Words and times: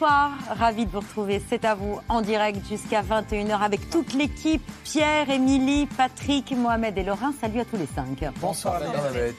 Bonsoir, 0.00 0.30
ravi 0.58 0.86
de 0.86 0.90
vous 0.90 1.00
retrouver. 1.00 1.42
C'est 1.50 1.62
à 1.66 1.74
vous 1.74 2.00
en 2.08 2.22
direct 2.22 2.66
jusqu'à 2.66 3.02
21h 3.02 3.60
avec 3.60 3.90
toute 3.90 4.14
l'équipe. 4.14 4.62
Pierre, 4.82 5.28
Émilie, 5.28 5.86
Patrick, 5.94 6.52
Mohamed 6.56 6.96
et 6.96 7.02
Laurent. 7.02 7.32
Salut 7.38 7.60
à 7.60 7.66
tous 7.66 7.76
les 7.76 7.84
cinq. 7.94 8.24
Bonsoir, 8.40 8.80
Elisabeth. 8.82 9.34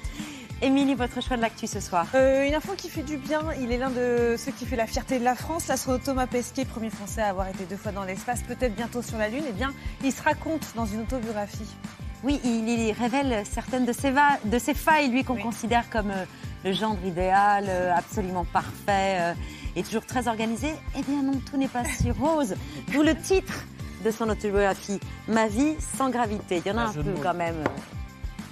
Émilie, 0.62 0.94
votre 0.94 1.20
choix 1.20 1.36
de 1.36 1.42
l'actu 1.42 1.66
ce 1.66 1.80
soir 1.80 2.06
Euh, 2.14 2.46
une 2.48 2.54
info 2.54 2.74
qui 2.78 2.90
fait 2.90 3.02
du 3.02 3.18
bien, 3.18 3.42
il 3.60 3.72
est 3.72 3.80
l'un 3.80 3.90
de 3.90 4.36
ceux 4.38 4.52
qui 4.52 4.68
fait 4.68 4.76
la 4.76 4.86
fierté 4.86 5.18
de 5.18 5.24
la 5.24 5.34
France. 5.34 5.68
L'astronaute 5.68 6.04
Thomas 6.04 6.28
Pesquet, 6.28 6.64
premier 6.66 6.92
français 6.92 7.24
à 7.24 7.30
avoir 7.30 7.48
été 7.48 7.64
deux 7.66 7.76
fois 7.78 7.92
dans 7.92 8.04
l'espace, 8.04 8.44
peut-être 8.44 8.76
bientôt 8.76 9.02
sur 9.02 9.18
la 9.18 9.30
Lune, 9.30 9.44
eh 9.50 9.54
bien, 9.54 9.74
il 10.04 10.12
se 10.12 10.22
raconte 10.22 10.68
dans 10.76 10.86
une 10.86 11.02
autobiographie. 11.02 11.76
Oui, 12.24 12.40
il, 12.44 12.70
il 12.70 12.92
révèle 12.92 13.44
certaines 13.52 13.86
de 13.88 13.94
ses, 13.94 14.12
va- 14.12 14.38
de 14.46 14.60
ses 14.60 14.76
failles, 14.76 15.10
lui 15.10 15.24
qu'on 15.24 15.34
Oui. 15.34 15.42
considère 15.42 15.90
comme 15.90 16.12
euh, 16.12 16.24
le 16.64 16.72
gendre 16.72 17.04
idéal, 17.04 17.66
euh, 17.68 17.92
absolument 17.96 18.46
parfait 18.46 19.18
euh, 19.20 19.34
et 19.76 19.84
toujours 19.84 20.06
très 20.06 20.28
organisé. 20.28 20.70
Eh 20.98 21.02
bien 21.04 21.24
non, 21.24 21.40
tout 21.50 21.58
n'est 21.58 21.68
pas 21.68 21.84
si 21.86 22.12
rose. 22.12 22.56
D'où 22.92 23.04
le 23.04 23.16
titre 23.16 23.66
de 24.04 24.12
son 24.12 24.30
autobiographie, 24.30 25.00
Ma 25.28 25.48
vie 25.48 25.76
sans 25.98 26.10
gravité. 26.10 26.62
Il 26.66 26.70
y 26.70 26.72
en 26.74 26.78
a 26.78 26.86
Un 26.86 26.94
peu 26.94 27.14
quand 27.22 27.34
même. 27.34 27.64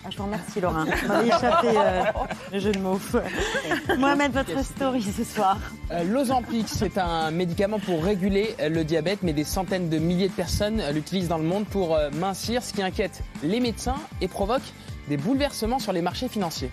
Ah, 0.06 0.08
je 0.10 0.18
vous 0.18 0.24
remercie 0.24 0.62
Laurent. 0.62 0.86
Vous 0.86 1.08
m'avez 1.08 1.28
échappé 1.28 1.68
euh, 1.76 2.04
le 2.54 2.60
jeu 2.60 2.72
de 2.72 2.80
mots. 2.80 3.00
Mohamed, 3.98 4.32
votre 4.32 4.64
story 4.64 5.02
ce 5.04 5.24
soir. 5.26 5.58
Euh, 5.92 6.04
L'Ozempic, 6.04 6.68
c'est 6.70 6.98
un 6.98 7.32
médicament 7.32 7.80
pour 7.80 8.02
réguler 8.04 8.56
euh, 8.62 8.70
le 8.70 8.86
diabète, 8.86 9.20
mais 9.24 9.34
des 9.34 9.44
centaines 9.44 9.90
de 9.90 9.98
milliers 9.98 10.30
de 10.30 10.34
personnes 10.34 10.80
euh, 10.80 10.92
l'utilisent 10.94 11.28
dans 11.28 11.38
le 11.38 11.44
monde 11.44 11.66
pour 11.66 11.96
euh, 11.96 12.10
mincir, 12.12 12.64
ce 12.64 12.72
qui 12.72 12.82
inquiète 12.82 13.24
les 13.44 13.60
médecins 13.60 13.98
et 14.22 14.30
provoque 14.30 14.62
des 15.10 15.18
bouleversements 15.18 15.80
sur 15.80 15.92
les 15.92 16.02
marchés 16.02 16.30
financiers. 16.30 16.70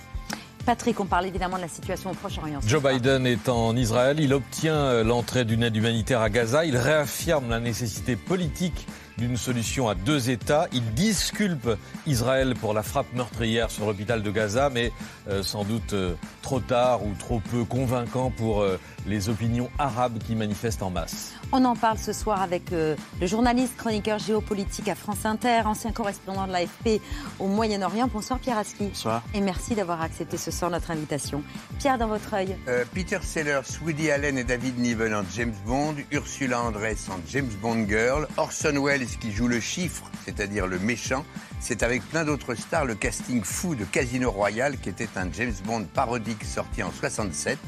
Patrick, 0.66 0.98
on 0.98 1.06
parle 1.06 1.26
évidemment 1.26 1.58
de 1.58 1.62
la 1.62 1.68
situation 1.68 2.10
au 2.10 2.14
Proche-Orient. 2.14 2.58
Joe. 2.66 2.82
Biden 2.82 3.24
est 3.24 3.48
en 3.48 3.76
Israël, 3.76 4.18
il 4.18 4.34
obtient 4.34 4.74
euh, 4.74 5.04
l'entrée 5.04 5.44
d'une 5.44 5.62
aide 5.62 5.76
humanitaire 5.76 6.20
à 6.20 6.28
Gaza, 6.28 6.64
il 6.64 6.76
réaffirme 6.76 7.48
la 7.48 7.60
nécessité 7.60 8.16
politique 8.16 8.88
d'une 9.16 9.36
solution 9.36 9.88
à 9.88 9.94
deux 9.94 10.28
États, 10.28 10.66
il 10.72 10.82
disculpe 10.92 11.70
Israël 12.08 12.54
pour 12.60 12.74
la 12.74 12.82
frappe 12.82 13.12
meurtrière 13.14 13.70
sur 13.70 13.86
l'hôpital 13.86 14.24
de 14.24 14.30
Gaza, 14.32 14.68
mais 14.68 14.90
euh, 15.28 15.44
sans 15.44 15.62
doute 15.62 15.92
euh, 15.92 16.14
trop 16.42 16.58
tard 16.58 17.04
ou 17.04 17.14
trop 17.16 17.38
peu 17.38 17.64
convaincant 17.64 18.32
pour 18.32 18.66
les 19.06 19.28
opinions 19.28 19.70
arabes 19.78 20.18
qui 20.18 20.34
manifestent 20.34 20.82
en 20.82 20.90
masse. 20.90 21.32
On 21.52 21.64
en 21.64 21.76
parle 21.76 21.98
ce 21.98 22.12
soir 22.12 22.42
avec 22.42 22.72
euh, 22.72 22.96
le 23.20 23.26
journaliste 23.26 23.76
chroniqueur 23.76 24.18
géopolitique 24.18 24.88
à 24.88 24.94
France 24.94 25.24
Inter, 25.24 25.62
ancien 25.64 25.92
correspondant 25.92 26.46
de 26.46 26.52
l'AFP 26.52 27.00
au 27.38 27.46
Moyen-Orient. 27.46 28.08
Bonsoir 28.12 28.38
Pierre 28.38 28.58
Aski. 28.58 28.88
Bonsoir. 28.88 29.22
Et 29.34 29.40
merci 29.40 29.74
d'avoir 29.74 30.02
accepté 30.02 30.36
ce 30.36 30.50
soir 30.50 30.70
notre 30.70 30.90
invitation. 30.90 31.42
Pierre, 31.78 31.98
dans 31.98 32.08
votre 32.08 32.34
œil. 32.34 32.56
Euh, 32.68 32.84
Peter 32.92 33.18
Sellers, 33.22 33.60
Woody 33.84 34.10
Allen 34.10 34.38
et 34.38 34.44
David 34.44 34.78
Niven 34.78 35.14
en 35.14 35.22
James 35.34 35.54
Bond, 35.64 35.94
Ursula 36.10 36.60
Andress 36.60 37.08
en 37.08 37.20
James 37.28 37.50
Bond 37.62 37.86
Girl, 37.88 38.26
Orson 38.36 38.82
Welles 38.82 39.06
qui 39.06 39.32
joue 39.32 39.48
le 39.48 39.60
chiffre, 39.60 40.10
c'est-à-dire 40.24 40.66
le 40.66 40.78
méchant. 40.78 41.24
C'est 41.60 41.82
avec 41.82 42.02
plein 42.08 42.24
d'autres 42.24 42.54
stars 42.54 42.84
le 42.84 42.94
casting 42.94 43.42
fou 43.42 43.74
de 43.74 43.84
Casino 43.84 44.30
Royale 44.30 44.78
qui 44.78 44.88
était 44.88 45.08
un 45.16 45.30
James 45.32 45.54
Bond 45.64 45.84
parodique 45.94 46.44
sorti 46.44 46.82
en 46.82 46.92
67. 46.92 47.58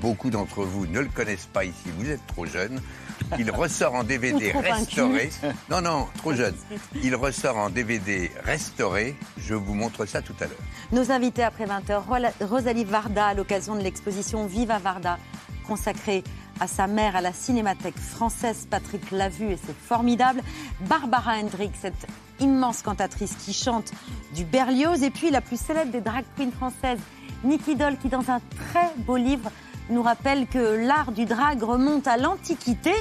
Beaucoup 0.00 0.30
d'entre 0.30 0.62
vous 0.64 0.86
ne 0.86 1.00
le 1.00 1.08
connaissent 1.08 1.48
pas 1.52 1.64
ici, 1.64 1.90
vous 1.98 2.08
êtes 2.08 2.24
trop 2.28 2.46
jeunes. 2.46 2.80
Il 3.38 3.50
ressort 3.54 3.94
en 3.94 4.04
DVD 4.04 4.52
restauré. 4.52 5.30
Non, 5.68 5.80
non, 5.80 6.06
trop 6.18 6.32
jeune. 6.34 6.54
Il 7.02 7.14
ressort 7.16 7.56
en 7.56 7.68
DVD 7.68 8.30
restauré. 8.44 9.16
Je 9.38 9.54
vous 9.54 9.74
montre 9.74 10.06
ça 10.06 10.22
tout 10.22 10.34
à 10.40 10.44
l'heure. 10.44 10.58
Nos 10.92 11.10
invités 11.10 11.42
après 11.42 11.66
20h, 11.66 11.98
Rola- 12.08 12.32
Rosalie 12.40 12.84
Varda 12.84 13.26
à 13.26 13.34
l'occasion 13.34 13.74
de 13.74 13.80
l'exposition 13.82 14.46
Viva 14.46 14.78
Varda, 14.78 15.18
consacrée 15.66 16.22
à 16.60 16.66
sa 16.68 16.86
mère 16.86 17.16
à 17.16 17.20
la 17.20 17.32
Cinémathèque 17.32 17.98
française. 17.98 18.66
Patrick 18.70 19.10
l'a 19.10 19.28
vue 19.28 19.50
et 19.50 19.58
c'est 19.66 19.76
formidable. 19.76 20.42
Barbara 20.82 21.34
Hendrick, 21.38 21.72
cette 21.80 22.06
immense 22.40 22.82
cantatrice 22.82 23.34
qui 23.34 23.52
chante 23.52 23.90
du 24.34 24.44
Berlioz. 24.44 25.02
Et 25.02 25.10
puis 25.10 25.30
la 25.30 25.40
plus 25.40 25.60
célèbre 25.60 25.90
des 25.90 26.00
drag 26.00 26.24
queens 26.36 26.52
françaises, 26.56 27.00
Nikki 27.42 27.74
Doll, 27.76 27.96
qui 27.98 28.08
dans 28.08 28.30
un 28.30 28.40
très 28.70 28.90
beau 28.98 29.16
livre 29.16 29.50
nous 29.90 30.02
rappelle 30.02 30.46
que 30.46 30.86
l'art 30.86 31.12
du 31.12 31.24
drag 31.24 31.62
remonte 31.62 32.06
à 32.06 32.16
l'Antiquité 32.16 32.92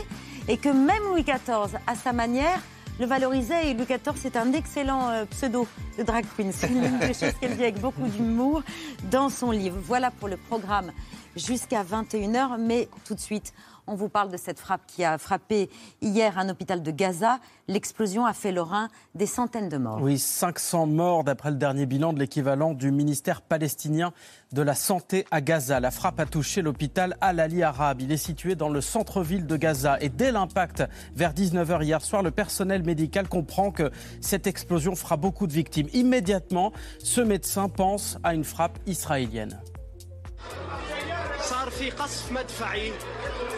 et 0.48 0.58
que 0.58 0.70
même 0.70 1.04
Louis 1.10 1.24
XIV, 1.24 1.78
à 1.86 1.96
sa 1.96 2.14
manière, 2.14 2.62
le 3.00 3.06
valorisait. 3.06 3.70
Et 3.70 3.74
Louis 3.74 3.86
XIV, 3.86 4.16
c'est 4.16 4.38
un 4.38 4.54
excellent 4.54 5.10
euh, 5.10 5.26
pseudo 5.26 5.68
de 5.98 6.04
drag 6.04 6.26
queen. 6.36 6.52
C'est 6.52 6.70
une 6.70 6.98
des 7.00 7.14
choses 7.14 7.34
qu'elle 7.40 7.56
dit 7.56 7.64
avec 7.64 7.80
beaucoup 7.80 8.08
d'humour 8.08 8.64
dans 9.12 9.30
son 9.30 9.52
livre. 9.52 9.78
Voilà 9.84 10.12
pour 10.12 10.28
le 10.28 10.38
programme 10.38 10.92
jusqu'à 11.36 11.84
21h. 11.84 12.58
Mais 12.60 12.88
tout 13.06 13.16
de 13.16 13.20
suite, 13.20 13.54
on 13.88 13.96
vous 13.96 14.10
parle 14.10 14.32
de 14.32 14.38
cette 14.38 14.60
frappe 14.60 14.82
qui 14.86 15.04
a 15.04 15.18
frappé 15.18 15.70
hier 16.02 16.38
un 16.38 16.50
hôpital 16.50 16.84
de 16.84 16.92
Gaza. 16.92 17.40
L'explosion 17.68 18.26
a 18.26 18.34
fait 18.34 18.52
Lorrain 18.52 18.90
des 19.16 19.26
centaines 19.26 19.70
de 19.70 19.78
morts. 19.78 20.00
Oui, 20.02 20.20
500 20.20 20.86
morts 20.86 21.24
d'après 21.24 21.52
le 21.52 21.58
dernier 21.58 21.86
bilan 21.86 22.14
de 22.14 22.20
l'équivalent 22.20 22.74
du 22.74 22.92
ministère 22.92 23.42
palestinien 23.42 24.12
de 24.52 24.62
la 24.62 24.76
Santé 24.76 25.26
à 25.32 25.42
Gaza. 25.42 25.80
La 25.80 25.92
frappe 25.92 26.20
a 26.20 26.26
touché 26.26 26.62
l'hôpital 26.62 27.18
Al-Ali 27.22 27.64
Arabe. 27.64 28.02
Il 28.02 28.12
est 28.12 28.18
situé 28.18 28.56
dans 28.56 28.70
le 28.70 28.82
centre-ville 28.82 29.46
de 29.46 29.58
Gaza. 29.58 29.98
Et 30.02 30.10
dès 30.10 30.32
l'impact, 30.32 30.84
vers 31.16 31.34
19h 31.34 31.84
hier 31.84 32.02
soir, 32.02 32.24
le 32.24 32.32
personnel 32.32 32.84
médical 32.84 33.28
comprend 33.28 33.72
que 33.72 33.92
cette 34.22 34.48
explosion 34.48 34.96
fera 34.96 35.18
beaucoup 35.18 35.48
de 35.48 35.54
victimes. 35.54 35.88
Immédiatement, 35.94 36.74
ce 37.00 37.22
médecin 37.22 37.70
pense 37.70 38.18
à 38.24 38.34
une 38.34 38.44
frappe 38.44 38.80
israélienne. 38.86 39.60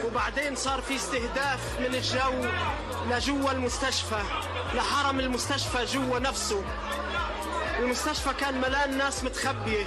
وبعدين 0.06 0.56
صار 0.56 0.82
في 0.82 0.96
استهداف 0.96 1.80
من 1.80 1.96
الجو 1.96 2.48
لجوا 3.12 3.52
المستشفى 3.52 4.22
لحرم 4.76 5.20
المستشفى 5.20 5.86
جوا 5.86 6.20
نفسه 6.20 6.62
المستشفى 7.80 8.34
كان 8.34 8.62
ملان 8.62 8.98
ناس 8.98 9.24
متخبية 9.24 9.86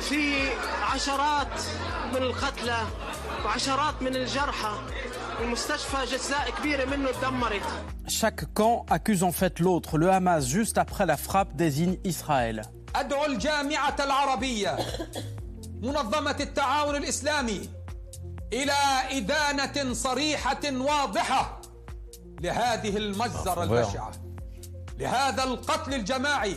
في 0.00 0.48
عشرات 0.94 1.62
من 2.14 2.22
القتلى 2.22 2.82
وعشرات 3.44 4.02
من 4.02 4.16
الجرحى 4.16 4.78
المستشفى 5.40 5.96
جزاء 6.16 6.50
كبيرة 6.58 6.84
منه 6.84 7.08
تدمرت 7.10 7.62
Chaque 8.08 8.44
camp 8.54 8.84
accuse 8.90 9.22
en 9.22 9.30
fait 9.30 9.60
l'autre. 9.60 9.96
Le 9.96 10.10
Hamas, 10.10 10.40
juste 10.48 10.78
après 10.78 11.06
la 11.06 11.16
frappe, 11.16 11.54
désigne 11.54 11.96
Israël. 12.04 12.62
أدعو 12.96 13.24
الجامعة 13.26 13.96
العربية 14.00 14.76
منظمة 15.82 16.36
التعاون 16.40 16.96
الإسلامي 16.96 17.68
إلى 18.53 18.73
إدانة 19.11 19.93
صريحة 19.93 20.61
واضحة 20.71 21.61
لهذه 22.41 22.97
المجزرة 22.97 23.63
البشعة 23.63 24.11
لهذا 24.99 25.43
القتل 25.43 25.93
الجماعي 25.93 26.55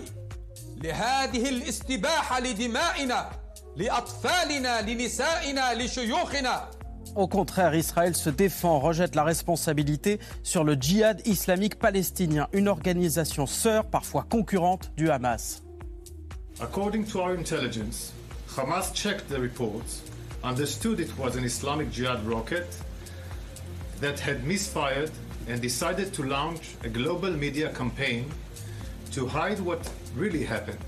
لهذه 0.77 1.49
الاستباحة 1.49 2.41
لدمائنا 2.41 3.31
لأطفالنا 3.77 4.81
لنسائنا 4.83 5.75
لشيوخنا 5.75 6.71
Au 7.17 7.27
contraire, 7.27 7.75
Israël 7.75 8.15
se 8.15 8.31
défend, 8.31 8.79
rejette 8.79 9.15
la 9.17 9.25
responsabilité 9.25 10.21
sur 10.45 10.63
le 10.63 10.75
djihad 10.75 11.27
islamique 11.27 11.79
palestinien, 11.79 12.49
une 12.53 12.69
organisation 12.69 13.47
sœur, 13.47 13.87
parfois 13.87 14.25
concurrente 14.29 14.93
du 14.97 15.11
Hamas. 15.11 15.63
According 16.61 17.07
to 17.07 17.21
our 17.21 17.33
intelligence, 17.33 18.13
Hamas 18.57 18.93
checked 18.93 19.29
the 19.29 19.41
reports, 19.41 20.03
understood 20.43 21.01
it 21.01 21.13
was 21.19 21.37
an 21.37 21.45
Islamic 21.45 21.91
Jihad 21.91 22.25
rocket 22.27 22.69
that 24.01 24.21
had 24.21 24.45
misfired, 24.45 25.11
and 25.49 25.61
decided 25.63 26.13
to 26.13 26.23
launch 26.23 26.77
a 26.85 26.89
global 26.89 27.31
media 27.31 27.73
campaign 27.73 28.31
to 29.13 29.27
hide 29.27 29.61
what 29.61 29.83
really 30.15 30.45
happened. 30.45 30.85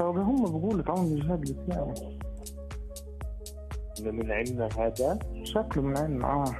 هم 0.00 0.42
بقول 0.44 0.84
تعاون 0.84 1.12
الجهاد 1.12 1.48
الاسلامي 1.48 2.18
من 4.00 4.32
علمنا 4.32 4.68
هذا 4.78 5.18
شكله 5.44 5.82
من 5.82 5.96
علم 5.96 6.24
اه 6.24 6.56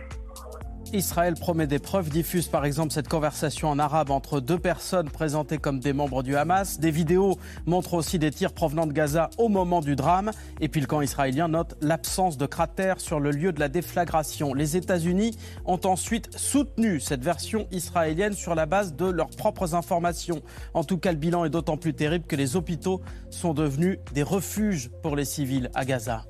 Israël 0.93 1.33
promet 1.33 1.65
des 1.65 1.79
preuves, 1.79 2.09
diffuse 2.09 2.47
par 2.47 2.65
exemple 2.65 2.93
cette 2.93 3.07
conversation 3.07 3.69
en 3.69 3.79
arabe 3.79 4.11
entre 4.11 4.39
deux 4.39 4.59
personnes 4.59 5.09
présentées 5.09 5.57
comme 5.57 5.79
des 5.79 5.91
membres 5.91 6.21
du 6.21 6.35
Hamas. 6.35 6.79
Des 6.79 6.91
vidéos 6.91 7.39
montrent 7.65 7.95
aussi 7.95 8.19
des 8.19 8.29
tirs 8.29 8.53
provenant 8.53 8.85
de 8.85 8.93
Gaza 8.93 9.31
au 9.39 9.49
moment 9.49 9.81
du 9.81 9.95
drame. 9.95 10.31
Et 10.61 10.69
puis 10.69 10.81
le 10.81 10.87
camp 10.87 11.01
israélien 11.01 11.47
note 11.47 11.75
l'absence 11.81 12.37
de 12.37 12.45
cratères 12.45 12.99
sur 12.99 13.19
le 13.19 13.31
lieu 13.31 13.51
de 13.51 13.59
la 13.59 13.69
déflagration. 13.69 14.53
Les 14.53 14.77
États-Unis 14.77 15.35
ont 15.65 15.79
ensuite 15.83 16.29
soutenu 16.37 16.99
cette 16.99 17.23
version 17.23 17.67
israélienne 17.71 18.33
sur 18.33 18.53
la 18.53 18.67
base 18.67 18.95
de 18.95 19.05
leurs 19.05 19.31
propres 19.31 19.73
informations. 19.73 20.43
En 20.75 20.83
tout 20.83 20.99
cas, 20.99 21.11
le 21.11 21.17
bilan 21.17 21.43
est 21.45 21.49
d'autant 21.49 21.77
plus 21.77 21.95
terrible 21.95 22.25
que 22.25 22.35
les 22.35 22.55
hôpitaux 22.55 23.01
sont 23.31 23.55
devenus 23.55 23.97
des 24.13 24.23
refuges 24.23 24.91
pour 25.01 25.15
les 25.15 25.25
civils 25.25 25.71
à 25.73 25.85
Gaza. 25.85 26.23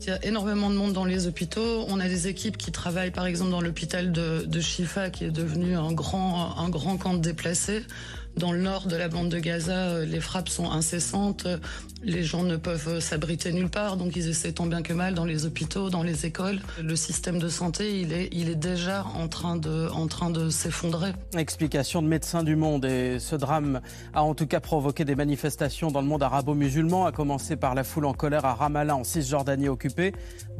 Il 0.00 0.06
y 0.06 0.10
a 0.10 0.24
énormément 0.24 0.70
de 0.70 0.76
monde 0.76 0.94
dans 0.94 1.04
les 1.04 1.26
hôpitaux. 1.26 1.84
On 1.88 2.00
a 2.00 2.08
des 2.08 2.26
équipes 2.26 2.56
qui 2.56 2.72
travaillent 2.72 3.10
par 3.10 3.26
exemple 3.26 3.50
dans 3.50 3.60
l'hôpital 3.60 4.12
de, 4.12 4.44
de 4.46 4.60
Shifa 4.60 5.10
qui 5.10 5.24
est 5.24 5.30
devenu 5.30 5.76
un 5.76 5.92
grand, 5.92 6.56
un 6.58 6.70
grand 6.70 6.96
camp 6.96 7.12
de 7.12 7.18
déplacés. 7.18 7.82
Dans 8.36 8.52
le 8.52 8.60
nord 8.60 8.86
de 8.86 8.96
la 8.96 9.08
bande 9.08 9.28
de 9.28 9.38
Gaza, 9.38 9.88
euh, 9.88 10.06
les 10.06 10.20
frappes 10.20 10.48
sont 10.48 10.70
incessantes. 10.70 11.46
Les 12.02 12.22
gens 12.22 12.42
ne 12.42 12.56
peuvent 12.56 12.88
euh, 12.88 13.00
s'abriter 13.00 13.52
nulle 13.52 13.68
part, 13.68 13.98
donc 13.98 14.16
ils 14.16 14.28
essaient 14.28 14.52
tant 14.52 14.64
bien 14.64 14.80
que 14.80 14.94
mal 14.94 15.14
dans 15.14 15.26
les 15.26 15.44
hôpitaux, 15.44 15.90
dans 15.90 16.02
les 16.02 16.24
écoles. 16.24 16.60
Le 16.82 16.96
système 16.96 17.38
de 17.38 17.48
santé, 17.48 18.00
il 18.00 18.12
est, 18.12 18.54
déjà 18.54 19.04
en 19.14 19.28
train 19.28 19.56
de, 19.56 19.88
en 19.90 20.06
train 20.06 20.30
de 20.30 20.48
s'effondrer. 20.48 21.12
Explication 21.36 22.00
de 22.00 22.08
médecins 22.08 22.42
du 22.42 22.56
monde. 22.56 22.86
Et 22.86 23.18
ce 23.18 23.36
drame 23.36 23.80
a 24.14 24.22
en 24.22 24.34
tout 24.34 24.46
cas 24.46 24.60
provoqué 24.60 25.04
des 25.04 25.14
manifestations 25.14 25.90
dans 25.90 26.00
le 26.00 26.06
monde 26.06 26.22
arabo-musulman, 26.22 27.04
à 27.04 27.12
commencer 27.12 27.56
par 27.56 27.74
la 27.74 27.84
foule 27.84 28.06
en 28.06 28.14
colère 28.14 28.46
à 28.46 28.54
Ramallah, 28.54 28.96
en 28.96 29.04
Cisjordanie 29.04 29.68
occupée. 29.68 30.12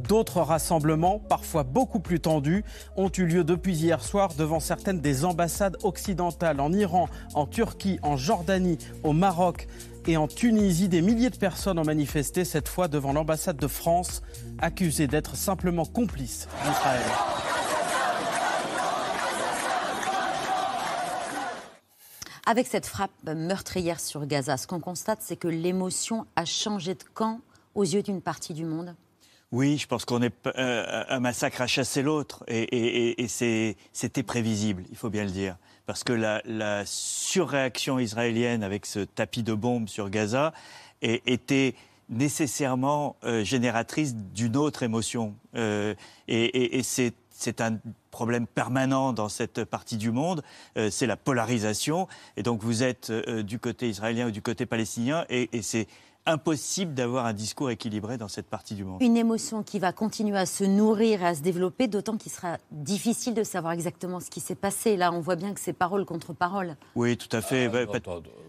D'autres 0.07 0.41
rassemblements, 0.41 1.19
parfois 1.19 1.63
beaucoup 1.63 1.99
plus 1.99 2.19
tendus, 2.19 2.63
ont 2.95 3.11
eu 3.17 3.25
lieu 3.25 3.43
depuis 3.43 3.75
hier 3.75 4.03
soir 4.03 4.33
devant 4.37 4.59
certaines 4.59 5.01
des 5.01 5.25
ambassades 5.25 5.77
occidentales 5.83 6.59
en 6.59 6.71
Iran, 6.71 7.09
en 7.33 7.47
Turquie, 7.47 7.99
en 8.03 8.15
Jordanie, 8.15 8.77
au 9.03 9.13
Maroc 9.13 9.67
et 10.07 10.17
en 10.17 10.27
Tunisie. 10.27 10.89
Des 10.89 11.01
milliers 11.01 11.29
de 11.29 11.37
personnes 11.37 11.79
ont 11.79 11.85
manifesté, 11.85 12.45
cette 12.45 12.67
fois 12.67 12.87
devant 12.87 13.13
l'ambassade 13.13 13.57
de 13.57 13.67
France, 13.67 14.21
accusée 14.59 15.07
d'être 15.07 15.35
simplement 15.35 15.85
complice 15.85 16.47
d'Israël. 16.65 17.01
Avec 22.45 22.67
cette 22.67 22.85
frappe 22.85 23.11
meurtrière 23.23 23.99
sur 23.99 24.25
Gaza, 24.25 24.57
ce 24.57 24.67
qu'on 24.67 24.79
constate, 24.79 25.19
c'est 25.21 25.37
que 25.37 25.47
l'émotion 25.47 26.25
a 26.35 26.43
changé 26.43 26.95
de 26.95 27.03
camp 27.13 27.39
aux 27.75 27.83
yeux 27.83 28.01
d'une 28.01 28.21
partie 28.21 28.53
du 28.53 28.65
monde. 28.65 28.95
Oui, 29.51 29.77
je 29.77 29.85
pense 29.85 30.05
qu'on 30.05 30.21
est 30.21 30.33
euh, 30.47 31.03
un 31.07 31.19
massacre 31.19 31.61
à 31.61 31.67
chasser 31.67 32.01
l'autre, 32.01 32.43
et, 32.47 32.63
et, 32.63 33.23
et 33.23 33.27
c'était 33.93 34.23
prévisible, 34.23 34.83
il 34.89 34.97
faut 34.97 35.09
bien 35.09 35.23
le 35.23 35.29
dire, 35.29 35.57
parce 35.91 36.05
que 36.05 36.13
la, 36.13 36.85
surréaction 36.85 37.99
israélienne 37.99 38.63
avec 38.63 38.85
ce 38.85 38.99
tapis 38.99 39.43
de 39.43 39.53
bombes 39.53 39.89
sur 39.89 40.09
Gaza 40.09 40.53
était 41.01 41.75
nécessairement 42.07 43.17
euh, 43.25 43.43
génératrice 43.43 44.15
d'une 44.15 44.55
autre 44.55 44.83
émotion, 44.83 45.35
euh, 45.55 45.93
et, 46.29 46.81
c'est 46.81 47.59
un 47.59 47.77
problème 48.09 48.47
permanent 48.47 49.11
dans 49.11 49.27
cette 49.27 49.65
partie 49.65 49.97
du 49.97 50.11
monde, 50.11 50.43
euh, 50.77 50.89
c'est 50.89 51.07
la 51.07 51.17
polarisation. 51.17 52.07
Et 52.37 52.43
donc 52.43 52.63
vous 52.63 52.83
êtes 52.83 53.11
du 53.11 53.59
côté 53.59 53.89
israélien 53.89 54.27
ou 54.27 54.31
du 54.31 54.41
côté 54.41 54.65
palestinien, 54.65 55.25
et 55.27 55.49
c'est 55.61 55.87
impossible 56.25 56.93
d'avoir 56.93 57.25
un 57.25 57.33
discours 57.33 57.69
équilibré 57.69 58.17
dans 58.17 58.27
cette 58.27 58.47
partie 58.47 58.75
du 58.75 58.83
monde. 58.83 59.01
Une 59.01 59.17
émotion 59.17 59.63
qui 59.63 59.79
va 59.79 59.91
continuer 59.91 60.37
à 60.37 60.45
se 60.45 60.63
nourrir 60.63 61.23
et 61.23 61.27
à 61.27 61.35
se 61.35 61.41
développer, 61.41 61.87
d'autant 61.87 62.17
qu'il 62.17 62.31
sera 62.31 62.57
difficile 62.71 63.33
de 63.33 63.43
savoir 63.43 63.73
exactement 63.73 64.19
ce 64.19 64.29
qui 64.29 64.39
s'est 64.39 64.55
passé. 64.55 64.97
Là, 64.97 65.11
on 65.11 65.19
voit 65.19 65.35
bien 65.35 65.53
que 65.53 65.59
c'est 65.59 65.73
parole 65.73 66.05
contre 66.05 66.33
parole. 66.33 66.75
Oui, 66.95 67.17
tout 67.17 67.35
à 67.35 67.41
fait. 67.41 67.69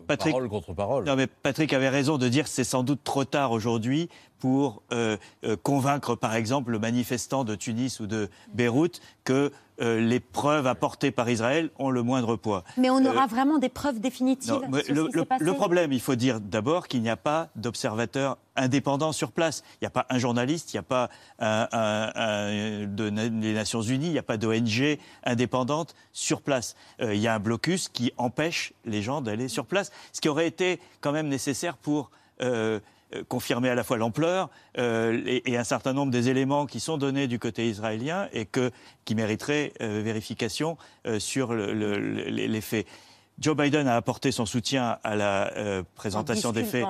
Patrick, 0.07 0.33
parole 0.33 0.49
contre 0.49 0.75
parole. 0.75 1.05
Non, 1.05 1.17
mais 1.17 1.27
Patrick 1.27 1.73
avait 1.73 1.89
raison 1.89 2.19
de 2.19 2.29
dire 2.29 2.45
que 2.45 2.51
c'est 2.51 2.65
sans 2.65 2.83
doute 2.83 3.05
trop 3.05 3.25
tard 3.25 3.53
aujourd'hui 3.53 4.09
pour 4.43 4.83
euh, 4.93 5.17
euh, 5.45 5.57
convaincre, 5.63 6.17
par 6.17 6.35
exemple, 6.35 6.73
le 6.73 6.81
manifestant 6.81 7.45
de 7.45 7.55
Tunis 7.55 8.01
ou 8.01 8.09
de 8.09 8.29
Beyrouth 8.53 9.01
que 9.23 9.53
euh, 9.81 10.01
les 10.01 10.19
preuves 10.19 10.67
apportées 10.67 11.13
par 11.13 11.31
Israël 11.31 11.71
ont 11.79 11.91
le 11.91 12.03
moindre 12.03 12.35
poids. 12.35 12.65
Mais 12.77 12.91
on 12.91 13.07
aura 13.07 13.29
vraiment 13.29 13.59
des 13.59 13.69
preuves 13.69 14.01
définitives 14.01 14.51
non, 14.51 14.81
sur 14.83 14.95
le, 14.95 15.09
ce 15.13 15.19
qui 15.21 15.25
passé 15.27 15.45
le 15.45 15.53
problème, 15.53 15.93
il 15.93 16.01
faut 16.01 16.17
dire 16.17 16.41
d'abord 16.41 16.89
qu'il 16.89 17.03
n'y 17.03 17.09
a 17.09 17.17
pas 17.17 17.51
d'observateurs 17.55 18.37
indépendants 18.57 19.13
sur 19.13 19.31
place. 19.31 19.63
Il 19.75 19.85
n'y 19.85 19.87
a 19.87 19.91
pas 19.91 20.07
un 20.11 20.19
journaliste, 20.19 20.75
il 20.75 20.77
n'y 20.77 20.81
a 20.81 20.83
pas 20.83 21.09
un, 21.39 21.69
un, 21.71 22.13
un, 22.17 22.87
de, 22.89 23.11
des 23.11 23.53
Nations 23.55 23.83
Unies, 23.83 24.07
il 24.07 24.13
n'y 24.13 24.19
a 24.19 24.25
pas 24.25 24.39
d'ONG 24.39 24.99
indépendante 25.23 25.95
sur 26.13 26.43
place. 26.43 26.75
Il 26.99 27.15
y 27.15 27.29
a 27.29 27.35
un 27.37 27.39
blocus 27.39 27.89
qui 27.89 28.13
empêche 28.17 28.73
les 28.85 29.03
gens 29.03 29.21
d'aller 29.21 29.47
sur 29.47 29.67
place, 29.67 29.93
ce 30.13 30.21
qui 30.21 30.29
aurait 30.29 30.49
été 30.49 30.81
quand 31.01 31.13
même 31.13 31.29
nécessaire 31.29 31.77
pour 31.77 32.11
euh, 32.43 32.81
confirmer 33.29 33.69
à 33.69 33.75
la 33.75 33.85
fois 33.85 33.97
l'ampleur 33.97 34.51
euh, 34.79 35.21
et, 35.27 35.53
et, 35.53 35.57
un 35.57 35.65
certain 35.65 35.93
nombre 35.93 36.13
des 36.13 36.29
éléments 36.29 36.67
qui 36.67 36.81
sont 36.81 36.99
donnés 36.99 37.27
du 37.27 37.39
côté 37.39 37.69
israélien 37.69 38.29
et 38.33 38.47
que, 38.47 38.71
qui 39.05 39.15
mériteraient 39.15 39.73
euh, 39.81 40.01
vérification 40.05 40.77
euh, 41.07 41.19
sur 41.19 41.53
le, 41.53 41.73
le, 41.73 41.97
les 41.97 42.61
faits. 42.61 42.87
Joe 43.39 43.57
Biden 43.57 43.89
a 43.89 43.97
apporté 43.97 44.31
son 44.31 44.47
soutien 44.47 44.99
à 45.03 45.17
la 45.17 45.53
euh, 45.57 45.83
présentation 45.95 46.53
des 46.53 46.65
faits. 46.65 46.85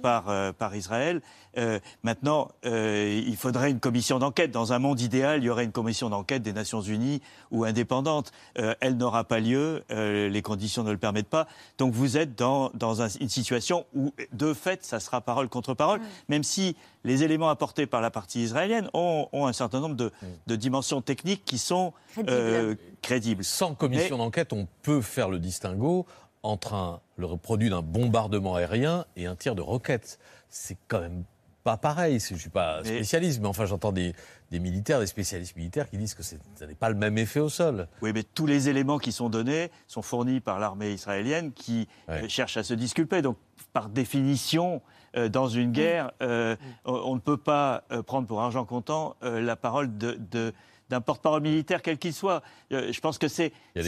Par, 0.00 0.28
euh, 0.28 0.52
par 0.52 0.74
Israël. 0.74 1.20
Euh, 1.58 1.78
maintenant, 2.02 2.48
il 2.64 3.36
faudrait 3.36 3.70
une 3.70 3.80
commission 3.80 4.18
d'enquête. 4.18 4.50
Dans 4.50 4.72
un 4.72 4.78
monde 4.78 5.00
idéal, 5.00 5.42
il 5.42 5.46
y 5.46 5.50
aurait 5.50 5.64
une 5.64 5.72
commission 5.72 6.08
d'enquête 6.08 6.42
des 6.42 6.52
Nations 6.52 6.80
Unies 6.80 7.20
ou 7.50 7.64
indépendante. 7.64 8.32
elle 8.54 8.96
n'aura 8.96 9.24
pas 9.24 9.40
lieu, 9.40 9.82
les 9.90 10.42
conditions 10.42 10.84
ne 10.84 10.90
le 10.92 10.98
permettent 10.98 11.28
pas. 11.28 11.46
Donc 11.78 11.92
vous 11.92 12.16
êtes 12.16 12.36
dans, 12.38 12.70
dans 12.74 13.02
un, 13.02 13.08
une 13.20 13.28
situation 13.28 13.84
où, 13.94 14.12
de 14.32 14.54
fait, 14.54 14.84
ça 14.84 15.00
sera 15.00 15.20
parole 15.20 15.48
contre 15.48 15.74
parole, 15.74 16.00
même 16.28 16.44
si 16.44 16.76
les 17.04 17.22
éléments 17.24 17.48
apportés 17.50 17.86
par 17.86 18.00
la 18.00 18.10
partie 18.10 18.42
israélienne 18.42 18.88
ont, 18.94 19.28
ont 19.32 19.46
un 19.46 19.52
certain 19.52 19.80
nombre 19.80 19.96
de, 19.96 20.12
de, 20.46 20.56
dimensions 20.56 21.00
techniques 21.00 21.44
qui 21.44 21.58
sont 21.58 21.92
Crédibles. 22.14 22.76
crédibles. 23.02 23.44
Sans 23.44 23.74
commission 23.74 24.16
Mais- 24.16 24.24
d'enquête, 24.24 24.52
on 24.52 24.66
peut 24.82 25.00
faire 25.00 25.28
le 25.28 25.38
distinguo 25.38 26.06
entre 26.42 26.74
un, 26.74 27.00
le 27.16 27.28
produit 27.36 27.70
d'un 27.70 27.82
bombardement 27.82 28.54
aérien 28.54 29.04
et 29.16 29.26
un 29.26 29.34
tir 29.36 29.54
de 29.54 29.62
roquette. 29.62 30.18
C'est 30.50 30.76
quand 30.88 31.00
même 31.00 31.24
pas 31.68 31.76
pareil. 31.76 32.18
Je 32.20 32.34
suis 32.34 32.48
pas 32.50 32.82
spécialiste, 32.84 33.40
mais 33.40 33.48
enfin 33.48 33.66
j'entends 33.66 33.92
des, 33.92 34.14
des 34.50 34.58
militaires, 34.58 35.00
des 35.00 35.06
spécialistes 35.06 35.56
militaires 35.56 35.88
qui 35.90 35.98
disent 35.98 36.14
que 36.14 36.22
ça 36.22 36.36
n'est 36.66 36.74
pas 36.74 36.88
le 36.88 36.94
même 36.94 37.18
effet 37.18 37.40
au 37.40 37.48
sol. 37.48 37.88
Oui, 38.02 38.12
mais 38.14 38.22
tous 38.22 38.46
les 38.46 38.68
éléments 38.68 38.98
qui 38.98 39.12
sont 39.12 39.28
donnés 39.28 39.70
sont 39.86 40.02
fournis 40.02 40.40
par 40.40 40.58
l'armée 40.58 40.92
israélienne 40.92 41.52
qui 41.52 41.86
Ouais. 42.08 42.24
euh, 42.24 42.28
cherche 42.28 42.56
à 42.56 42.62
se 42.62 42.72
disculper. 42.74 43.20
Donc, 43.22 43.36
par 43.72 43.88
définition, 43.90 44.80
euh, 45.16 45.28
dans 45.28 45.48
une 45.48 45.72
guerre, 45.72 46.12
euh, 46.22 46.56
on, 46.84 47.14
ne 47.14 47.20
peut 47.20 47.36
pas 47.36 47.84
euh, 47.92 48.02
prendre 48.02 48.26
pour 48.26 48.40
argent 48.40 48.64
comptant 48.64 49.16
euh, 49.22 49.40
la 49.40 49.56
parole 49.56 49.96
de. 49.98 50.18
de- 50.30 50.54
d'un 50.90 51.02
porte-parole 51.02 51.42
militaire 51.42 51.82
quel 51.82 51.98
qu'il 51.98 52.14
soit. 52.14 52.42
Euh, 52.72 52.90
je 52.94 53.00
pense 53.00 53.18
que 53.18 53.28
c'est 53.28 53.52
la, 53.74 53.82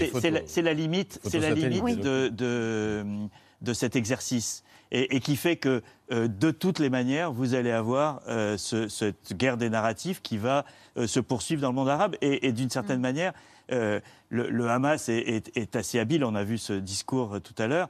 limite, 0.75 1.19
c'est 1.25 1.39
la 1.41 1.55
limite 1.55 1.97
des 2.01 2.03
de, 2.03 2.29
de, 2.29 3.07
de 3.63 3.73
cet 3.73 3.97
exercice 3.97 4.63
et, 4.93 5.17
et 5.17 5.21
qui 5.21 5.37
fait 5.37 5.57
que 5.57 5.83
euh, 6.13 6.27
de 6.29 6.51
toutes 6.51 6.79
les 6.79 6.91
manières, 6.91 7.33
vous 7.33 7.55
allez 7.55 7.71
avoir 7.71 8.21
euh, 8.29 8.57
ce- 8.57 8.89
cette 8.89 9.35
guerre 9.37 9.57
des 9.57 9.71
narratifs 9.71 10.21
qui 10.23 10.39
va 10.39 10.65
euh, 10.97 11.07
se 11.07 11.21
poursuivre 11.21 11.63
dans 11.63 11.69
le 11.69 11.75
monde 11.75 11.89
arabe 11.89 12.17
et, 12.21 12.47
et 12.49 12.53
d'une 12.53 12.71
certaine 12.71 13.01
manière. 13.01 13.33
euh, 13.73 14.01
le, 14.31 14.49
le 14.51 14.69
Hamas 14.69 15.09
est, 15.09 15.19
est- 15.29 15.57
est 15.57 15.77
assez 15.77 15.99
habile, 16.01 16.25
on 16.25 16.35
a 16.35 16.43
vu 16.45 16.59
ce 16.59 16.73
discours 16.73 17.41
tout 17.41 17.55
à 17.59 17.67
l'heure, 17.69 17.89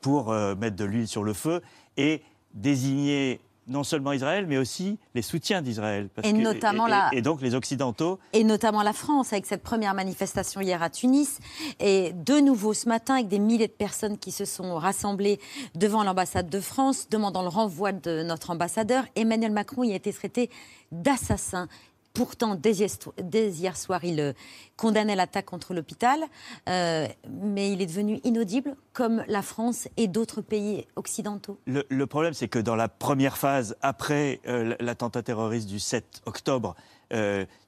pour 0.00 0.32
mettre 0.32 0.76
de 0.76 0.84
l'huile 0.84 1.08
sur 1.08 1.24
le 1.24 1.32
feu 1.32 1.60
et 1.96 2.22
désigner 2.54 3.40
non 3.70 3.84
seulement 3.84 4.12
Israël, 4.12 4.46
mais 4.46 4.58
aussi 4.58 4.98
les 5.14 5.22
soutiens 5.22 5.62
d'Israël. 5.62 6.08
Et 6.24 6.32
notamment 6.32 6.86
et- 6.86 6.90
la- 6.90 7.08
et 7.12 7.22
donc 7.22 7.40
les 7.40 7.54
Occidentaux 7.54 8.18
et 8.32 8.44
notamment 8.44 8.82
la 8.82 8.92
France 8.92 9.32
avec 9.32 9.46
cette 9.46 9.62
première 9.62 9.94
manifestation 9.94 10.60
hier 10.60 10.82
à 10.82 10.90
Tunis 10.90 11.38
et 11.78 12.12
de 12.12 12.40
nouveau 12.40 12.74
ce 12.74 12.88
matin 12.88 13.14
avec 13.14 13.28
des 13.28 13.38
milliers 13.38 13.68
de 13.68 13.72
personnes 13.72 14.18
qui 14.18 14.32
se 14.32 14.44
sont 14.44 14.74
rassemblées 14.74 15.40
devant 15.74 16.02
l'ambassade 16.04 16.50
de 16.50 16.60
France 16.60 17.08
demandant 17.08 17.42
le 17.42 17.48
renvoi 17.48 17.92
de 17.92 18.22
notre 18.22 18.50
ambassadeur. 18.50 19.04
Emmanuel 19.16 19.52
Macron 19.52 19.84
y 19.84 19.92
a 19.92 19.96
été 19.96 20.12
traité 20.12 20.50
d'assassin. 20.92 21.68
Pourtant, 22.12 22.56
dès 22.56 22.72
hier, 22.72 23.76
soir, 23.76 24.04
il 24.04 24.20
euh, 24.20 24.32
condamnait 24.76 25.14
l'attaque 25.14 25.46
contre 25.46 25.74
l'hôpital, 25.74 26.20
euh, 26.68 27.06
mais 27.28 27.70
il 27.70 27.80
est 27.80 27.86
devenu 27.86 28.20
inaudible, 28.24 28.74
comme 28.92 29.22
la 29.28 29.42
France 29.42 29.86
et 29.96 30.08
d'autres 30.08 30.40
pays 30.40 30.86
occidentaux. 30.96 31.58
Le, 31.66 32.04
problème, 32.06 32.34
c'est 32.34 32.48
que 32.48 32.58
dans 32.58 32.74
la 32.74 32.88
première 32.88 33.38
phase, 33.38 33.76
après 33.80 34.40
euh, 34.48 34.74
l'attentat 34.80 35.22
terroriste 35.22 35.68
du 35.68 35.78
7 35.78 36.22
octobre, 36.26 36.74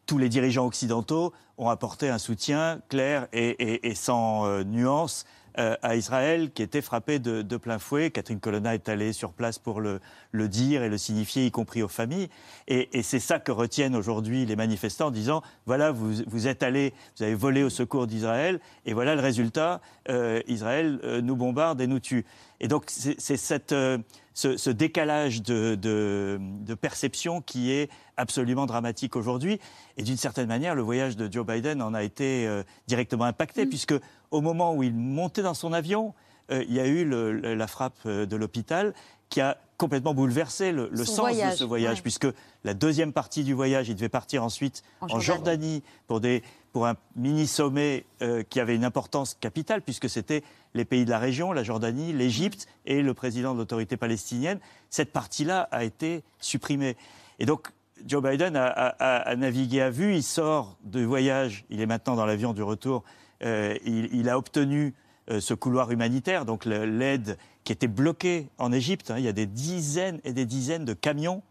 tous 0.07 0.19
les 0.19 0.29
dirigeants 0.29 0.67
occidentaux 0.67 1.33
ont 1.59 1.69
apporté 1.69 2.09
un 2.09 2.19
soutien 2.19 2.81
clair 2.89 3.27
et, 3.33 3.93
sans 3.97 4.63
nuance 4.63 5.25
euh, 5.59 5.77
à 5.83 5.97
Israël, 5.97 6.51
qui 6.53 6.63
était 6.63 6.83
frappé 6.83 7.19
de, 7.19 7.57
plein 7.57 7.79
fouet. 7.79 8.11
Catherine 8.11 8.41
Colonna 8.41 8.75
est 8.75 8.89
allée 8.89 9.13
sur 9.13 9.33
place 9.33 9.59
pour 9.59 9.81
le, 9.81 10.01
dire 10.49 10.83
et 10.83 10.89
le 10.89 10.99
signifier, 10.99 11.47
y 11.47 11.51
compris 11.51 11.83
aux 11.83 11.89
familles. 11.89 12.29
Et, 12.69 12.99
et 12.99 13.03
c'est 13.03 13.21
ça 13.21 13.39
que 13.39 13.53
retiennent 13.53 13.97
aujourd'hui 13.97 14.47
les 14.47 14.57
manifestants 14.57 15.09
en 15.09 15.11
disant 15.11 15.43
voilà, 15.67 15.93
vous, 15.93 16.23
vous 16.27 16.47
êtes 16.49 16.63
allés, 16.63 16.93
vous 17.17 17.25
avez 17.25 17.35
volé 17.35 17.63
au 17.63 17.71
secours 17.71 18.07
d'Israël, 18.07 18.61
et 18.87 18.95
voilà 18.95 19.15
le 19.15 19.21
résultat 19.21 19.81
euh, 20.09 20.41
Israël 20.49 20.99
euh, 21.05 21.21
nous 21.21 21.37
bombarde 21.37 21.81
et 21.81 21.87
nous 21.87 22.01
tue. 22.01 22.25
Et 22.63 22.69
donc, 22.69 22.85
c'est 22.87 23.37
cette, 23.37 23.73
euh, 23.73 23.99
ce, 24.35 24.57
ce 24.57 24.71
décalage 24.71 25.43
de, 25.43 25.75
de- 25.75 26.39
de 26.41 26.75
perception 26.75 27.41
qui 27.43 27.73
est 27.73 27.91
absolument 28.17 28.67
dramatique 28.67 29.17
aujourd'hui. 29.17 29.59
Et 29.97 30.05
d'une 30.05 30.17
certaine 30.17 30.47
manière, 30.47 30.75
le 30.77 30.83
voyage 30.83 31.17
de 31.17 31.31
Joe 31.31 31.45
Biden 31.45 31.83
en 31.83 31.93
a 31.93 32.05
été 32.05 32.47
euh, 32.47 32.63
directement 32.87 33.25
impacté, 33.25 33.67
puisque 33.67 33.95
au 34.31 34.41
moment 34.41 34.75
où 34.75 34.85
il 34.85 34.95
montait 34.95 35.43
dans 35.43 35.55
son 35.55 35.73
avion, 35.73 36.15
euh, 36.53 36.65
il 36.69 36.73
y 36.75 36.79
a 36.81 36.87
eu 36.87 37.05
le- 37.05 37.33
la 37.55 37.67
frappe 37.67 38.07
de 38.07 38.37
l'hôpital 38.37 38.95
qui 39.33 39.41
a 39.41 39.57
complètement 39.79 40.13
bouleversé 40.13 40.73
le, 40.73 40.95
sens 41.07 41.35
de 41.35 41.57
ce 41.57 41.65
voyage, 41.65 41.97
ouais. 41.97 42.03
puisque 42.03 42.27
la 42.65 42.75
deuxième 42.75 43.15
partie 43.15 43.45
du 43.45 43.55
voyage, 43.55 43.89
il 43.89 43.95
devait 43.97 44.11
partir 44.11 44.45
ensuite 44.45 44.83
En 45.01 45.07
en, 45.07 45.09
Jordanie. 45.21 45.23
Jordanie 45.25 45.83
pour, 46.07 46.21
des, 46.21 46.43
pour 46.75 46.87
un 46.87 46.97
mini-sommet 47.17 48.05
euh, 48.21 48.43
qui 48.43 48.61
avait 48.61 48.77
une 48.77 48.85
importance 48.85 49.35
capitale, 49.41 49.81
puisque 49.81 50.11
c'était 50.11 50.45
les 50.75 50.85
pays 50.85 51.07
de 51.07 51.11
la 51.11 51.19
région, 51.19 51.53
la 51.53 51.63
Jordanie, 51.65 52.13
l'Égypte 52.13 52.67
et 52.85 53.01
le 53.01 53.15
président 53.15 53.55
de 53.55 53.59
l'autorité 53.59 53.97
palestinienne. 53.97 54.61
Cette 54.91 55.13
partie-là 55.13 55.67
a 55.73 55.83
été 55.83 56.23
supprimée. 56.39 56.95
Et 57.39 57.47
donc, 57.47 57.69
Joe 58.07 58.23
Biden 58.23 58.55
a, 58.55 58.67
a- 58.67 58.89
a- 58.89 59.31
a 59.31 59.37
navigué 59.37 59.81
à 59.81 59.89
vue, 59.89 60.15
il 60.15 60.23
sort 60.23 60.77
de 60.85 61.03
voyage, 61.03 61.65
il 61.71 61.81
est 61.81 61.87
maintenant 61.87 62.17
dans 62.17 62.27
l'avion 62.27 62.53
du 62.53 62.63
retour, 62.63 63.03
euh, 63.43 63.77
il, 63.87 64.15
il 64.15 64.29
a 64.29 64.37
obtenu 64.37 64.95
euh, 65.31 65.41
ce 65.41 65.55
couloir 65.55 65.91
humanitaire, 65.91 66.45
donc 66.45 66.65
l'aide 66.67 67.39
qui 67.73 67.87
était 67.87 67.89
bloquée 67.89 68.49
en 68.59 68.71
Égypte. 68.71 69.11
hein. 69.11 69.15
il 69.19 69.25
y 69.25 69.29
a 69.29 69.33
des 69.33 69.47
dizaines 69.47 70.21
et 70.25 70.35
des 70.35 70.45
dizaines 70.45 70.85
de 70.85 70.93
camions 70.93 71.43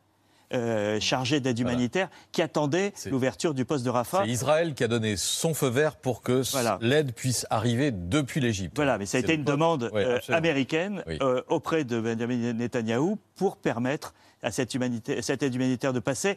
euh, 0.54 1.00
chargés 1.00 1.40
d'aide 1.40 1.58
humanitaire 1.58 2.10
qui 2.32 2.42
attendaient 2.44 2.94
l'ouverture 3.10 3.54
du 3.56 3.66
poste 3.66 3.84
de 3.86 3.90
Rafah. 3.90 4.24
C'est 4.26 4.30
Israël 4.30 4.76
qui 4.76 4.84
a 4.84 4.88
donné 4.88 5.16
son 5.18 5.54
feu 5.56 5.70
vert 5.70 5.96
pour 5.96 6.22
que 6.22 6.44
Voilà. 6.52 6.78
l'aide 6.82 7.14
puisse 7.14 7.48
arriver 7.50 7.90
depuis 7.92 8.40
l'Égypte. 8.40 8.74
Voilà, 8.76 8.98
mais 9.00 9.06
ça 9.08 9.18
a 9.18 9.22
été 9.22 9.34
une 9.34 9.44
demande 9.46 9.90
Oui, 9.94 10.02
euh, 10.04 10.20
américaine 10.30 11.04
Oui. 11.08 11.18
euh, 11.24 11.42
auprès 11.48 11.86
de 11.86 12.00
Benjamin 12.00 12.54
Netanyahou 12.54 13.18
pour 13.36 13.58
permettre 13.58 14.14
à 14.44 14.52
cette, 14.52 14.76
humanité- 14.76 15.22
cette 15.24 15.42
aide 15.42 15.56
humanitaire 15.56 15.94
de 15.94 16.00
passer. 16.00 16.36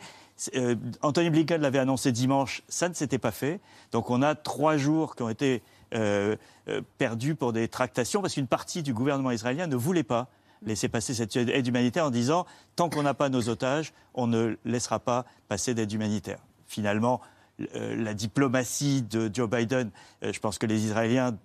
Euh, 0.54 0.76
Anthony 1.02 1.28
Blinken 1.30 1.60
l'avait 1.60 1.78
annoncé 1.78 2.10
dimanche, 2.12 2.62
ça 2.68 2.88
ne 2.88 2.94
s'était 2.94 3.18
pas 3.18 3.32
fait. 3.32 3.60
Donc 3.92 4.08
on 4.10 4.22
a 4.22 4.34
trois 4.34 4.76
jours 4.78 5.16
qui 5.16 5.22
ont 5.24 5.28
été 5.30 5.62
euh, 5.94 6.36
euh, 6.68 6.80
perdus 6.98 7.34
pour 7.34 7.52
des 7.52 7.68
tractations 7.68 8.20
parce 8.22 8.34
qu'une 8.34 8.46
partie 8.46 8.82
du 8.82 8.92
gouvernement 8.94 9.30
israélien 9.30 9.66
ne 9.66 9.76
voulait 9.76 10.02
pas 10.02 10.28
laisser 10.66 10.88
passer 10.88 11.12
cette 11.14 11.36
aide 11.36 11.66
humanitaire 11.66 12.06
en 12.06 12.10
disant 12.10 12.46
tant 12.74 12.88
qu'on 12.88 13.02
n'a 13.02 13.14
pas 13.14 13.28
nos 13.28 13.48
otages, 13.48 13.92
on 14.14 14.26
ne 14.26 14.56
laissera 14.64 14.98
pas 14.98 15.26
passer 15.48 15.74
d'aide 15.74 15.92
humanitaire. 15.92 16.38
Finalement, 16.66 17.20
euh, 17.74 17.94
la 17.96 18.14
diplomatie 18.14 19.02
de 19.02 19.30
Joe 19.32 19.48
Biden, 19.48 19.90
euh, 20.22 20.32
je 20.32 20.40
pense 20.40 20.58
que 20.58 20.66
les 20.66 20.86
Israéliens 20.86 21.36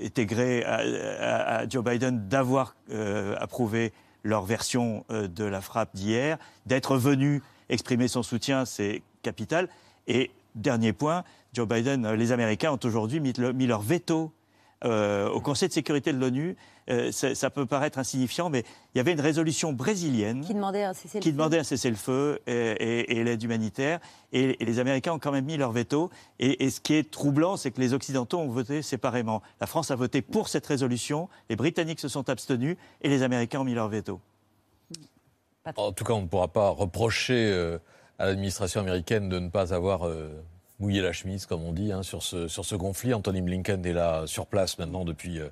étaient 0.00 0.26
grés 0.26 0.64
à, 0.64 1.58
à- 1.60 1.68
Joe 1.68 1.84
Biden 1.84 2.28
d'avoir 2.28 2.74
approuvé 3.38 3.92
leur 4.24 4.44
version 4.44 5.04
de 5.10 5.44
la 5.44 5.60
frappe 5.60 5.94
d'hier, 5.94 6.38
d'être 6.66 6.96
venu 6.98 7.42
exprimer 7.68 8.08
son 8.08 8.22
soutien, 8.22 8.64
c'est 8.64 9.02
capital. 9.22 9.68
Et 10.06 10.30
dernier 10.60 10.92
point, 10.92 11.24
Joe 11.52 11.66
Biden, 11.68 12.04
euh, 12.04 12.16
les 12.16 12.32
Américains 12.32 12.72
ont 12.72 12.80
aujourd'hui 12.84 13.20
mis, 13.20 13.32
le- 13.34 13.52
mis 13.52 13.66
leur 13.66 13.80
veto 13.80 14.32
euh, 14.84 15.28
au 15.30 15.40
Conseil 15.40 15.68
de 15.68 15.72
sécurité 15.74 16.12
de 16.12 16.18
l'ONU. 16.18 16.56
Euh, 16.90 17.10
ça, 17.12 17.34
ça 17.34 17.50
peut 17.50 17.66
paraître 17.66 17.98
insignifiant, 17.98 18.48
mais 18.48 18.64
il 18.94 18.98
y 18.98 19.00
avait 19.00 19.12
une 19.12 19.20
résolution 19.20 19.72
brésilienne 19.72 20.42
Qui 20.42 20.54
demandait 20.54 20.84
un 20.84 21.64
cessez-le-feu. 21.64 22.38
et, 22.46 22.52
et- 22.52 23.18
et 23.18 23.24
l'aide 23.24 23.42
humanitaire. 23.42 23.98
Et, 24.32 24.62
et 24.62 24.64
les 24.64 24.78
Américains 24.78 25.12
ont 25.12 25.18
quand 25.18 25.32
même 25.32 25.44
mis 25.46 25.56
leur 25.56 25.72
veto. 25.72 26.10
Et, 26.38 26.64
et 26.64 26.70
ce 26.70 26.80
qui 26.80 26.94
est 26.94 27.10
troublant, 27.10 27.56
c'est 27.56 27.72
que 27.72 27.80
les 27.80 27.92
Occidentaux 27.92 28.38
ont 28.38 28.48
voté 28.48 28.80
séparément. 28.82 29.42
La 29.60 29.66
France 29.66 29.90
a 29.90 29.96
voté 29.96 30.22
pour 30.22 30.48
cette 30.48 30.66
résolution, 30.66 31.28
les 31.50 31.56
Britanniques 31.56 32.00
se 32.00 32.08
sont 32.08 32.28
abstenus 32.30 32.76
et 33.02 33.08
les 33.08 33.22
Américains 33.22 33.60
ont 33.60 33.64
mis 33.64 33.74
leur 33.74 33.88
veto. 33.88 34.20
En 35.76 35.92
tout 35.92 36.04
cas, 36.04 36.14
on 36.14 36.22
ne 36.22 36.26
pourra 36.26 36.48
pas 36.48 36.70
reprocher 36.70 37.50
euh, 37.52 37.78
à 38.18 38.26
l'administration 38.26 38.80
américaine 38.80 39.28
de 39.28 39.38
ne 39.38 39.48
pas 39.48 39.72
avoir 39.74 40.06
euh, 40.06 40.28
mouillé 40.78 41.00
la 41.02 41.12
chemise, 41.12 41.46
comme 41.46 41.64
on 41.64 41.72
dit, 41.72 41.92
hein, 41.92 42.02
sur, 42.02 42.22
ce, 42.22 42.48
sur 42.48 42.64
ce 42.64 42.74
conflit. 42.74 43.14
Anthony 43.14 43.42
Blinken 43.42 43.84
est 43.84 43.92
là 43.92 44.24
sur 44.26 44.46
place 44.46 44.78
maintenant 44.78 45.04
depuis 45.04 45.38
euh, 45.38 45.48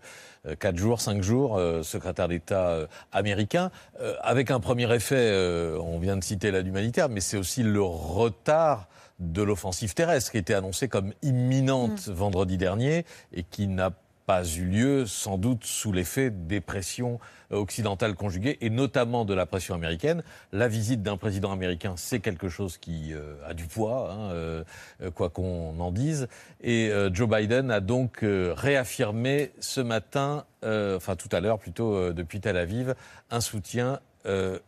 euh, 0.46 0.54
quatre 0.56 0.76
jours, 0.76 1.00
cinq 1.00 1.22
jours, 1.22 1.58
euh, 1.58 1.82
secrétaire 1.82 2.28
d'État 2.28 2.68
euh, 2.68 2.86
américain, 3.12 3.70
euh, 4.00 4.14
avec 4.22 4.50
un 4.50 4.60
premier 4.60 4.92
effet, 4.94 5.16
euh, 5.16 5.78
on 5.80 5.98
vient 5.98 6.16
de 6.16 6.24
citer 6.24 6.50
l'aide 6.50 6.66
humanitaire, 6.66 7.08
mais 7.08 7.20
c'est 7.20 7.36
aussi 7.36 7.62
le 7.62 7.82
retard 7.82 8.88
de 9.18 9.42
l'offensive 9.42 9.94
terrestre 9.94 10.30
qui 10.30 10.38
était 10.38 10.54
annoncée 10.54 10.88
comme 10.88 11.12
imminente 11.22 12.08
vendredi 12.08 12.58
dernier 12.58 13.06
et 13.32 13.44
qui 13.44 13.66
n'a 13.66 13.90
pas 14.26 14.44
eu 14.44 14.64
lieu, 14.64 15.06
sans 15.06 15.38
doute 15.38 15.64
sous 15.64 15.92
l'effet 15.92 16.30
des 16.30 16.60
pressions 16.60 17.20
euh, 17.52 17.56
occidentales 17.56 18.16
conjuguées, 18.16 18.58
et 18.60 18.70
notamment 18.70 19.24
de 19.24 19.32
la 19.32 19.46
pression 19.46 19.74
américaine. 19.74 20.24
La 20.52 20.66
visite 20.66 21.02
d'un 21.02 21.16
président 21.16 21.52
américain, 21.52 21.94
c'est 21.96 22.18
quelque 22.18 22.48
chose 22.48 22.76
qui 22.76 23.14
euh, 23.14 23.36
a 23.46 23.54
du 23.54 23.66
poids, 23.66 24.10
hein, 24.12 24.32
euh, 24.32 24.64
quoi 25.14 25.30
qu'on 25.30 25.78
en 25.78 25.92
dise. 25.92 26.26
Et 26.60 26.90
Joe 27.12 27.28
Biden 27.28 27.70
a 27.70 27.80
donc 27.80 28.18
réaffirmé 28.22 29.52
ce 29.60 29.80
matin, 29.80 30.44
enfin 30.64 31.14
tout 31.14 31.28
à 31.30 31.40
l'heure 31.40 31.58
plutôt 31.58 32.12
depuis 32.12 32.40
Tel 32.40 32.56
Aviv, 32.56 32.94
un 33.30 33.40
soutien 33.40 34.00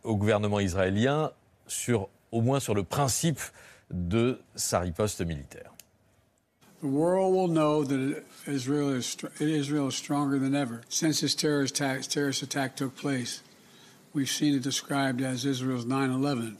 au 0.03 0.15
gouvernement 0.15 0.59
israélien, 0.59 1.31
sur, 1.67 2.07
au 2.31 2.41
moins 2.41 2.59
sur 2.59 2.73
le 2.73 2.83
principe 2.83 3.41
de 3.91 4.39
sa 4.55 4.79
riposte 4.79 5.21
militaire. 5.21 5.73
The 6.81 6.85
world 6.85 7.33
will 7.33 7.49
know 7.49 7.83
Israel 8.47 8.89
is, 8.89 9.17
Israel 9.39 9.87
is 9.89 9.95
stronger 9.95 10.39
than 10.39 10.55
ever. 10.55 10.81
Since 10.89 11.21
this 11.21 11.35
terrorist 11.35 11.75
attack, 11.75 12.01
terrorist 12.03 12.41
attack 12.41 12.75
took 12.75 12.95
place, 12.95 13.41
we've 14.13 14.29
seen 14.29 14.55
it 14.55 14.63
described 14.63 15.21
as 15.21 15.45
Israel's 15.45 15.85
9 15.85 16.11
11. 16.11 16.57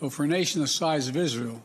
Well, 0.00 0.10
for 0.10 0.24
a 0.24 0.28
nation 0.28 0.60
the 0.60 0.66
size 0.66 1.08
of 1.08 1.16
Israel, 1.16 1.62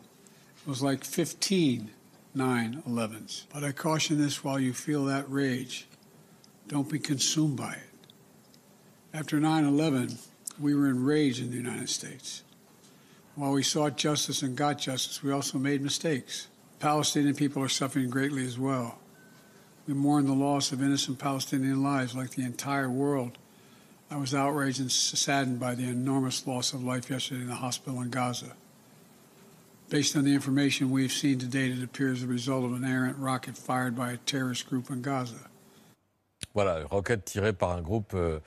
it 0.65 0.69
was 0.69 0.81
like 0.81 1.03
15 1.03 1.91
9 2.35 2.83
11s. 2.87 3.43
But 3.51 3.63
I 3.63 3.71
caution 3.71 4.19
this 4.19 4.43
while 4.43 4.59
you 4.59 4.71
feel 4.71 5.05
that 5.05 5.29
rage, 5.29 5.87
don't 6.67 6.89
be 6.89 6.99
consumed 6.99 7.57
by 7.57 7.73
it. 7.73 7.89
After 9.13 9.39
9 9.39 9.65
11, 9.65 10.19
we 10.59 10.75
were 10.75 10.87
enraged 10.87 11.39
in 11.39 11.49
the 11.49 11.57
United 11.57 11.89
States. 11.89 12.43
While 13.35 13.51
we 13.51 13.63
sought 13.63 13.97
justice 13.97 14.43
and 14.43 14.55
got 14.55 14.77
justice, 14.77 15.23
we 15.23 15.31
also 15.31 15.57
made 15.57 15.81
mistakes. 15.81 16.47
Palestinian 16.79 17.35
people 17.35 17.63
are 17.63 17.69
suffering 17.69 18.09
greatly 18.09 18.45
as 18.45 18.59
well. 18.59 18.99
We 19.87 19.93
mourn 19.93 20.25
the 20.25 20.33
loss 20.33 20.71
of 20.71 20.81
innocent 20.81 21.17
Palestinian 21.17 21.81
lives 21.81 22.15
like 22.15 22.31
the 22.31 22.43
entire 22.43 22.89
world. 22.89 23.37
I 24.11 24.17
was 24.17 24.33
outraged 24.33 24.79
and 24.79 24.91
saddened 24.91 25.59
by 25.59 25.75
the 25.75 25.83
enormous 25.83 26.45
loss 26.45 26.73
of 26.73 26.83
life 26.83 27.09
yesterday 27.09 27.41
in 27.41 27.47
the 27.47 27.55
hospital 27.55 28.01
in 28.01 28.09
Gaza. 28.09 28.53
Based 29.89 30.15
on 30.15 30.25
the 30.25 30.33
information 30.33 30.91
we've 30.91 31.11
seen 31.11 31.39
to 31.39 31.45
date, 31.45 31.71
it 31.71 31.83
appears 31.83 32.21
the 32.21 32.27
result 32.27 32.65
of 32.65 32.73
an 32.73 32.83
errant 32.83 33.17
rocket 33.17 33.57
fired 33.57 33.95
by 33.95 34.11
a 34.11 34.17
terrorist 34.17 34.69
group 34.69 34.89
in 34.89 35.01
Gaza. 35.01 35.49
Voilà, 36.53 36.85
roquette 36.89 37.25
tirée 37.25 37.53
par 37.53 37.71
un 37.71 37.81
groupe 37.81 38.13
euh, 38.13 38.39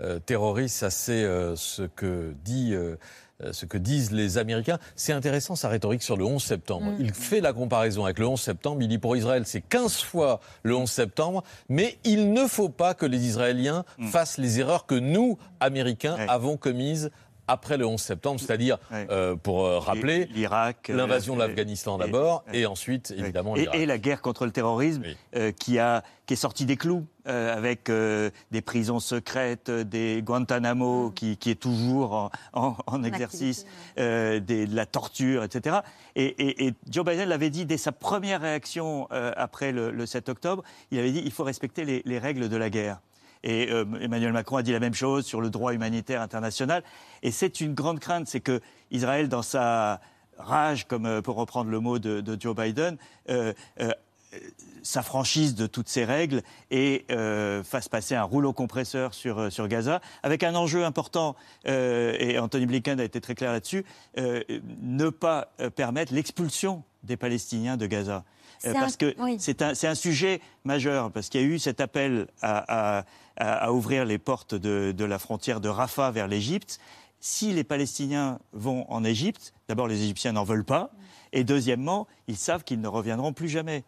euh, 0.00 0.18
terroriste, 0.18 0.88
c'est 0.90 1.24
euh, 1.24 1.54
ce 1.56 1.82
que 1.82 2.34
dit. 2.44 2.74
Euh, 2.74 2.96
euh, 3.44 3.52
ce 3.52 3.66
que 3.66 3.78
disent 3.78 4.10
les 4.10 4.36
Américains. 4.38 4.78
C'est 4.96 5.12
intéressant 5.12 5.54
sa 5.54 5.68
rhétorique 5.68 6.02
sur 6.02 6.16
le 6.16 6.24
11 6.24 6.42
septembre. 6.42 6.86
Mm. 6.86 6.96
Il 6.98 7.12
fait 7.12 7.40
la 7.40 7.52
comparaison 7.52 8.04
avec 8.04 8.18
le 8.18 8.26
11 8.26 8.40
septembre. 8.40 8.82
Il 8.82 8.88
dit 8.88 8.98
pour 8.98 9.16
Israël, 9.16 9.44
c'est 9.46 9.60
15 9.60 10.02
fois 10.02 10.40
le 10.62 10.74
11 10.74 10.90
septembre, 10.90 11.44
mais 11.68 11.98
il 12.04 12.32
ne 12.32 12.46
faut 12.46 12.68
pas 12.68 12.94
que 12.94 13.06
les 13.06 13.26
Israéliens 13.26 13.84
fassent 14.10 14.38
les 14.38 14.60
erreurs 14.60 14.86
que 14.86 14.94
nous, 14.94 15.38
Américains, 15.60 16.16
avons 16.28 16.56
commises 16.56 17.10
après 17.48 17.76
le 17.78 17.86
11 17.86 18.00
septembre, 18.00 18.38
c'est-à-dire, 18.38 18.78
euh, 18.92 19.34
pour 19.34 19.64
euh, 19.64 19.78
rappeler, 19.78 20.26
l'Irak, 20.26 20.88
l'invasion 20.88 21.34
de 21.34 21.40
euh, 21.40 21.46
l'Afghanistan 21.48 21.98
d'abord, 21.98 22.44
et- 22.52 22.60
et 22.60 22.66
ensuite, 22.66 23.12
évidemment, 23.16 23.56
Et, 23.56 23.60
l'Irak. 23.62 23.76
et 23.76 23.86
la 23.86 23.98
guerre 23.98 24.22
contre 24.22 24.44
le 24.44 24.52
terrorisme 24.52 25.02
euh, 25.34 25.50
qui, 25.52 25.78
a, 25.78 26.04
qui 26.26 26.34
est 26.34 26.36
sortie 26.36 26.66
des 26.66 26.76
clous 26.76 27.06
euh, 27.26 27.54
avec 27.56 27.88
euh, 27.90 28.30
des 28.50 28.60
prisons 28.62 29.00
secrètes, 29.00 29.68
euh, 29.70 29.84
des 29.84 30.22
Guantanamo 30.22 31.10
qui, 31.10 31.36
qui 31.36 31.50
est 31.50 31.60
toujours 31.60 32.12
en, 32.14 32.30
en- 32.52 32.76
en 32.86 33.02
exercice, 33.04 33.66
euh, 33.98 34.40
des- 34.40 34.66
de 34.66 34.76
la 34.76 34.86
torture, 34.86 35.42
etc. 35.44 35.78
Et, 36.16 36.24
et- 36.26 36.66
et 36.66 36.74
Joe 36.90 37.04
Biden 37.04 37.28
l'avait 37.28 37.50
dit 37.50 37.64
dès 37.66 37.76
sa 37.78 37.92
première 37.92 38.40
réaction 38.42 39.08
euh, 39.12 39.32
après 39.36 39.72
le, 39.72 39.90
le 39.90 40.06
7 40.06 40.28
octobre, 40.28 40.62
il 40.90 40.98
avait 40.98 41.12
dit 41.12 41.22
il 41.24 41.32
faut 41.32 41.44
respecter 41.44 41.84
les, 41.84 42.02
les 42.04 42.18
règles 42.18 42.48
de 42.48 42.56
la 42.56 42.70
guerre. 42.70 43.00
Et 43.44 43.70
euh, 43.70 43.84
Emmanuel 44.00 44.32
Macron 44.32 44.56
a 44.56 44.62
dit 44.62 44.72
la 44.72 44.80
même 44.80 44.94
chose 44.94 45.24
sur 45.24 45.40
le 45.40 45.50
droit 45.50 45.72
humanitaire 45.72 46.22
international. 46.22 46.82
Et 47.22 47.30
c'est 47.30 47.60
une 47.60 47.74
grande 47.74 48.00
crainte, 48.00 48.26
c'est 48.28 48.40
que 48.40 48.60
Israël, 48.90 49.28
dans 49.28 49.42
sa 49.42 50.00
rage, 50.38 50.86
comme 50.86 51.06
euh, 51.06 51.22
pour 51.22 51.36
reprendre 51.36 51.70
le 51.70 51.80
mot 51.80 51.98
de, 51.98 52.36
Joe 52.38 52.54
Biden, 52.54 52.96
euh, 53.28 53.52
s'affranchisse 54.82 55.54
de 55.54 55.66
toutes 55.66 55.88
ces 55.88 56.04
règles 56.04 56.42
et 56.70 57.06
fasse 57.64 57.88
passer 57.88 58.14
un 58.14 58.24
rouleau 58.24 58.52
compresseur 58.52 59.14
sur, 59.14 59.50
sur 59.50 59.68
Gaza, 59.68 60.02
avec 60.22 60.42
un 60.42 60.54
enjeu 60.54 60.84
important, 60.84 61.34
et 61.64 62.38
Anthony 62.38 62.66
Blinken 62.66 63.00
a 63.00 63.04
été 63.04 63.22
très 63.22 63.34
clair 63.34 63.52
là-dessus, 63.52 63.86
ne 64.18 65.08
pas 65.08 65.48
permettre 65.74 66.12
l'expulsion 66.12 66.84
des 67.02 67.16
Palestiniens 67.16 67.76
de 67.76 67.86
Gaza. 67.86 68.16
Euh, 68.16 68.22
C'est 68.58 68.72
parce 68.74 68.94
un- 68.94 68.96
que 68.96 69.14
oui. 69.20 69.36
c'est 69.38 69.62
un, 69.62 69.94
sujet 69.94 70.40
majeur, 70.64 71.10
parce 71.12 71.28
qu'il 71.28 71.40
y 71.40 71.44
a 71.44 71.46
eu 71.46 71.58
cet 71.58 71.80
appel 71.80 72.26
à, 72.42 72.98
à- 72.98 73.04
à- 73.36 73.52
à 73.66 73.72
ouvrir 73.72 74.04
les 74.04 74.18
portes 74.18 74.54
de, 74.54 74.92
de 74.96 75.04
la 75.04 75.18
frontière 75.18 75.60
de 75.60 75.68
Rafah 75.68 76.10
vers 76.10 76.26
l'Égypte. 76.26 76.80
Si 77.20 77.52
les 77.52 77.64
Palestiniens 77.64 78.38
vont 78.52 78.84
en 78.90 79.04
Égypte, 79.04 79.52
d'abord 79.68 79.86
les 79.88 80.02
Égyptiens 80.02 80.32
n'en 80.32 80.44
veulent 80.44 80.64
pas, 80.64 80.90
et 81.32 81.44
deuxièmement, 81.44 82.06
ils 82.26 82.36
savent 82.36 82.64
qu'ils 82.64 82.80
ne 82.80 82.88
reviendront 82.88 83.32
plus 83.32 83.48
jamais. 83.48 83.84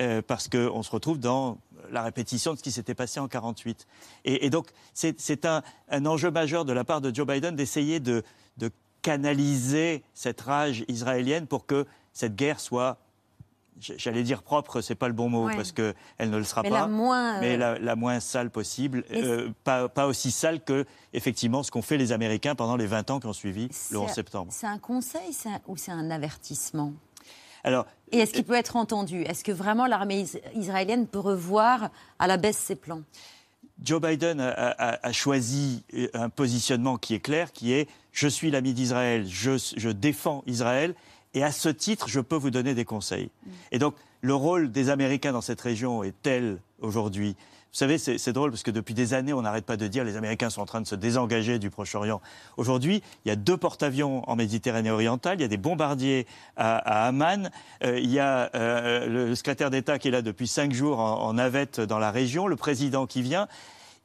Euh, 0.00 0.22
parce 0.26 0.48
qu'on 0.48 0.82
se 0.82 0.90
retrouve 0.90 1.20
dans 1.20 1.58
la 1.92 2.02
répétition 2.02 2.52
de 2.52 2.58
ce 2.58 2.64
qui 2.64 2.72
s'était 2.72 2.94
passé 2.96 3.20
en 3.20 3.28
48. 3.28 3.86
Et, 4.24 4.44
et 4.46 4.50
donc, 4.50 4.66
c'est 4.92 5.20
c'est 5.20 5.44
un, 5.44 5.62
un 5.88 6.04
enjeu 6.06 6.32
majeur 6.32 6.64
de 6.64 6.72
la 6.72 6.82
part 6.82 7.00
de 7.00 7.14
Joe 7.14 7.24
Biden 7.26 7.54
d'essayer 7.54 8.00
de, 8.00 8.24
de 8.56 8.70
canaliser 9.02 10.02
cette 10.12 10.40
rage 10.40 10.84
israélienne 10.88 11.46
pour 11.46 11.66
que 11.66 11.86
cette 12.14 12.34
guerre 12.36 12.60
soit, 12.60 12.96
j'allais 13.78 14.22
dire 14.22 14.42
propre, 14.42 14.80
c'est 14.80 14.94
pas 14.94 15.08
le 15.08 15.14
bon 15.14 15.28
mot, 15.28 15.46
Ouais. 15.46 15.56
parce 15.56 15.72
qu'elle 15.72 15.94
ne 16.20 16.36
le 16.38 16.44
sera 16.44 16.62
Mais 16.62 16.70
pas, 16.70 16.80
la 16.80 16.86
moins, 16.86 17.36
euh, 17.36 17.40
mais 17.40 17.56
la, 17.56 17.78
la 17.78 17.96
moins 17.96 18.20
sale 18.20 18.50
possible, 18.50 19.04
Mais 19.10 19.22
euh, 19.22 19.50
pas, 19.64 19.88
pas 19.88 20.06
aussi 20.06 20.30
sale 20.30 20.62
que, 20.62 20.86
effectivement, 21.12 21.62
ce 21.62 21.70
qu'ont 21.70 21.82
fait 21.82 21.96
les 21.98 22.12
Américains 22.12 22.54
pendant 22.54 22.76
les 22.76 22.86
20 22.86 23.10
ans 23.10 23.20
qui 23.20 23.26
ont 23.26 23.32
suivi 23.32 23.68
le 23.90 23.98
11 23.98 24.08
C'est- 24.08 24.14
septembre. 24.14 24.52
C'est 24.54 24.66
un 24.68 24.78
conseil 24.78 25.36
un- 25.46 25.60
ou 25.66 25.76
c'est 25.76 25.90
un 25.92 26.10
avertissement? 26.10 26.92
Alors, 27.64 27.86
Et 28.12 28.18
est-ce 28.18 28.32
qu'il 28.32 28.44
peut 28.44 28.54
être 28.54 28.76
entendu? 28.76 29.22
Est-ce 29.22 29.42
que 29.42 29.50
vraiment 29.50 29.86
l'armée 29.86 30.20
is- 30.20 30.38
israélienne 30.54 31.06
peut 31.08 31.18
revoir 31.18 31.90
à 32.18 32.26
la 32.26 32.36
baisse 32.36 32.58
ses 32.58 32.76
plans? 32.76 33.02
Joe 33.82 34.00
Biden 34.00 34.38
a, 34.40 34.50
a- 34.50 35.06
a 35.08 35.12
choisi 35.12 35.82
un 36.12 36.28
positionnement 36.28 36.96
qui 36.96 37.14
est 37.14 37.20
clair, 37.20 37.50
qui 37.50 37.72
est 37.72 37.88
je 38.12 38.28
suis 38.28 38.52
l'ami 38.52 38.72
d'Israël, 38.72 39.26
je, 39.26 39.52
je 39.76 39.88
défends 39.88 40.44
Israël, 40.46 40.94
et 41.34 41.42
à 41.42 41.52
ce 41.52 41.68
titre, 41.68 42.08
je 42.08 42.20
peux 42.20 42.36
vous 42.36 42.50
donner 42.50 42.74
des 42.74 42.84
conseils. 42.84 43.30
Et 43.72 43.78
donc, 43.78 43.94
le 44.22 44.34
rôle 44.34 44.70
des 44.70 44.88
Américains 44.88 45.32
dans 45.32 45.40
cette 45.40 45.60
région 45.60 46.02
est 46.02 46.14
tel 46.22 46.58
aujourd'hui. 46.80 47.36
Vous 47.72 47.78
savez, 47.78 47.98
c'est 47.98 48.32
drôle 48.32 48.52
parce 48.52 48.62
que 48.62 48.70
depuis 48.70 48.94
des 48.94 49.14
années, 49.14 49.32
on 49.32 49.42
n'arrête 49.42 49.66
pas 49.66 49.76
de 49.76 49.88
dire 49.88 50.04
les 50.04 50.16
Américains 50.16 50.48
sont 50.48 50.60
en 50.60 50.64
train 50.64 50.80
de 50.80 50.86
se 50.86 50.94
désengager 50.94 51.58
du 51.58 51.70
Proche-Orient. 51.70 52.20
Aujourd'hui, 52.56 53.02
il 53.24 53.30
y 53.30 53.32
a 53.32 53.36
deux 53.36 53.56
porte-avions 53.56 54.22
en 54.30 54.36
Méditerranée 54.36 54.92
orientale, 54.92 55.38
il 55.38 55.42
y 55.42 55.44
a 55.44 55.48
des 55.48 55.56
bombardiers 55.56 56.28
à, 56.56 57.08
Amman, 57.08 57.50
euh, 57.82 57.98
il 57.98 58.12
y 58.12 58.20
a 58.20 58.48
euh, 58.54 59.08
le, 59.08 59.26
le 59.26 59.34
secrétaire 59.34 59.70
d'État 59.70 59.98
qui 59.98 60.06
est 60.06 60.12
là 60.12 60.22
depuis 60.22 60.46
cinq 60.46 60.72
jours 60.72 61.00
en, 61.00 61.20
en 61.22 61.32
navette 61.32 61.80
dans 61.80 61.98
la 61.98 62.12
région, 62.12 62.46
le 62.46 62.54
président 62.54 63.08
qui 63.08 63.22
vient. 63.22 63.48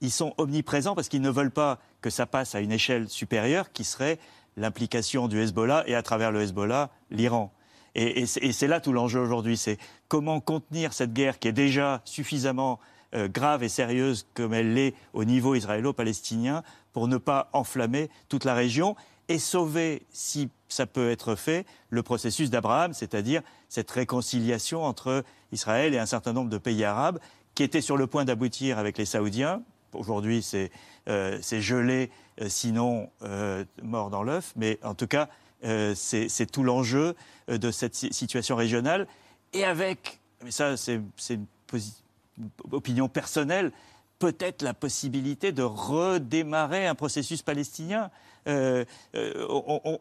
Ils 0.02 0.12
sont 0.12 0.34
omniprésents 0.40 0.96
parce 0.96 1.08
qu'ils 1.08 1.22
ne 1.22 1.30
veulent 1.30 1.52
pas 1.52 1.78
que 2.02 2.10
ça 2.10 2.26
passe 2.26 2.56
à 2.56 2.62
une 2.62 2.72
échelle 2.72 3.08
supérieure 3.08 3.72
qui 3.72 3.84
serait 3.84 4.18
l'implication 4.60 5.28
du 5.28 5.42
Hezbollah 5.42 5.84
et 5.88 5.96
à 5.96 6.04
travers 6.04 6.32
le 6.32 6.42
Hezbollah, 6.42 6.90
l'Iran. 7.10 7.52
Et, 7.96 8.26
c'est 8.28 8.68
là 8.68 8.80
tout 8.80 8.94
l'enjeu 8.94 9.20
aujourd'hui, 9.20 9.58
c'est 9.58 9.78
comment 10.08 10.40
contenir 10.40 10.94
cette 10.94 11.12
guerre 11.12 11.40
qui 11.40 11.48
est 11.48 11.54
déjà 11.54 12.02
suffisamment 12.06 12.80
euh, 13.16 13.28
grave 13.28 13.64
et 13.64 13.70
sérieuse 13.70 14.28
comme 14.36 14.54
elle 14.54 14.76
l'est 14.76 14.94
au 15.14 15.24
niveau 15.24 15.56
israélo-palestinien 15.56 16.62
pour 16.94 17.08
ne 17.08 17.18
pas 17.18 17.50
enflammer 17.54 18.10
toute 18.28 18.46
la 18.46 18.54
région 18.54 18.96
et 19.28 19.40
sauver, 19.40 20.04
si 20.12 20.50
ça 20.68 20.86
peut 20.86 21.10
être 21.10 21.36
fait, 21.36 21.66
le 21.90 22.04
processus 22.04 22.50
d'Abraham, 22.52 22.94
c'est-à-dire 22.94 23.42
cette 23.70 23.90
réconciliation 23.90 24.84
entre 24.84 25.24
Israël 25.52 25.94
et 25.94 26.00
un 26.00 26.06
certain 26.06 26.34
nombre 26.34 26.50
de 26.50 26.58
pays 26.58 26.84
arabes 26.84 27.20
qui 27.56 27.64
était 27.64 27.82
sur 27.82 27.98
le 27.98 28.08
point 28.08 28.26
d'aboutir 28.26 28.78
avec 28.78 28.98
les 28.98 29.06
Saoudiens. 29.06 29.64
Aujourd'hui, 29.94 30.44
c'est 30.44 30.72
euh, 31.08 31.40
gelé, 31.42 32.12
sinon 32.48 33.10
euh, 33.24 33.66
mort 33.84 34.10
dans 34.10 34.24
l'œuf. 34.24 34.54
Mais 34.56 34.80
en 34.84 34.94
tout 34.94 35.08
cas, 35.08 35.28
euh, 35.66 35.94
c'est 35.96 36.50
tout 36.52 36.64
l'enjeu 36.64 37.16
euh, 37.50 37.58
de 37.58 37.72
cette 37.72 37.96
si- 37.96 38.14
situation 38.14 38.56
régionale. 38.56 39.08
Et 39.54 39.66
avec, 39.66 40.20
mais 40.44 40.52
ça, 40.52 40.78
c'est 40.78 41.02
une 41.34 42.50
opinion 42.72 43.10
personnelle, 43.10 43.72
peut-être 44.20 44.62
la 44.62 44.74
possibilité 44.74 45.52
de 45.52 45.64
redémarrer 45.64 46.88
un 46.88 46.96
processus 46.96 47.42
palestinien. 47.42 48.10
Euh, 48.48 48.86
euh, 49.16 49.46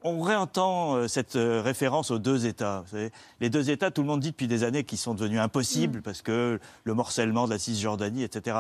on, 0.05 0.23
réentend 0.23 0.95
euh, 0.95 1.09
cette 1.09 1.35
euh, 1.35 1.61
référence 1.61 2.13
aux 2.13 2.21
deux 2.21 2.47
États. 2.47 2.85
Les 3.41 3.51
deux 3.51 3.71
États, 3.71 3.91
tout 3.91 4.03
le 4.03 4.07
monde 4.07 4.21
dit 4.21 4.31
depuis 4.31 4.47
des 4.47 4.63
années 4.63 4.85
qu'ils 4.85 4.99
sont 4.99 5.15
devenus 5.15 5.41
impossibles 5.41 6.03
parce 6.03 6.23
que 6.23 6.61
le 6.85 6.95
morcellement 6.95 7.47
de 7.47 7.53
la 7.53 7.59
Cisjordanie, 7.59 8.23
etc. 8.23 8.59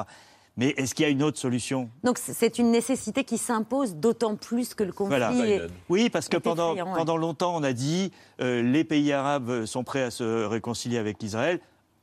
Mais 0.58 0.74
est-ce 0.76 0.94
qu'il 0.94 1.04
y 1.04 1.06
a 1.06 1.10
une 1.10 1.22
autre 1.22 1.38
solution? 1.38 1.88
Donc 2.02 2.18
c'est 2.18 2.58
une 2.58 2.72
nécessité 2.72 3.22
qui 3.22 3.38
s'impose 3.38 3.94
d'autant 3.94 4.34
plus 4.34 4.74
que 4.74 4.82
le 4.82 4.92
conflit 4.92 5.16
Voilà. 5.16 5.32
est... 5.46 5.62
Oui, 5.88 6.10
parce 6.10 6.28
que 6.28 6.36
pendant, 6.36 6.72
effrayant, 6.72 6.90
ouais. 6.92 6.98
pendant 6.98 7.16
longtemps, 7.16 7.56
on 7.56 7.62
a 7.62 7.72
dit 7.72 8.10
euh, 8.40 8.60
les 8.60 8.82
pays 8.82 9.12
arabes 9.12 9.64
sont 9.66 9.84
prêts 9.84 10.02
à 10.02 10.10
se 10.10 10.44
réconcilier 10.44 10.98
avec 10.98 11.22
l'Israël 11.22 11.60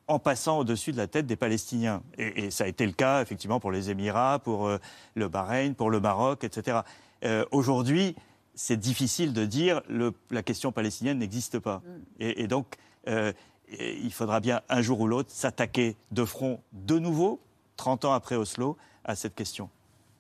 en 0.07 0.19
passant 0.19 0.59
au-dessus 0.59 0.93
de 0.93 0.97
la 0.97 1.07
tête 1.07 1.25
des 1.27 1.35
Palestiniens. 1.35 2.01
Et, 2.17 2.45
et 2.45 2.51
ça 2.51 2.63
a 2.63 2.67
été 2.67 2.85
le 2.85 2.93
cas, 2.93 3.21
effectivement, 3.21 3.59
pour 3.59 3.71
les 3.71 3.89
Émirats, 3.89 4.39
pour 4.41 4.67
euh, 4.67 4.77
le 5.15 5.27
Bahreïn, 5.27 5.73
pour 5.73 5.89
le 5.89 5.99
Maroc, 5.99 6.43
etc. 6.45 6.79
Euh, 7.25 7.43
Aujourd'hui, 7.51 8.15
c'est 8.53 8.77
difficile 8.77 9.33
de 9.33 9.45
dire 9.45 9.81
le, 9.89 10.13
la 10.31 10.43
question 10.43 10.71
palestinienne 10.71 11.17
n'existe 11.19 11.59
pas. 11.59 11.81
Et, 12.21 12.43
et 12.43 12.47
donc, 12.47 12.75
euh, 13.09 13.33
il 13.67 14.13
faudra 14.13 14.39
bien 14.39 14.61
un 14.69 14.81
jour 14.81 14.99
ou 15.01 15.07
l'autre 15.07 15.29
s'attaquer 15.31 15.97
de 16.11 16.23
front 16.23 16.61
de 16.71 16.99
nouveau, 16.99 17.41
30 17.77 18.05
ans 18.05 18.13
après 18.13 18.35
Oslo, 18.35 18.77
à 19.03 19.15
cette 19.15 19.35
question. 19.35 19.69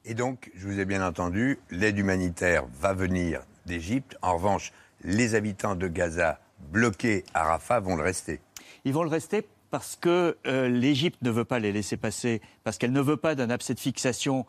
Et 0.05 0.13
donc, 0.13 0.51
je 0.55 0.67
vous 0.67 0.79
ai 0.79 0.85
bien 0.85 1.05
entendu, 1.05 1.59
l'aide 1.71 1.97
humanitaire 1.97 2.65
va 2.79 2.93
venir 2.93 3.41
d'Égypte. 3.65 4.15
En 4.21 4.35
revanche, 4.35 4.71
les 5.03 5.33
habitants 5.33 5.75
de 5.75 5.87
Gaza 5.87 6.39
bloqués 6.71 7.23
à 7.33 7.43
Rafah 7.43 7.79
vont 7.79 7.95
le 7.95 8.03
rester. 8.03 8.39
Ils 8.85 8.93
vont 8.93 9.03
le 9.03 9.09
rester 9.09 9.47
parce 9.71 9.95
que 9.95 10.37
euh, 10.45 10.69
l'Égypte 10.69 11.21
ne 11.21 11.31
veut 11.31 11.43
pas 11.43 11.59
les 11.59 11.71
laisser 11.71 11.97
passer, 11.97 12.41
parce 12.63 12.77
qu'elle 12.77 12.91
ne 12.91 13.01
veut 13.01 13.17
pas 13.17 13.35
d'un 13.35 13.49
abcès 13.49 13.73
de 13.73 13.79
fixation 13.79 14.45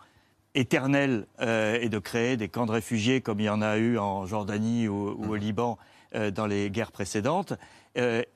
éternel 0.55 1.27
euh, 1.41 1.79
et 1.81 1.89
de 1.89 1.99
créer 1.99 2.37
des 2.37 2.49
camps 2.49 2.67
de 2.67 2.73
réfugiés 2.73 3.21
comme 3.21 3.41
il 3.41 3.47
y 3.47 3.51
en 3.51 3.63
a 3.63 3.77
eu 3.79 3.99
en 3.99 4.27
Jordanie 4.27 4.89
ou, 4.89 5.17
ou 5.19 5.33
au 5.33 5.37
Liban 5.37 5.79
euh, 6.15 6.31
dans 6.31 6.47
les 6.47 6.71
guerres 6.71 6.93
précédentes. 6.93 7.55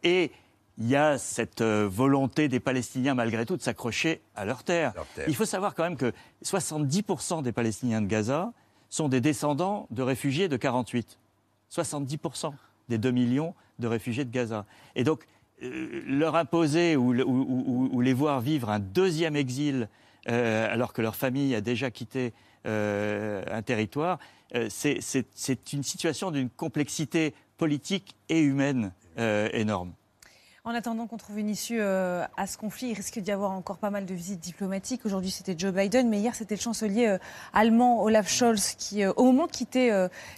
Et 0.02 0.32
il 0.80 0.88
y 0.88 0.96
a 0.96 1.18
cette 1.18 1.60
euh, 1.60 1.86
volonté 1.88 2.48
des 2.48 2.58
Palestiniens, 2.58 3.14
malgré 3.14 3.44
tout, 3.46 3.56
de 3.56 3.62
s'accrocher 3.62 4.20
à 4.34 4.44
leur 4.44 4.64
terre. 4.64 4.94
terre. 5.14 5.26
Il 5.28 5.36
faut 5.36 5.44
savoir 5.44 5.74
quand 5.74 5.82
même 5.84 5.96
que 5.98 6.12
70% 6.44 7.42
des 7.42 7.52
Palestiniens 7.52 8.00
de 8.00 8.06
Gaza 8.06 8.52
sont 8.88 9.08
des 9.08 9.20
descendants 9.20 9.86
de 9.90 10.02
réfugiés 10.02 10.48
de 10.48 10.56
48. 10.56 11.18
70% 11.70 12.52
des 12.88 12.98
2 12.98 13.10
millions 13.10 13.54
de 13.78 13.86
réfugiés 13.86 14.24
de 14.24 14.30
Gaza. 14.32 14.64
Et 14.96 15.04
donc, 15.04 15.24
euh, 15.62 16.02
leur 16.06 16.34
imposer 16.34 16.96
ou, 16.96 17.12
le- 17.12 17.24
ou- 17.26 17.46
ou- 17.48 17.88
ou 17.92 18.00
les 18.00 18.14
voir 18.14 18.40
vivre 18.40 18.70
un 18.70 18.80
deuxième 18.80 19.36
exil 19.36 19.88
euh, 20.28 20.70
alors 20.72 20.92
que 20.92 21.00
leur 21.02 21.16
famille 21.16 21.54
a 21.54 21.60
déjà 21.60 21.90
quitté 21.90 22.32
euh, 22.66 23.42
un 23.50 23.62
territoire, 23.62 24.18
c'est- 24.68 25.72
une 25.72 25.82
situation 25.82 26.30
d'une 26.30 26.50
complexité 26.50 27.32
politique 27.56 28.16
et 28.28 28.40
humaine 28.40 28.92
énorme. 29.16 29.92
En 30.62 30.74
attendant 30.74 31.06
qu'on 31.06 31.16
trouve 31.16 31.38
une 31.38 31.48
issue 31.48 31.78
euh, 31.80 32.22
à 32.36 32.46
ce 32.46 32.58
conflit, 32.58 32.88
il 32.88 32.94
risque 32.94 33.18
d'y 33.18 33.32
avoir 33.32 33.52
encore 33.52 33.78
pas 33.78 33.88
mal 33.88 34.04
de 34.04 34.12
visites 34.12 34.40
diplomatiques. 34.40 35.06
Aujourd'hui, 35.06 35.30
c'était 35.30 35.54
Joe 35.56 35.72
Biden, 35.72 36.10
mais 36.10 36.18
hier, 36.18 36.34
c'était 36.34 36.54
le 36.54 36.60
chancelier 36.60 37.06
euh, 37.06 37.18
allemand 37.54 38.02
Olaf 38.02 38.28
Scholz 38.28 38.74
qui, 38.76 39.02
euh, 39.02 39.12
au 39.16 39.24
moment 39.24 39.46
de 39.46 39.52
quitter 39.52 39.90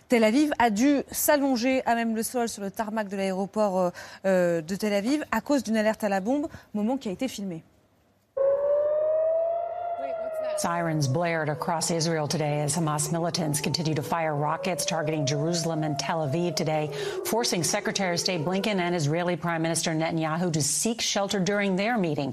Tel 0.09 0.23
Aviv, 0.23 0.53
a 0.61 0.71
dû 0.71 1.03
s'allonger 1.11 1.85
à 1.87 1.97
même 1.97 2.15
le 2.15 2.23
sol 2.23 2.49
sur 2.49 2.63
le 2.63 2.71
tarmac 2.71 3.09
de 3.09 3.17
l'aéroport 3.17 3.91
de 4.25 4.75
Tel 4.77 4.93
Aviv 4.93 5.25
à 5.33 5.41
cause 5.41 5.65
d'une 5.65 5.77
alerte 5.77 6.05
à 6.05 6.09
la 6.09 6.21
bombe, 6.21 6.47
moment 6.75 6.97
qui 6.97 7.09
a 7.09 7.13
été 7.13 7.27
filmé. 7.27 7.65
Sirens 10.62 11.09
blared 11.09 11.48
across 11.48 11.90
Israel 11.90 12.29
today 12.29 12.61
as 12.61 12.77
Hamas 12.77 13.11
militants 13.11 13.61
continue 13.61 13.96
to 13.96 14.03
fire 14.03 14.37
rockets 14.37 14.85
targeting 14.85 15.27
Jerusalem 15.27 15.83
and 15.83 15.98
Tel 15.98 16.18
Aviv 16.18 16.55
today, 16.55 16.88
forcing 17.25 17.64
Secretary 17.64 18.14
of 18.14 18.20
State 18.20 18.44
Blinken 18.44 18.79
and 18.79 18.94
Israeli 18.94 19.35
Prime 19.35 19.61
Minister 19.61 19.90
Netanyahu 19.90 20.53
to 20.53 20.62
seek 20.62 21.01
shelter 21.01 21.40
during 21.40 21.75
their 21.75 21.98
meeting. 21.98 22.31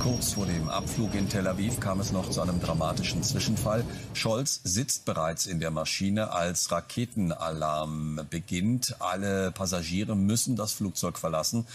Kurz 0.00 0.34
vor 0.34 0.44
dem 0.44 0.68
Abflug 0.68 1.14
in 1.14 1.30
Tel 1.30 1.46
Aviv 1.46 1.80
kam 1.80 1.98
es 1.98 2.12
noch 2.12 2.28
zu 2.28 2.42
einem 2.42 2.60
dramatischen 2.60 3.22
Zwischenfall. 3.22 3.84
Scholz 4.12 4.60
sitzt 4.64 5.06
bereits 5.06 5.46
in 5.46 5.60
der 5.60 5.70
Maschine, 5.70 6.30
als 6.30 6.70
Raketenalarm 6.70 8.20
beginnt. 8.28 8.96
Alle 8.98 9.50
Passagiere 9.50 10.14
müssen 10.14 10.56
das 10.56 10.74
Flugzeug 10.74 11.16
verlassen. 11.16 11.66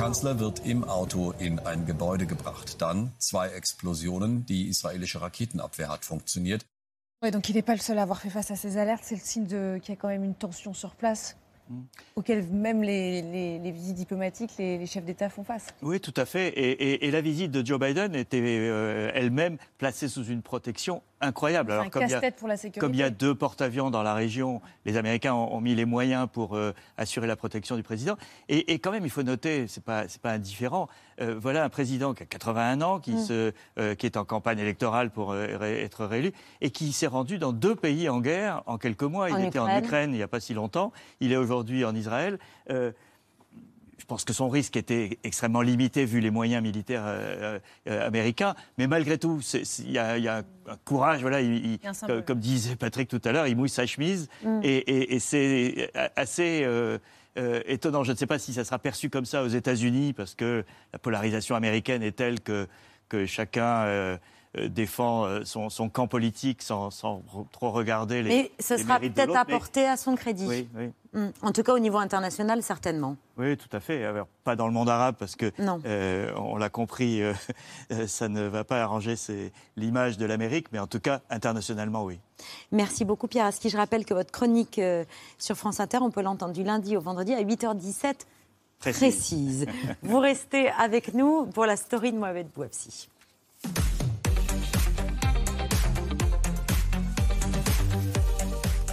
Kanzler 0.00 0.38
wird 0.40 0.64
im 0.64 0.82
Auto 0.84 1.32
in 1.38 1.58
ein 1.58 1.84
Gebäude 1.84 2.24
gebracht. 2.26 2.80
Dann 2.80 3.12
zwei 3.18 3.48
Explosionen. 3.48 4.46
Die 4.46 4.66
israelische 4.68 5.20
Raketenabwehr 5.20 5.90
hat 5.90 6.06
funktioniert. 6.06 6.64
Ouais, 7.22 7.30
donc 7.30 7.50
il 7.50 7.54
n'est 7.54 7.60
pas 7.66 7.74
le 7.74 7.80
seul 7.82 7.98
à 7.98 8.02
avoir 8.04 8.18
fait 8.18 8.30
face 8.30 8.50
à 8.50 8.56
ces 8.56 8.78
alertes. 8.78 9.02
C'est 9.04 9.16
le 9.16 9.20
signe 9.20 9.44
de- 9.46 9.78
qu'il 9.82 9.94
y 9.94 9.98
a 9.98 10.00
quand 10.00 10.08
même 10.08 10.24
une 10.24 10.34
tension 10.34 10.72
sur 10.72 10.94
place, 10.94 11.36
auquel 12.16 12.46
même 12.50 12.82
les, 12.82 13.20
les- 13.20 13.58
les 13.58 13.72
visites 13.72 13.96
diplomatiques, 13.96 14.52
les, 14.58 14.78
les 14.78 14.86
chefs 14.86 15.04
d'État 15.04 15.28
font 15.28 15.44
face. 15.44 15.66
Oui, 15.82 16.00
tout 16.00 16.14
à 16.16 16.24
fait. 16.24 16.48
Et, 16.48 16.70
et- 16.70 17.06
et 17.06 17.10
la 17.10 17.20
visite 17.20 17.50
de 17.50 17.64
Joe 17.64 17.78
Biden 17.78 18.14
était 18.14 18.40
euh, 18.42 19.10
elle-même 19.14 19.58
placée 19.76 20.08
sous 20.08 20.24
une 20.24 20.40
protection 20.40 21.02
incroyable. 21.20 21.72
C'est 21.72 21.78
un 21.78 21.82
il 22.00 22.04
a- 22.04 22.08
casse-tête 22.08 22.36
pour 22.36 22.48
la 22.48 22.56
sécurité. 22.56 22.80
Comme 22.80 22.94
il 22.94 22.98
y 23.00 23.02
a 23.02 23.10
deux 23.10 23.34
porte-avions 23.34 23.90
dans 23.90 24.02
la 24.02 24.14
région, 24.14 24.60
les 24.84 24.96
Américains 24.96 25.34
ont, 25.34 25.54
ont 25.54 25.60
mis 25.60 25.74
les 25.74 25.84
moyens 25.84 26.28
pour 26.32 26.56
euh, 26.56 26.72
assurer 26.96 27.26
la 27.26 27.36
protection 27.36 27.76
du 27.76 27.82
président. 27.82 28.16
Et, 28.48 28.72
et 28.72 28.78
quand 28.78 28.90
même, 28.90 29.04
il 29.04 29.10
faut 29.10 29.22
noter, 29.22 29.66
c'est 29.68 29.84
pas 29.84 30.08
c'est 30.08 30.20
pas 30.20 30.30
indifférent. 30.32 30.88
euh, 31.20 31.36
voilà 31.38 31.64
un 31.64 31.68
président 31.68 32.14
qui 32.14 32.22
a 32.22 32.26
81 32.26 32.80
ans, 32.82 32.98
qui 33.00 33.12
Mm. 33.12 33.18
se 33.24 33.52
euh, 33.78 33.94
qui 33.94 34.06
est 34.06 34.16
en 34.16 34.24
campagne 34.24 34.58
électorale 34.58 35.10
pour 35.10 35.30
ré- 35.32 35.82
être 35.82 36.06
réélu 36.06 36.32
et 36.60 36.70
qui 36.70 36.92
s'est 36.92 37.06
rendu 37.06 37.38
dans 37.38 37.52
deux 37.52 37.74
pays 37.74 38.08
en 38.08 38.20
guerre 38.20 38.62
en 38.66 38.78
quelques 38.78 39.02
mois. 39.02 39.28
Il 39.30 39.34
En 39.34 39.38
était 39.38 39.58
en 39.58 39.66
Ukraine. 39.66 39.84
Ukraine 39.84 40.10
il 40.12 40.16
n'y 40.16 40.22
a 40.22 40.28
pas 40.28 40.40
si 40.40 40.54
longtemps. 40.54 40.92
Il 41.20 41.32
est 41.32 41.36
aujourd'hui 41.36 41.84
en 41.84 41.94
Israël. 41.94 42.38
Euh, 44.00 44.02
je 44.02 44.06
pense 44.06 44.24
que 44.24 44.32
son 44.32 44.48
risque 44.48 44.76
était 44.76 45.18
extrêmement 45.24 45.62
limité 45.62 46.04
vu 46.04 46.20
les 46.20 46.30
moyens 46.30 46.62
militaires 46.62 47.02
euh, 47.04 47.58
euh, 47.88 48.06
américains. 48.06 48.54
Mais 48.78 48.86
malgré 48.86 49.18
tout, 49.18 49.40
il 49.80 49.90
y, 49.90 49.98
a 49.98 50.16
il 50.18 50.24
y 50.24 50.28
a 50.28 50.38
un 50.38 50.76
courage. 50.84 51.20
Voilà, 51.20 51.40
il- 51.40 51.78
comme, 52.06 52.22
comme 52.22 52.40
disait 52.40 52.76
Patrick 52.76 53.08
tout 53.08 53.20
à 53.24 53.32
l'heure, 53.32 53.46
il 53.46 53.56
mouille 53.56 53.68
sa 53.68 53.86
chemise. 53.86 54.28
Mm. 54.44 54.60
Et, 54.62 54.76
et- 54.76 55.14
et 55.14 55.18
c'est 55.18 55.90
assez 56.16 56.62
euh, 56.64 56.98
euh, 57.38 57.60
étonnant. 57.66 58.04
Je 58.04 58.12
ne 58.12 58.16
sais 58.16 58.26
pas 58.26 58.38
si 58.38 58.52
ça 58.52 58.64
sera 58.64 58.78
perçu 58.78 59.10
comme 59.10 59.24
ça 59.26 59.42
aux 59.42 59.48
États-Unis, 59.48 60.12
parce 60.12 60.34
que 60.34 60.64
la 60.92 60.98
polarisation 60.98 61.54
américaine 61.54 62.02
est 62.02 62.16
telle 62.16 62.40
que, 62.40 62.66
que 63.08 63.26
chacun 63.26 63.84
euh, 63.84 64.16
euh, 64.16 64.16
défend 64.56 65.24
euh, 65.26 65.44
son, 65.44 65.70
son 65.70 65.88
camp 65.88 66.08
politique 66.08 66.62
sans, 66.62 66.90
trop 67.52 67.70
regarder 67.70 68.22
les. 68.22 68.28
Mais 68.28 68.50
ce 68.58 68.74
les 68.74 68.82
sera 68.82 68.98
peut-être. 68.98 69.28
Mais- 69.28 69.36
apporté 69.36 69.86
à 69.86 69.96
son 69.96 70.16
crédit. 70.16 70.46
Oui, 70.46 70.68
oui. 70.74 70.90
Mm. 71.12 71.30
En 71.42 71.52
tout 71.52 71.62
cas, 71.62 71.74
au 71.74 71.78
niveau 71.78 71.98
international, 71.98 72.62
certainement. 72.62 73.16
Oui, 73.36 73.56
tout 73.56 73.68
à 73.72 73.80
fait. 73.80 74.04
Alors, 74.04 74.26
pas 74.44 74.56
dans 74.56 74.66
le 74.66 74.72
monde 74.72 74.88
arabe 74.88 75.16
parce 75.18 75.36
que 75.36 75.52
Non. 75.58 75.80
euh, 75.84 76.32
on 76.36 76.56
l'a 76.56 76.68
compris, 76.68 77.22
euh, 77.22 77.32
euh, 77.92 78.06
ça 78.06 78.28
ne 78.28 78.42
va 78.42 78.64
pas 78.64 78.82
arranger 78.82 79.14
l'image 79.76 80.18
de 80.18 80.26
l'Amérique, 80.26 80.66
mais 80.72 80.78
en 80.78 80.86
tout 80.86 81.00
cas 81.00 81.20
internationalement, 81.30 82.04
oui. 82.04 82.18
Merci 82.72 83.04
beaucoup, 83.04 83.26
Pierre 83.28 83.46
Aski. 83.46 83.70
Je 83.70 83.76
rappelle 83.76 84.04
que 84.04 84.14
votre 84.14 84.30
chronique 84.32 84.78
euh, 84.78 85.04
sur 85.38 85.56
France 85.56 85.78
Inter, 85.80 85.98
on 86.00 86.10
peut 86.10 86.22
l'entendre 86.22 86.52
du 86.54 86.62
lundi 86.64 86.96
au 86.96 87.00
vendredi 87.00 87.34
à 87.34 87.42
8h17 87.42 88.14
Précise. 88.78 88.98
précise. 88.98 89.66
Vous 90.02 90.18
restez 90.18 90.70
avec 90.70 91.12
nous 91.14 91.46
pour 91.46 91.66
la 91.66 91.76
story 91.76 92.12
de 92.12 92.18
Mohamed 92.18 92.48
Bouabsi. 92.54 93.08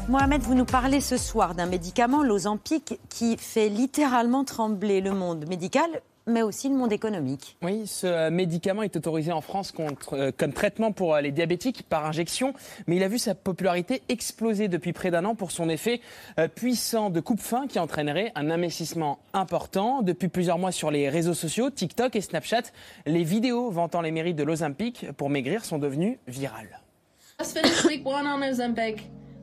Mohamed, 0.10 0.42
vous 0.42 0.56
nous 0.56 0.64
parlez 0.64 1.02
ce 1.02 1.18
soir 1.18 1.54
d'un 1.54 1.66
médicament, 1.66 2.24
l'Ozempic, 2.24 2.98
qui 3.10 3.36
fait 3.36 3.68
littéralement 3.68 4.46
trembler 4.46 5.02
le 5.02 5.12
monde 5.12 5.46
médical, 5.50 5.90
mais 6.26 6.42
aussi 6.44 6.70
le 6.70 6.76
monde 6.76 6.94
économique. 6.94 7.58
Oui, 7.62 7.86
ce 7.88 8.30
médicament 8.30 8.84
est 8.84 8.96
autorisé 8.96 9.34
en 9.34 9.42
France 9.42 9.74
contre, 9.74 10.14
euh, 10.14 10.32
comme 10.36 10.54
traitement 10.54 10.94
pour 10.94 11.14
euh, 11.14 11.20
les 11.20 11.34
diabétiques 11.34 11.84
par 11.84 12.06
injection, 12.06 12.54
mais 12.88 12.96
il 12.96 13.04
a 13.04 13.10
vu 13.10 13.20
sa 13.20 13.36
popularité 13.36 14.02
exploser 14.08 14.70
depuis 14.70 14.94
près 14.94 15.12
d'un 15.12 15.26
an 15.26 15.36
pour 15.36 15.52
son 15.52 15.68
effet 15.68 16.00
euh, 16.40 16.48
puissant 16.48 17.10
de 17.10 17.20
coupe-fin 17.20 17.68
qui 17.68 17.78
entraînerait 17.78 18.32
un 18.36 18.50
investissement 18.50 19.20
important. 19.34 20.04
Depuis 20.04 20.30
plusieurs 20.30 20.58
mois 20.58 20.72
sur 20.72 20.90
les 20.90 21.10
réseaux 21.10 21.34
sociaux, 21.34 21.70
TikTok 21.70 22.16
et 22.16 22.22
Snapchat, 22.22 22.64
les 23.06 23.26
vidéos 23.26 23.72
vantant 23.72 24.00
les 24.00 24.12
mérites 24.12 24.38
de 24.38 24.44
l'Ozempic 24.44 25.12
pour 25.18 25.30
maigrir 25.30 25.66
sont 25.66 25.80
devenues 25.80 26.18
virales. 26.28 26.80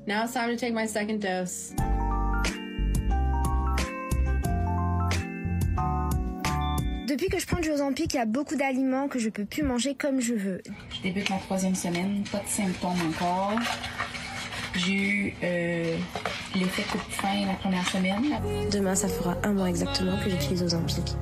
Now 0.06 0.24
it's 0.24 0.34
time 0.34 0.50
to 0.50 0.56
take 0.56 0.74
my 0.74 0.86
second 0.86 1.20
dose. 1.20 1.72
Depuis 7.06 7.28
que 7.28 7.38
je 7.38 7.46
prends 7.46 7.60
du 7.60 7.70
Ozempic, 7.70 8.12
il 8.12 8.16
y 8.18 8.20
a 8.20 8.26
beaucoup 8.26 8.56
d'aliments 8.56 9.08
que 9.08 9.18
je 9.18 9.30
peux 9.30 9.46
plus 9.46 9.62
manger 9.62 9.94
comme 9.94 10.20
je 10.20 10.34
veux. 10.34 10.60
Je 10.90 11.00
débute 11.02 11.30
ma 11.30 11.38
troisième 11.38 11.74
semaine, 11.74 12.22
pas 12.30 12.40
de 12.40 12.48
symptômes 12.48 13.00
encore. 13.08 13.58
J'ai 14.74 14.92
eu 14.92 15.34
euh, 15.42 15.96
l'effet 16.54 16.82
coupe-faim 16.82 17.46
la 17.46 17.54
première 17.54 17.88
semaine. 17.88 18.24
Demain, 18.70 18.94
ça 18.94 19.08
fera 19.08 19.38
un 19.42 19.52
mois 19.52 19.70
exactement 19.70 20.18
que 20.22 20.28
j'utilise 20.28 20.62
Ozempic. 20.62 21.14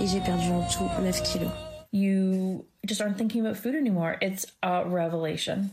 Et 0.00 0.06
j'ai 0.06 0.20
perdu 0.20 0.46
en 0.48 0.66
tout 0.68 0.88
9 1.02 1.22
kilos. 1.22 1.50
You 1.92 2.64
just 2.86 3.02
aren't 3.02 3.18
thinking 3.18 3.44
about 3.44 3.56
food 3.56 3.74
anymore. 3.74 4.16
It's 4.22 4.46
a 4.62 4.84
revelation. 4.84 5.70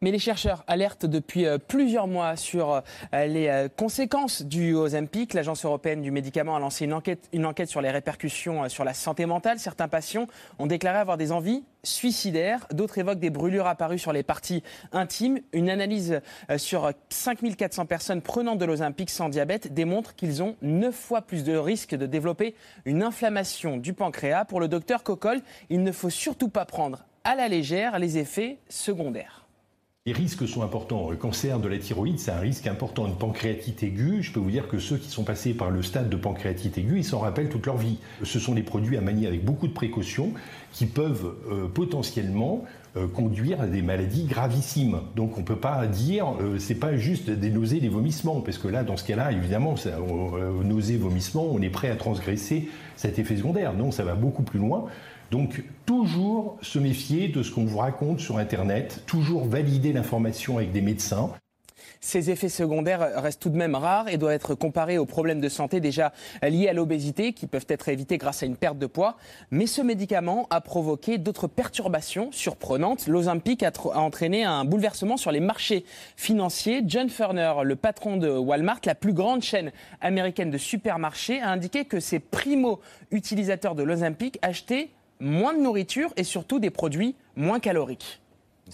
Mais 0.00 0.10
les 0.10 0.18
chercheurs 0.18 0.64
alertent 0.66 1.06
depuis 1.06 1.46
euh, 1.46 1.56
plusieurs 1.56 2.08
mois 2.08 2.36
sur 2.36 2.72
euh, 2.72 3.26
les 3.26 3.48
euh, 3.48 3.68
conséquences 3.74 4.42
du 4.42 4.74
Ozempic. 4.74 5.32
L'Agence 5.32 5.64
européenne 5.64 6.02
du 6.02 6.10
médicament 6.10 6.56
a 6.56 6.58
lancé 6.58 6.84
une 6.84 6.92
enquête, 6.92 7.68
sur 7.70 7.80
les 7.80 7.90
répercussions 7.90 8.68
sur 8.68 8.84
la 8.84 8.92
santé 8.92 9.24
mentale. 9.24 9.58
Certains 9.58 9.88
patients 9.88 10.26
ont 10.58 10.66
déclaré 10.66 10.98
avoir 10.98 11.16
des 11.16 11.32
envies 11.32 11.64
suicidaires. 11.84 12.66
D'autres 12.70 12.98
évoquent 12.98 13.20
des 13.20 13.30
brûlures 13.30 13.66
apparues 13.66 13.98
sur 13.98 14.12
les 14.12 14.22
parties 14.22 14.62
intimes. 14.92 15.38
Une 15.52 15.70
analyse 15.70 16.20
sur 16.58 16.92
5400 17.08 17.86
personnes 17.86 18.20
prenant 18.20 18.56
de 18.56 18.64
l'Ozempic 18.64 19.10
sans 19.10 19.28
diabète 19.28 19.72
démontre 19.72 20.14
qu'ils 20.14 20.42
ont 20.42 20.56
9 20.60 20.94
fois 20.94 21.22
plus 21.22 21.44
de 21.44 21.56
risques 21.56 21.94
de 21.94 22.06
développer 22.06 22.54
une 22.84 23.02
inflammation 23.02 23.76
du 23.76 23.94
pancréas. 23.94 24.44
Pour 24.44 24.60
le 24.60 24.68
docteur 24.68 25.02
Coccol, 25.02 25.40
il 25.70 25.82
ne 25.82 25.92
faut 25.92 26.10
surtout 26.10 26.48
pas 26.48 26.64
prendre 26.64 27.06
à 27.24 27.34
la 27.34 27.48
légère 27.48 27.98
les 27.98 28.18
effets 28.18 28.58
secondaires. 28.68 29.43
Les 30.06 30.12
risques 30.12 30.46
sont 30.46 30.60
importants. 30.60 31.08
Le 31.08 31.16
cancer 31.16 31.58
de 31.60 31.66
la 31.66 31.78
thyroïde, 31.78 32.18
c'est 32.18 32.30
un 32.30 32.38
risque 32.38 32.66
important. 32.66 33.06
Une 33.06 33.16
pancréatite 33.16 33.82
aiguë, 33.82 34.22
je 34.22 34.32
peux 34.32 34.38
vous 34.38 34.50
dire 34.50 34.68
que 34.68 34.78
ceux 34.78 34.98
qui 34.98 35.08
sont 35.08 35.24
passés 35.24 35.54
par 35.54 35.70
le 35.70 35.82
stade 35.82 36.10
de 36.10 36.16
pancréatite 36.16 36.76
aiguë, 36.76 36.98
ils 36.98 37.04
s'en 37.04 37.20
rappellent 37.20 37.48
toute 37.48 37.64
leur 37.64 37.78
vie. 37.78 37.96
Ce 38.22 38.38
sont 38.38 38.54
des 38.54 38.62
produits 38.62 38.98
à 38.98 39.00
manier 39.00 39.26
avec 39.26 39.42
beaucoup 39.42 39.66
de 39.66 39.72
précautions 39.72 40.34
qui 40.72 40.84
peuvent 40.84 41.34
euh, 41.50 41.68
potentiellement 41.68 42.66
euh, 42.96 43.08
conduire 43.08 43.60
à 43.62 43.66
des 43.66 43.80
maladies 43.80 44.26
gravissimes. 44.26 45.00
Donc 45.16 45.38
on 45.38 45.40
ne 45.40 45.46
peut 45.46 45.56
pas 45.56 45.86
dire 45.86 46.34
euh, 46.38 46.58
c'est 46.58 46.74
pas 46.74 46.98
juste 46.98 47.30
des 47.30 47.48
nausées, 47.48 47.80
des 47.80 47.88
vomissements, 47.88 48.42
parce 48.42 48.58
que 48.58 48.68
là, 48.68 48.84
dans 48.84 48.98
ce 48.98 49.04
cas-là, 49.04 49.32
évidemment, 49.32 49.74
euh, 49.86 50.62
nausées, 50.62 50.98
vomissements, 50.98 51.46
on 51.50 51.62
est 51.62 51.70
prêt 51.70 51.88
à 51.88 51.96
transgresser 51.96 52.68
cet 52.94 53.18
effet 53.18 53.38
secondaire. 53.38 53.72
Non, 53.72 53.90
ça 53.90 54.04
va 54.04 54.14
beaucoup 54.14 54.42
plus 54.42 54.60
loin. 54.60 54.84
Donc 55.30 55.64
toujours 55.86 56.58
se 56.62 56.78
méfier 56.78 57.28
de 57.28 57.42
ce 57.42 57.50
qu'on 57.52 57.64
vous 57.64 57.78
raconte 57.78 58.20
sur 58.20 58.38
Internet, 58.38 59.02
toujours 59.06 59.44
valider 59.44 59.92
l'information 59.92 60.58
avec 60.58 60.72
des 60.72 60.80
médecins. 60.80 61.30
Ces 62.00 62.30
effets 62.30 62.50
secondaires 62.50 63.00
restent 63.22 63.40
tout 63.40 63.48
de 63.48 63.56
même 63.56 63.74
rares 63.74 64.08
et 64.08 64.18
doivent 64.18 64.34
être 64.34 64.54
comparés 64.54 64.98
aux 64.98 65.06
problèmes 65.06 65.40
de 65.40 65.48
santé 65.48 65.80
déjà 65.80 66.12
liés 66.42 66.68
à 66.68 66.74
l'obésité 66.74 67.32
qui 67.32 67.46
peuvent 67.46 67.64
être 67.68 67.88
évités 67.88 68.18
grâce 68.18 68.42
à 68.42 68.46
une 68.46 68.56
perte 68.56 68.78
de 68.78 68.84
poids. 68.84 69.16
Mais 69.50 69.66
ce 69.66 69.80
médicament 69.80 70.46
a 70.50 70.60
provoqué 70.60 71.16
d'autres 71.16 71.46
perturbations 71.46 72.30
surprenantes. 72.30 73.06
L'Ozempic 73.06 73.62
a, 73.62 73.72
entraîné 73.94 74.44
un 74.44 74.66
bouleversement 74.66 75.16
sur 75.16 75.32
les 75.32 75.40
marchés 75.40 75.86
financiers. 76.14 76.82
John 76.86 77.08
Furner, 77.08 77.54
le 77.62 77.74
patron 77.74 78.18
de 78.18 78.28
Walmart, 78.28 78.80
la 78.84 78.94
plus 78.94 79.14
grande 79.14 79.40
chaîne 79.40 79.72
américaine 80.02 80.50
de 80.50 80.58
supermarchés, 80.58 81.40
a 81.40 81.50
indiqué 81.50 81.86
que 81.86 82.00
ses 82.00 82.18
primo-utilisateurs 82.18 83.74
de 83.74 83.82
l'Ozempic 83.82 84.38
achetaient 84.42 84.90
moins 85.20 85.54
de 85.54 85.60
nourriture 85.60 86.12
et 86.16 86.24
surtout 86.24 86.58
des 86.58 86.70
produits 86.70 87.14
moins 87.36 87.60
caloriques. 87.60 88.20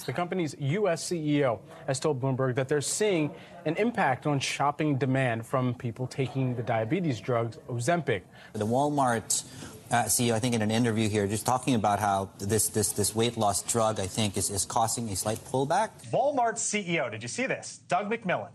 The 0.06 0.12
company's 0.12 0.54
U.S. 0.60 1.10
CEO 1.10 1.58
has 1.86 1.98
told 1.98 2.20
Bloomberg 2.20 2.54
that 2.54 2.68
they're 2.68 2.80
seeing 2.80 3.32
an 3.64 3.74
impact 3.76 4.26
on 4.26 4.38
shopping 4.38 4.96
demand 4.96 5.44
from 5.44 5.74
people 5.74 6.06
taking 6.06 6.54
the 6.54 6.62
diabetes 6.62 7.20
drugs 7.20 7.58
Ozempic. 7.68 8.22
The 8.52 8.66
Walmart 8.66 9.44
uh, 9.90 10.04
CEO, 10.04 10.34
I 10.34 10.38
think, 10.38 10.54
in 10.54 10.62
an 10.62 10.70
interview 10.70 11.08
here, 11.08 11.26
just 11.26 11.44
talking 11.44 11.74
about 11.74 11.98
how 11.98 12.30
this 12.38 12.68
this 12.68 12.92
this 12.92 13.16
weight 13.16 13.36
loss 13.36 13.62
drug, 13.62 13.98
I 13.98 14.06
think, 14.06 14.36
is 14.36 14.48
is 14.48 14.64
causing 14.64 15.08
a 15.08 15.16
slight 15.16 15.38
pullback. 15.46 15.90
Walmart's 16.12 16.62
CEO, 16.62 17.10
did 17.10 17.22
you 17.22 17.28
see 17.28 17.46
this? 17.46 17.80
Doug 17.88 18.08
McMillan. 18.08 18.50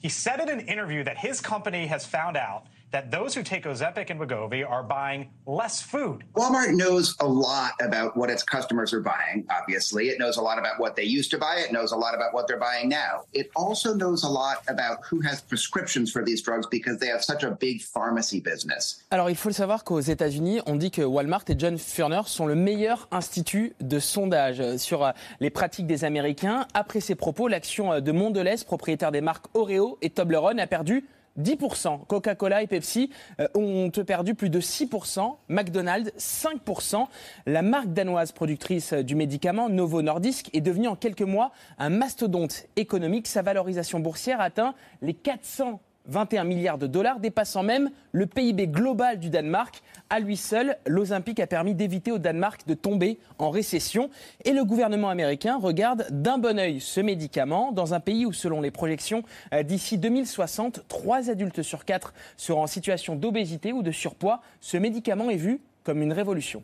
He 0.00 0.08
said 0.08 0.40
in 0.40 0.48
an 0.48 0.60
interview 0.60 1.04
that 1.04 1.16
his 1.16 1.40
company 1.40 1.86
has 1.86 2.04
found 2.04 2.36
out 2.36 2.66
that 2.92 3.10
those 3.10 3.34
who 3.34 3.42
take 3.42 3.64
Ozempic 3.64 4.10
and 4.10 4.20
Wegovy 4.20 4.68
are 4.68 4.82
buying 4.82 5.30
less 5.46 5.80
food. 5.82 6.24
Walmart 6.34 6.74
knows 6.74 7.16
a 7.20 7.26
lot 7.26 7.72
about 7.80 8.16
what 8.16 8.30
its 8.30 8.42
customers 8.42 8.92
are 8.92 9.00
buying, 9.00 9.46
obviously. 9.50 10.08
It 10.08 10.18
knows 10.18 10.36
a 10.36 10.42
lot 10.42 10.58
about 10.58 10.78
what 10.78 10.94
they 10.94 11.04
used 11.04 11.30
to 11.32 11.38
buy. 11.38 11.56
It 11.66 11.72
knows 11.72 11.92
a 11.92 11.96
lot 11.96 12.14
about 12.14 12.34
what 12.34 12.46
they're 12.46 12.60
buying 12.60 12.88
now. 12.88 13.24
It 13.32 13.50
also 13.56 13.94
knows 13.94 14.24
a 14.24 14.28
lot 14.28 14.62
about 14.68 14.98
who 15.10 15.20
has 15.20 15.40
prescriptions 15.40 16.12
for 16.12 16.22
these 16.22 16.42
drugs 16.42 16.66
because 16.70 16.98
they 16.98 17.08
have 17.08 17.24
such 17.24 17.42
a 17.42 17.50
big 17.50 17.82
pharmacy 17.82 18.40
business. 18.40 19.02
Alors, 19.10 19.30
il 19.30 19.36
faut 19.36 19.48
le 19.48 19.54
savoir 19.54 19.84
qu'aux 19.84 20.00
États-Unis, 20.00 20.60
on 20.66 20.76
dit 20.76 20.90
que 20.90 21.02
Walmart 21.02 21.44
et 21.48 21.54
John 21.58 21.78
Furner 21.78 22.22
sont 22.26 22.46
le 22.46 22.54
meilleur 22.54 23.08
institut 23.10 23.72
de 23.80 23.98
sondage 23.98 24.76
sur 24.76 25.04
euh, 25.04 25.12
les 25.40 25.50
pratiques 25.50 25.86
des 25.86 26.04
Américains. 26.04 26.66
Après 26.74 27.00
ces 27.00 27.14
propos, 27.14 27.48
l'action 27.48 28.00
de 28.00 28.12
Mondelez, 28.12 28.64
propriétaire 28.66 29.12
des 29.12 29.22
marques 29.22 29.46
Oreo 29.54 29.98
et 30.02 30.10
Toblerone, 30.10 30.60
a 30.60 30.66
perdu 30.66 31.04
10%. 31.40 32.06
Coca-Cola 32.06 32.62
et 32.62 32.66
Pepsi 32.66 33.10
euh, 33.40 33.48
ont 33.54 33.90
perdu 33.90 34.34
plus 34.34 34.50
de 34.50 34.60
6%. 34.60 35.36
McDonald's, 35.48 36.12
5%. 36.18 37.06
La 37.46 37.62
marque 37.62 37.92
danoise 37.92 38.32
productrice 38.32 38.92
du 38.92 39.14
médicament 39.14 39.68
Novo 39.68 40.02
Nordisk 40.02 40.50
est 40.52 40.60
devenue 40.60 40.88
en 40.88 40.96
quelques 40.96 41.22
mois 41.22 41.52
un 41.78 41.90
mastodonte 41.90 42.66
économique. 42.76 43.26
Sa 43.26 43.42
valorisation 43.42 44.00
boursière 44.00 44.40
atteint 44.40 44.74
les 45.00 45.14
400 45.14 45.80
21 46.06 46.44
milliards 46.44 46.78
de 46.78 46.86
dollars, 46.86 47.20
dépassant 47.20 47.62
même 47.62 47.90
le 48.12 48.26
PIB 48.26 48.68
global 48.68 49.18
du 49.18 49.30
Danemark. 49.30 49.82
À 50.10 50.20
lui 50.20 50.36
seul, 50.36 50.76
l'Olympique 50.86 51.40
a 51.40 51.46
permis 51.46 51.74
d'éviter 51.74 52.12
au 52.12 52.18
Danemark 52.18 52.66
de 52.66 52.74
tomber 52.74 53.18
en 53.38 53.50
récession. 53.50 54.10
Et 54.44 54.52
le 54.52 54.64
gouvernement 54.64 55.08
américain 55.08 55.58
regarde 55.58 56.06
d'un 56.10 56.38
bon 56.38 56.58
œil 56.58 56.80
ce 56.80 57.00
médicament 57.00 57.72
dans 57.72 57.94
un 57.94 58.00
pays 58.00 58.26
où, 58.26 58.32
selon 58.32 58.60
les 58.60 58.70
projections, 58.70 59.22
euh, 59.52 59.62
d'ici 59.62 59.98
2060, 59.98 60.84
3 60.88 61.30
adultes 61.30 61.62
sur 61.62 61.84
4 61.84 62.14
seront 62.36 62.62
en 62.62 62.66
situation 62.66 63.16
d'obésité 63.16 63.72
ou 63.72 63.82
de 63.82 63.90
surpoids. 63.90 64.40
Ce 64.60 64.76
médicament 64.76 65.30
est 65.30 65.36
vu 65.36 65.60
comme 65.84 66.02
une 66.02 66.12
révolution. 66.12 66.62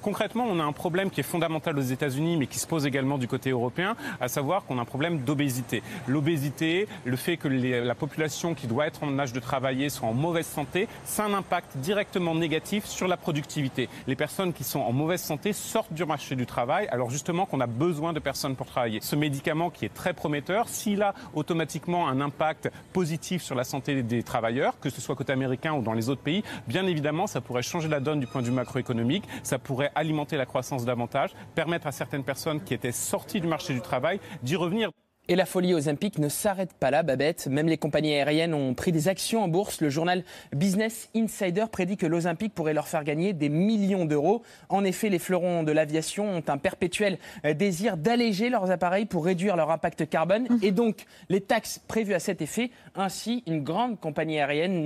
Concrètement, 0.00 0.46
on 0.48 0.58
a 0.58 0.64
un 0.64 0.72
problème 0.72 1.10
qui 1.10 1.20
est 1.20 1.24
fondamental 1.24 1.78
aux 1.78 1.82
États-Unis, 1.82 2.36
mais 2.36 2.46
qui 2.46 2.58
se 2.58 2.66
pose 2.66 2.86
également 2.86 3.18
du 3.18 3.28
côté 3.28 3.50
européen, 3.50 3.96
à 4.20 4.28
savoir 4.28 4.64
qu'on 4.64 4.78
a 4.78 4.82
un 4.82 4.86
problème 4.86 5.18
d'obésité. 5.20 5.82
L'obésité, 6.08 6.88
le 7.04 7.16
fait 7.16 7.36
que 7.36 7.48
la 7.48 7.94
population 7.94 8.54
qui 8.54 8.66
doit 8.66 8.86
être 8.86 9.02
en 9.04 9.18
âge 9.18 9.32
de 9.32 9.40
travailler 9.40 9.88
soit 9.90 10.08
en 10.08 10.14
mauvaise 10.14 10.46
santé, 10.46 10.88
ça 11.04 11.24
a 11.24 11.28
un 11.28 11.34
impact 11.34 11.76
directement 11.78 12.34
négatif 12.34 12.86
sur 12.86 13.08
la 13.08 13.16
productivité. 13.16 13.88
Les 14.06 14.16
personnes 14.16 14.52
qui 14.52 14.64
sont 14.64 14.80
en 14.80 14.92
mauvaise 14.92 15.22
santé 15.22 15.52
sortent 15.52 15.92
du 15.92 16.04
marché 16.04 16.36
du 16.36 16.46
travail, 16.46 16.88
alors 16.88 17.10
justement 17.10 17.46
qu'on 17.46 17.60
a 17.60 17.66
besoin 17.66 18.12
de 18.12 18.20
personnes 18.20 18.56
pour 18.56 18.66
travailler. 18.66 19.00
Ce 19.00 19.16
médicament 19.16 19.70
qui 19.70 19.84
est 19.84 19.94
très 19.94 20.12
prometteur, 20.12 20.68
s'il 20.68 21.02
a 21.02 21.14
automatiquement 21.34 22.08
un 22.08 22.20
impact 22.20 22.70
positif 22.92 23.42
sur 23.42 23.54
la 23.54 23.64
santé 23.64 24.02
des 24.02 24.22
travailleurs, 24.22 24.78
que 24.80 24.90
ce 24.90 25.00
soit 25.00 25.16
côté 25.16 25.32
américain 25.32 25.72
ou 25.72 25.82
dans 25.82 25.92
les 25.92 26.08
autres 26.08 26.22
pays, 26.22 26.42
bien 26.66 26.86
évidemment, 26.86 27.26
ça 27.26 27.40
pourrait 27.40 27.62
changer 27.62 27.88
la 27.88 28.00
donne 28.00 28.20
du 28.20 28.26
point 28.26 28.40
de 28.40 28.46
vue 28.46 28.52
macroéconomique, 28.52 29.24
ça 29.42 29.58
pourrait 29.58 29.81
alimenter 29.94 30.36
la 30.36 30.46
croissance 30.46 30.84
davantage, 30.84 31.32
permettre 31.54 31.86
à 31.86 31.92
certaines 31.92 32.24
personnes 32.24 32.62
qui 32.62 32.74
étaient 32.74 32.92
sorties 32.92 33.40
du 33.40 33.46
marché 33.46 33.74
du 33.74 33.80
travail 33.80 34.20
d'y 34.42 34.56
revenir. 34.56 34.90
Et 35.28 35.36
la 35.36 35.46
folie 35.46 35.72
olympique 35.72 36.18
ne 36.18 36.28
s'arrête 36.28 36.72
pas 36.72 36.90
là, 36.90 37.04
Babette. 37.04 37.46
Même 37.46 37.68
les 37.68 37.78
compagnies 37.78 38.12
aériennes 38.12 38.54
ont 38.54 38.74
pris 38.74 38.90
des 38.90 39.06
actions 39.06 39.44
en 39.44 39.46
bourse. 39.46 39.80
Le 39.80 39.88
journal 39.88 40.24
Business 40.52 41.08
Insider 41.14 41.66
prédit 41.70 41.96
que 41.96 42.06
l'Olympique 42.06 42.52
pourrait 42.52 42.74
leur 42.74 42.88
faire 42.88 43.04
gagner 43.04 43.32
des 43.32 43.48
millions 43.48 44.04
d'euros. 44.04 44.42
En 44.68 44.82
effet, 44.82 45.10
les 45.10 45.20
fleurons 45.20 45.62
de 45.62 45.70
l'aviation 45.70 46.28
ont 46.28 46.42
un 46.48 46.58
perpétuel 46.58 47.18
désir 47.54 47.96
d'alléger 47.96 48.50
leurs 48.50 48.72
appareils 48.72 49.06
pour 49.06 49.24
réduire 49.24 49.54
leur 49.54 49.70
impact 49.70 50.08
carbone 50.08 50.48
mmh. 50.50 50.56
et 50.62 50.72
donc 50.72 51.04
les 51.28 51.40
taxes 51.40 51.80
prévues 51.86 52.14
à 52.14 52.18
cet 52.18 52.42
effet. 52.42 52.72
Ainsi, 52.96 53.44
une 53.46 53.62
grande 53.62 54.00
compagnie 54.00 54.40
aérienne 54.40 54.84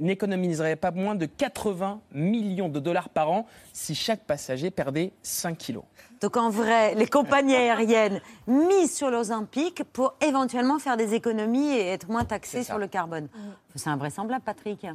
n'économiserait 0.00 0.74
pas 0.74 0.90
moins 0.90 1.14
de 1.14 1.26
80 1.26 2.00
millions 2.12 2.68
de 2.68 2.80
dollars 2.80 3.08
par 3.08 3.30
an 3.30 3.46
si 3.72 3.94
chaque 3.94 4.24
passager 4.24 4.72
perdait 4.72 5.12
5 5.22 5.56
kilos. 5.56 5.84
Donc 6.20 6.36
en 6.36 6.50
vrai, 6.50 6.94
les 6.94 7.06
compagnies 7.06 7.54
aériennes 7.54 8.20
misent 8.46 8.94
sur 8.94 9.10
l'Olympique 9.10 9.82
pour 9.92 10.14
éventuellement 10.20 10.78
faire 10.78 10.96
des 10.96 11.14
économies 11.14 11.72
et 11.72 11.88
être 11.88 12.08
moins 12.08 12.24
taxées 12.24 12.64
sur 12.64 12.78
le 12.78 12.86
carbone. 12.86 13.24
Mm. 13.24 13.38
C'est 13.74 13.90
invraisemblable, 13.90 14.44
Patrick. 14.44 14.86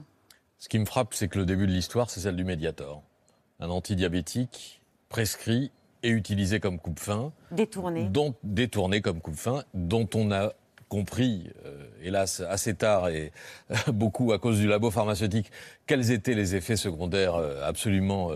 Ce 0.57 0.69
qui 0.69 0.79
me 0.79 0.85
frappe, 0.85 1.13
c'est 1.13 1.27
que 1.27 1.39
le 1.39 1.45
début 1.45 1.67
de 1.67 1.71
l'histoire, 1.71 2.09
c'est 2.09 2.21
celle 2.21 2.35
du 2.35 2.43
Mediator. 2.43 3.03
Un 3.59 3.69
antidiabétique 3.69 4.81
prescrit 5.09 5.71
et 6.03 6.09
utilisé 6.09 6.59
comme 6.59 6.79
coupe-fin. 6.79 7.31
Détourné. 7.51 8.05
Dont, 8.05 8.33
détourné 8.43 9.01
comme 9.01 9.21
coupe-fin, 9.21 9.63
dont 9.73 10.07
on 10.15 10.31
a 10.31 10.53
compris, 10.91 11.49
euh, 11.65 11.85
hélas 12.03 12.41
assez 12.41 12.73
tard 12.73 13.07
et 13.07 13.31
euh, 13.71 13.91
beaucoup 13.93 14.33
à 14.33 14.39
cause 14.39 14.59
du 14.59 14.67
labo 14.67 14.91
pharmaceutique, 14.91 15.49
quels 15.87 16.11
étaient 16.11 16.33
les 16.33 16.53
effets 16.53 16.75
secondaires 16.75 17.35
euh, 17.35 17.65
absolument 17.65 18.31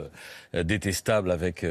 détestables 0.53 1.31
avec 1.31 1.65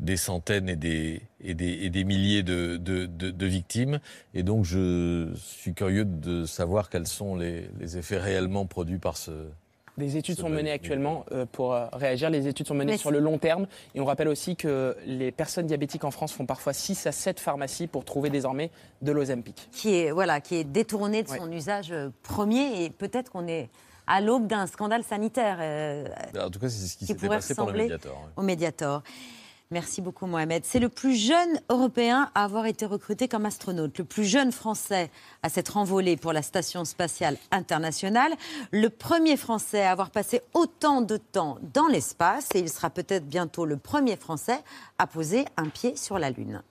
des 0.00 0.16
centaines 0.16 0.68
et 0.68 0.74
des, 0.74 1.22
et 1.40 1.54
des, 1.54 1.84
et 1.84 1.90
des 1.90 2.02
milliers 2.02 2.42
de, 2.42 2.76
de, 2.76 3.06
de, 3.06 3.46
victimes. 3.46 4.00
Et 4.34 4.42
donc 4.42 4.64
je 4.64 5.32
suis 5.36 5.72
curieux 5.72 6.04
de 6.04 6.46
savoir 6.46 6.90
quels 6.90 7.06
sont 7.06 7.36
les, 7.36 7.70
les 7.78 7.96
effets 7.96 8.18
réellement 8.18 8.66
produits 8.66 8.98
par 8.98 9.16
ce, 9.16 9.30
des 9.98 10.16
études 10.16 10.38
sont 10.38 10.48
menées 10.48 10.72
actuellement 10.72 11.24
euh, 11.32 11.46
pour 11.50 11.72
euh, 11.72 11.86
réagir. 11.92 12.30
Les 12.30 12.48
études 12.48 12.66
sont 12.66 12.74
menées 12.74 12.96
sur 12.96 13.10
le 13.10 13.20
long 13.20 13.38
terme. 13.38 13.66
Et 13.94 14.00
on 14.00 14.04
rappelle 14.04 14.28
aussi 14.28 14.56
que 14.56 14.96
les 15.06 15.30
personnes 15.30 15.66
diabétiques 15.66 16.04
en 16.04 16.10
France 16.10 16.32
font 16.32 16.46
parfois 16.46 16.72
6 16.72 17.06
à 17.06 17.12
7 17.12 17.38
pharmacies 17.38 17.86
pour 17.86 18.04
trouver 18.04 18.30
désormais 18.30 18.70
de 19.02 19.12
l'Ozempic. 19.12 19.68
Qui 19.72 19.94
est, 19.94 20.10
voilà, 20.10 20.40
qui 20.40 20.56
est 20.56 20.64
détourné 20.64 21.22
de 21.22 21.28
son 21.28 21.50
usage 21.52 21.92
euh, 21.92 22.10
premier. 22.22 22.84
Et 22.84 22.90
peut-être 22.90 23.30
qu'on 23.30 23.46
est 23.46 23.70
à 24.06 24.20
l'aube 24.20 24.46
d'un 24.46 24.66
scandale 24.66 25.02
sanitaire. 25.02 25.58
en 26.38 26.50
tout 26.50 26.58
cas, 26.58 26.68
c'est 26.68 26.86
ce 26.86 26.96
qui, 26.96 27.06
s'est 27.06 27.14
passé 27.14 27.54
pour 27.54 27.70
le 27.70 27.78
Mediator. 27.78 28.28
Au 28.36 28.42
Mediator. 28.42 29.02
Merci 29.74 30.02
beaucoup 30.02 30.26
Mohamed. 30.26 30.64
C'est 30.64 30.78
le 30.78 30.88
plus 30.88 31.16
jeune 31.16 31.60
Européen 31.68 32.30
à 32.36 32.44
avoir 32.44 32.66
été 32.66 32.86
recruté 32.86 33.26
comme 33.26 33.44
astronaute, 33.44 33.98
le 33.98 34.04
plus 34.04 34.22
jeune 34.22 34.52
Français 34.52 35.10
à 35.42 35.48
s'être 35.48 35.76
envolé 35.76 36.16
pour 36.16 36.32
la 36.32 36.42
Station 36.42 36.84
spatiale 36.84 37.38
internationale, 37.50 38.32
le 38.70 38.88
premier 38.88 39.36
Français 39.36 39.82
à 39.82 39.90
avoir 39.90 40.10
passé 40.10 40.42
autant 40.52 41.00
de 41.00 41.16
temps 41.16 41.58
dans 41.74 41.88
l'espace 41.88 42.50
et 42.54 42.60
il 42.60 42.70
sera 42.70 42.88
peut-être 42.88 43.26
bientôt 43.26 43.66
le 43.66 43.76
premier 43.76 44.14
Français 44.14 44.60
à 44.98 45.08
poser 45.08 45.44
un 45.56 45.68
pied 45.68 45.96
sur 45.96 46.20
la 46.20 46.30
Lune. 46.30 46.62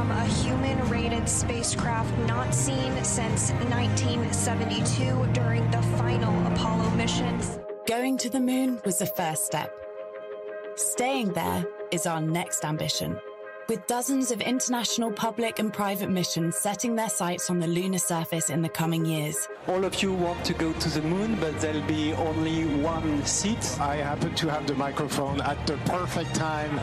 From 0.00 0.12
a 0.12 0.24
human-rated 0.24 1.28
spacecraft 1.28 2.10
not 2.20 2.54
seen 2.54 2.90
since 3.04 3.50
1972 3.68 5.26
during 5.34 5.70
the 5.70 5.82
final 5.98 6.46
Apollo 6.46 6.88
missions. 6.92 7.58
Going 7.86 8.16
to 8.16 8.30
the 8.30 8.40
moon 8.40 8.80
was 8.86 8.96
the 8.96 9.04
first 9.04 9.44
step. 9.44 9.70
Staying 10.76 11.34
there 11.34 11.66
is 11.90 12.06
our 12.06 12.22
next 12.22 12.64
ambition 12.64 13.20
with 13.70 13.86
dozens 13.86 14.32
of 14.32 14.40
international 14.40 15.12
public 15.12 15.60
and 15.60 15.72
private 15.72 16.10
missions 16.10 16.56
setting 16.56 16.96
their 16.96 17.08
sights 17.08 17.50
on 17.50 17.60
the 17.60 17.68
lunar 17.68 18.00
surface 18.00 18.50
in 18.50 18.62
the 18.62 18.68
coming 18.68 19.04
years. 19.04 19.46
All 19.68 19.84
of 19.84 20.02
you 20.02 20.12
want 20.12 20.44
to 20.46 20.54
go 20.54 20.72
to 20.72 20.88
the 20.88 21.02
moon, 21.02 21.36
but 21.36 21.56
there'll 21.60 21.80
be 21.82 22.12
only 22.14 22.64
one 22.82 23.24
seat. 23.24 23.78
I 23.80 23.98
happen 23.98 24.34
to 24.34 24.48
have 24.48 24.66
the 24.66 24.74
microphone 24.74 25.40
at 25.42 25.64
the 25.68 25.76
perfect 25.84 26.34
time. 26.34 26.80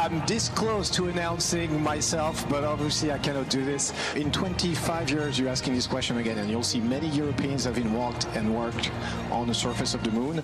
I'm 0.00 0.24
this 0.26 0.48
close 0.50 0.88
to 0.90 1.08
announcing 1.08 1.82
myself, 1.82 2.48
but 2.48 2.62
obviously 2.62 3.10
I 3.10 3.18
cannot 3.18 3.50
do 3.50 3.64
this. 3.64 3.92
In 4.14 4.30
25 4.30 5.10
years, 5.10 5.38
you're 5.40 5.48
asking 5.48 5.74
this 5.74 5.88
question 5.88 6.18
again, 6.18 6.38
and 6.38 6.48
you'll 6.48 6.62
see 6.62 6.78
many 6.78 7.08
Europeans 7.08 7.64
have 7.64 7.74
been 7.74 7.92
walked 7.92 8.28
and 8.36 8.54
worked 8.54 8.92
on 9.32 9.48
the 9.48 9.54
surface 9.54 9.94
of 9.94 10.04
the 10.04 10.12
moon. 10.12 10.40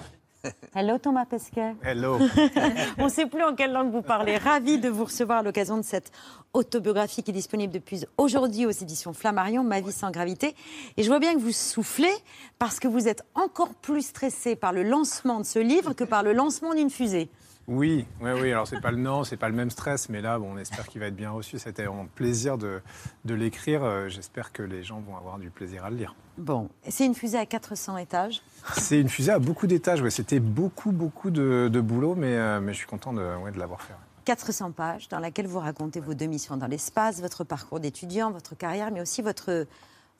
Hello 0.74 0.98
Thomas 0.98 1.24
Pesquet. 1.26 1.76
Hello. 1.84 2.18
On 2.98 3.04
ne 3.04 3.08
sait 3.08 3.26
plus 3.26 3.44
en 3.44 3.54
quelle 3.54 3.70
langue 3.70 3.92
vous 3.92 4.02
parlez. 4.02 4.38
Ravi 4.38 4.78
de 4.78 4.88
vous 4.88 5.04
recevoir 5.04 5.38
à 5.38 5.42
l'occasion 5.44 5.76
de 5.76 5.82
cette 5.82 6.10
autobiographie 6.52 7.22
qui 7.22 7.30
est 7.30 7.34
disponible 7.34 7.72
depuis 7.72 8.04
aujourd'hui 8.18 8.66
aux 8.66 8.72
éditions 8.72 9.12
Flammarion, 9.12 9.62
Ma 9.62 9.80
vie 9.80 9.92
sans 9.92 10.10
gravité. 10.10 10.56
Et 10.96 11.04
je 11.04 11.08
vois 11.08 11.20
bien 11.20 11.32
que 11.32 11.38
vous 11.38 11.52
soufflez 11.52 12.12
parce 12.58 12.80
que 12.80 12.88
vous 12.88 13.06
êtes 13.06 13.22
encore 13.36 13.72
plus 13.72 14.02
stressé 14.02 14.56
par 14.56 14.72
le 14.72 14.82
lancement 14.82 15.38
de 15.38 15.46
ce 15.46 15.60
livre 15.60 15.92
que 15.92 16.04
par 16.04 16.24
le 16.24 16.32
lancement 16.32 16.74
d'une 16.74 16.90
fusée. 16.90 17.30
Oui, 17.66 18.06
oui, 18.20 18.30
oui. 18.40 18.52
Alors 18.52 18.66
c'est 18.66 18.80
pas 18.80 18.90
le 18.90 18.98
nom, 18.98 19.24
c'est 19.24 19.36
pas 19.36 19.48
le 19.48 19.54
même 19.54 19.70
stress, 19.70 20.08
mais 20.08 20.20
là, 20.20 20.38
bon, 20.38 20.52
on 20.54 20.58
espère 20.58 20.86
qu'il 20.86 21.00
va 21.00 21.06
être 21.06 21.16
bien 21.16 21.30
reçu. 21.30 21.58
C'était 21.58 21.84
un 21.86 22.06
plaisir 22.14 22.58
de, 22.58 22.80
de 23.24 23.34
l'écrire. 23.34 23.82
Euh, 23.82 24.08
j'espère 24.08 24.52
que 24.52 24.62
les 24.62 24.82
gens 24.82 25.00
vont 25.00 25.16
avoir 25.16 25.38
du 25.38 25.50
plaisir 25.50 25.84
à 25.84 25.90
le 25.90 25.96
lire. 25.96 26.14
Bon, 26.36 26.68
c'est 26.88 27.06
une 27.06 27.14
fusée 27.14 27.38
à 27.38 27.46
400 27.46 27.96
étages. 27.98 28.42
C'est 28.74 29.00
une 29.00 29.08
fusée 29.08 29.32
à 29.32 29.38
beaucoup 29.38 29.66
d'étages. 29.66 30.02
Ouais. 30.02 30.10
C'était 30.10 30.40
beaucoup, 30.40 30.92
beaucoup 30.92 31.30
de, 31.30 31.70
de 31.72 31.80
boulot, 31.80 32.14
mais, 32.14 32.36
euh, 32.36 32.60
mais 32.60 32.72
je 32.72 32.78
suis 32.78 32.86
content 32.86 33.12
de, 33.12 33.36
ouais, 33.42 33.50
de 33.52 33.58
l'avoir 33.58 33.80
fait. 33.82 33.94
400 34.24 34.72
pages 34.72 35.08
dans 35.08 35.18
laquelle 35.18 35.46
vous 35.46 35.58
racontez 35.58 36.00
vos 36.00 36.14
deux 36.14 36.26
missions 36.26 36.56
dans 36.56 36.66
l'espace, 36.66 37.20
votre 37.20 37.44
parcours 37.44 37.78
d'étudiant, 37.80 38.30
votre 38.30 38.56
carrière, 38.56 38.90
mais 38.90 39.00
aussi 39.02 39.20
votre, 39.22 39.66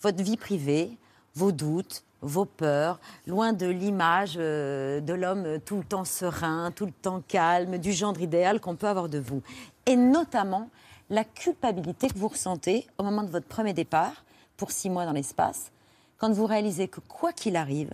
votre 0.03 0.23
vie 0.23 0.37
privée, 0.37 0.91
vos 1.35 1.53
doutes, 1.53 2.05
vos 2.25 2.45
peurs, 2.45 2.99
loin 3.27 3.53
de 3.53 3.67
l'image 3.67 4.35
euh, 4.37 5.01
de 5.01 5.13
l'homme 5.13 5.61
tout 5.65 5.77
le 5.77 5.85
temps 5.85 6.05
serein, 6.05 6.71
tout 6.71 6.87
le 6.87 6.93
temps 6.93 7.23
calme, 7.27 7.79
du 7.79 7.93
genre 7.93 8.19
idéal 8.21 8.61
qu'on 8.61 8.77
peut 8.77 8.89
avoir 8.89 9.09
de 9.09 9.19
vous. 9.19 9.43
Et 9.87 9.97
notamment 9.97 10.71
la 11.11 11.25
culpabilité 11.25 12.09
que 12.09 12.19
vous 12.19 12.29
ressentez 12.29 12.87
au 12.99 13.03
moment 13.03 13.23
de 13.23 13.31
votre 13.31 13.47
premier 13.47 13.73
départ, 13.73 14.25
pour 14.57 14.71
six 14.71 14.91
mois 14.91 15.05
dans 15.05 15.13
l'espace, 15.13 15.73
quand 16.19 16.33
vous 16.33 16.47
réalisez 16.47 16.89
que 16.89 17.01
quoi 17.01 17.33
qu'il 17.33 17.57
arrive, 17.57 17.93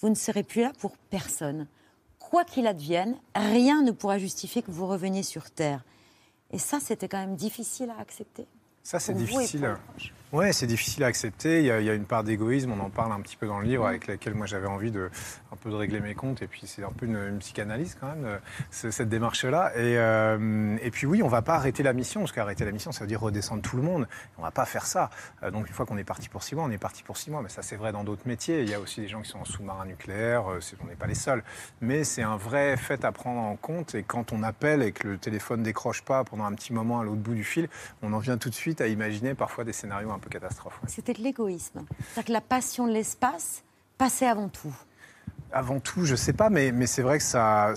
vous 0.00 0.08
ne 0.08 0.14
serez 0.14 0.42
plus 0.42 0.62
là 0.62 0.72
pour 0.78 0.96
personne. 1.10 1.66
Quoi 2.18 2.44
qu'il 2.44 2.66
advienne, 2.66 3.16
rien 3.34 3.82
ne 3.82 3.90
pourra 3.90 4.18
justifier 4.18 4.62
que 4.62 4.70
vous 4.70 4.86
reveniez 4.86 5.22
sur 5.22 5.50
Terre. 5.50 5.84
Et 6.50 6.58
ça, 6.58 6.80
c'était 6.80 7.08
quand 7.08 7.18
même 7.18 7.36
difficile 7.36 7.90
à 7.90 8.00
accepter. 8.00 8.46
Ça, 8.82 8.98
c'est 8.98 9.14
difficile. 9.14 9.76
Ouais, 10.34 10.52
c'est 10.52 10.66
difficile 10.66 11.04
à 11.04 11.06
accepter. 11.06 11.60
Il 11.60 11.66
y, 11.66 11.70
a, 11.70 11.78
il 11.78 11.86
y 11.86 11.90
a 11.90 11.94
une 11.94 12.06
part 12.06 12.24
d'égoïsme, 12.24 12.72
on 12.72 12.80
en 12.80 12.90
parle 12.90 13.12
un 13.12 13.20
petit 13.20 13.36
peu 13.36 13.46
dans 13.46 13.60
le 13.60 13.66
livre, 13.66 13.86
avec 13.86 14.08
laquelle 14.08 14.34
moi 14.34 14.46
j'avais 14.46 14.66
envie 14.66 14.90
de 14.90 15.08
un 15.52 15.56
peu 15.56 15.70
de 15.70 15.76
régler 15.76 16.00
mes 16.00 16.16
comptes. 16.16 16.42
Et 16.42 16.48
puis 16.48 16.62
c'est 16.66 16.82
un 16.82 16.90
peu 16.90 17.06
une, 17.06 17.16
une 17.16 17.38
psychanalyse 17.38 17.96
quand 18.00 18.08
même, 18.08 18.24
euh, 18.24 18.38
ce- 18.72 18.90
cette 18.90 19.08
démarche-là. 19.08 19.70
Et, 19.76 19.96
euh, 19.96 20.76
et 20.82 20.90
puis 20.90 21.06
oui, 21.06 21.22
on 21.22 21.28
va 21.28 21.40
pas 21.42 21.54
arrêter 21.54 21.84
la 21.84 21.92
mission, 21.92 22.22
parce 22.22 22.32
qu'arrêter 22.32 22.64
la 22.64 22.72
mission, 22.72 22.90
ça 22.90 23.02
veut 23.02 23.06
dire 23.06 23.20
redescendre 23.20 23.62
tout 23.62 23.76
le 23.76 23.84
monde. 23.84 24.08
On 24.36 24.42
va 24.42 24.50
pas 24.50 24.64
faire 24.64 24.86
ça. 24.86 25.08
Euh, 25.44 25.52
donc 25.52 25.68
une 25.68 25.72
fois 25.72 25.86
qu'on 25.86 25.98
est 25.98 26.02
parti 26.04 26.28
pour 26.28 26.42
six 26.42 26.56
mois, 26.56 26.64
on 26.64 26.70
est 26.72 26.78
parti 26.78 27.04
pour 27.04 27.16
six 27.16 27.30
mois. 27.30 27.40
Mais 27.40 27.48
ça 27.48 27.62
c'est 27.62 27.76
vrai 27.76 27.92
dans 27.92 28.02
d'autres 28.02 28.26
métiers. 28.26 28.62
Il 28.62 28.68
y 28.68 28.74
a 28.74 28.80
aussi 28.80 29.02
des 29.02 29.08
gens 29.08 29.22
qui 29.22 29.30
sont 29.30 29.38
en 29.38 29.44
sous-marin 29.44 29.84
nucléaire. 29.86 30.46
on 30.46 30.86
n'est 30.88 30.96
pas 30.96 31.06
les 31.06 31.14
seuls. 31.14 31.44
Mais 31.80 32.02
c'est 32.02 32.22
un 32.22 32.36
vrai 32.36 32.76
fait 32.76 33.04
à 33.04 33.12
prendre 33.12 33.38
en 33.40 33.54
compte. 33.54 33.94
Et 33.94 34.02
quand 34.02 34.32
on 34.32 34.42
appelle 34.42 34.82
et 34.82 34.90
que 34.90 35.06
le 35.06 35.18
téléphone 35.18 35.62
décroche 35.62 36.02
pas 36.02 36.24
pendant 36.24 36.44
un 36.44 36.54
petit 36.54 36.72
moment 36.72 36.98
à 36.98 37.04
l'autre 37.04 37.20
bout 37.22 37.34
du 37.34 37.44
fil, 37.44 37.68
on 38.02 38.12
en 38.12 38.18
vient 38.18 38.36
tout 38.36 38.50
de 38.50 38.54
suite 38.56 38.80
à 38.80 38.88
imaginer 38.88 39.34
parfois 39.34 39.62
des 39.62 39.72
scénarios 39.72 40.10
un 40.10 40.18
C'était 40.86 41.12
de 41.12 41.22
l'égoïsme. 41.22 41.84
C'est-à-dire 41.98 42.24
que 42.24 42.32
la 42.32 42.40
passion 42.40 42.86
de 42.86 42.92
l'espace 42.92 43.62
passait 43.98 44.26
avant 44.26 44.48
tout. 44.48 44.74
Avant 45.56 45.78
tout, 45.78 46.04
je 46.04 46.16
sais 46.16 46.32
pas, 46.32 46.50
mais, 46.50 46.72
c'est 46.86 47.02
vrai 47.02 47.18
que 47.18 47.22
ça, 47.22 47.74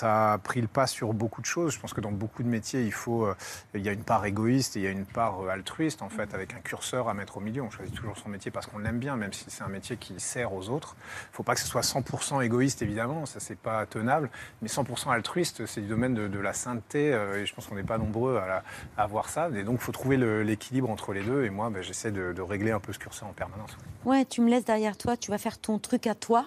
a 0.00 0.38
pris 0.38 0.62
le 0.62 0.66
pas 0.66 0.86
sur 0.86 1.12
beaucoup 1.12 1.42
de 1.42 1.46
choses. 1.46 1.74
Je 1.74 1.78
pense 1.78 1.92
que 1.92 2.00
dans 2.00 2.10
beaucoup 2.10 2.42
de 2.42 2.48
métiers, 2.48 2.80
il 2.80 2.92
euh, 3.12 3.34
y 3.74 3.86
a 3.86 3.92
une 3.92 4.02
part 4.02 4.24
égoïste 4.24 4.76
et 4.76 4.80
il 4.80 4.82
y 4.84 4.86
a 4.86 4.90
une 4.90 5.04
part 5.04 5.42
euh, 5.42 5.50
altruiste 5.50 6.00
en 6.00 6.08
fait, 6.08 6.32
avec 6.32 6.54
un 6.54 6.60
curseur 6.60 7.06
à 7.06 7.12
mettre 7.12 7.36
au 7.36 7.40
milieu. 7.40 7.60
On 7.60 7.68
choisit 7.68 7.94
toujours 7.94 8.16
son 8.16 8.30
métier 8.30 8.50
parce 8.50 8.66
qu'on 8.66 8.78
l'aime 8.78 8.98
bien, 8.98 9.16
même 9.16 9.34
si 9.34 9.44
c'est 9.48 9.62
un 9.62 9.68
métier 9.68 9.98
qui 9.98 10.18
sert 10.18 10.54
aux 10.54 10.70
autres. 10.70 10.96
Il 11.30 11.36
faut 11.36 11.42
pas 11.42 11.54
que 11.54 11.60
ce 11.60 11.66
soit 11.66 11.82
100% 11.82 12.42
égoïste 12.42 12.80
évidemment, 12.80 13.26
ça 13.26 13.40
c'est 13.40 13.58
pas 13.58 13.84
tenable, 13.84 14.30
mais 14.62 14.68
100% 14.68 15.12
altruiste, 15.12 15.66
c'est 15.66 15.82
du 15.82 15.88
domaine 15.88 16.14
de, 16.14 16.38
la 16.38 16.54
sainteté 16.54 17.12
euh, 17.12 17.42
et 17.42 17.44
je 17.44 17.54
pense 17.54 17.66
qu'on 17.66 17.74
n'est 17.74 17.82
pas 17.82 17.98
nombreux 17.98 18.38
à, 18.38 18.46
la- 18.46 18.64
à 18.96 19.02
avoir 19.02 19.28
ça. 19.28 19.50
Et 19.54 19.64
donc, 19.64 19.80
il 19.80 19.84
faut 19.84 19.92
trouver 19.92 20.16
l'équilibre 20.16 20.88
entre 20.88 21.12
les 21.12 21.22
deux. 21.22 21.44
Et 21.44 21.50
moi, 21.50 21.68
ben, 21.68 21.82
j'essaie 21.82 22.10
de, 22.10 22.32
de 22.32 22.40
régler 22.40 22.70
un 22.70 22.80
peu 22.80 22.94
ce 22.94 22.98
curseur 22.98 23.28
en 23.28 23.32
permanence. 23.32 23.76
Ouais, 24.06 24.24
tu 24.24 24.40
me 24.40 24.48
laisses 24.48 24.64
derrière 24.64 24.96
toi, 24.96 25.18
tu 25.18 25.30
vas 25.30 25.36
faire 25.36 25.58
ton 25.58 25.78
truc 25.78 26.06
à 26.06 26.14
toi, 26.14 26.46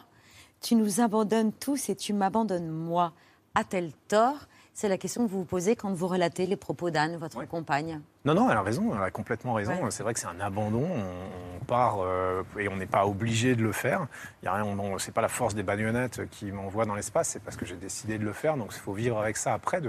tu 0.61 0.75
nous 0.75 1.01
abandonnes 1.01 1.51
tous 1.51 1.89
et 1.89 1.95
tu 1.95 2.13
m'abandonnes 2.13 2.69
moi. 2.69 3.13
A-t-elle 3.55 3.91
tort? 4.07 4.47
C'est 4.73 4.87
la 4.87 4.97
question 4.97 5.25
que 5.25 5.31
vous 5.31 5.39
vous 5.39 5.45
posez 5.45 5.75
quand 5.75 5.91
vous 5.93 6.07
relatez 6.07 6.45
les 6.45 6.55
propos 6.55 6.89
d'Anne, 6.91 7.17
votre 7.17 7.43
compagne. 7.45 7.99
Non, 8.23 8.33
non, 8.33 8.49
elle 8.49 8.55
a 8.55 8.61
raison, 8.61 8.95
elle 8.95 9.03
a 9.03 9.11
complètement 9.11 9.53
raison. 9.53 9.73
Ouais. 9.83 9.91
C'est 9.91 10.01
vrai 10.01 10.13
que 10.13 10.19
c'est 10.21 10.27
un 10.27 10.39
abandon, 10.39 10.85
on, 10.89 11.57
on 11.59 11.65
part 11.65 11.97
euh, 11.99 12.43
et 12.57 12.69
on 12.69 12.77
n'est 12.77 12.85
pas 12.85 13.05
obligé 13.05 13.55
de 13.57 13.63
le 13.63 13.73
faire. 13.73 14.07
Il 14.41 14.45
y 14.45 14.47
a 14.47 14.53
rien, 14.53 14.63
on- 14.63 14.97
c'est 14.97 15.11
pas 15.11 15.21
la 15.21 15.27
force 15.27 15.55
des 15.55 15.63
bagnonettes 15.63 16.21
qui 16.29 16.53
m'envoie 16.53 16.85
dans 16.85 16.95
l'espace, 16.95 17.27
c'est 17.27 17.41
parce 17.43 17.57
que 17.57 17.65
j'ai 17.65 17.75
décidé 17.75 18.17
de 18.17 18.23
le 18.23 18.31
faire. 18.31 18.55
Donc 18.55 18.71
il 18.73 18.79
faut 18.79 18.93
vivre 18.93 19.19
avec 19.19 19.35
ça 19.35 19.53
après, 19.53 19.81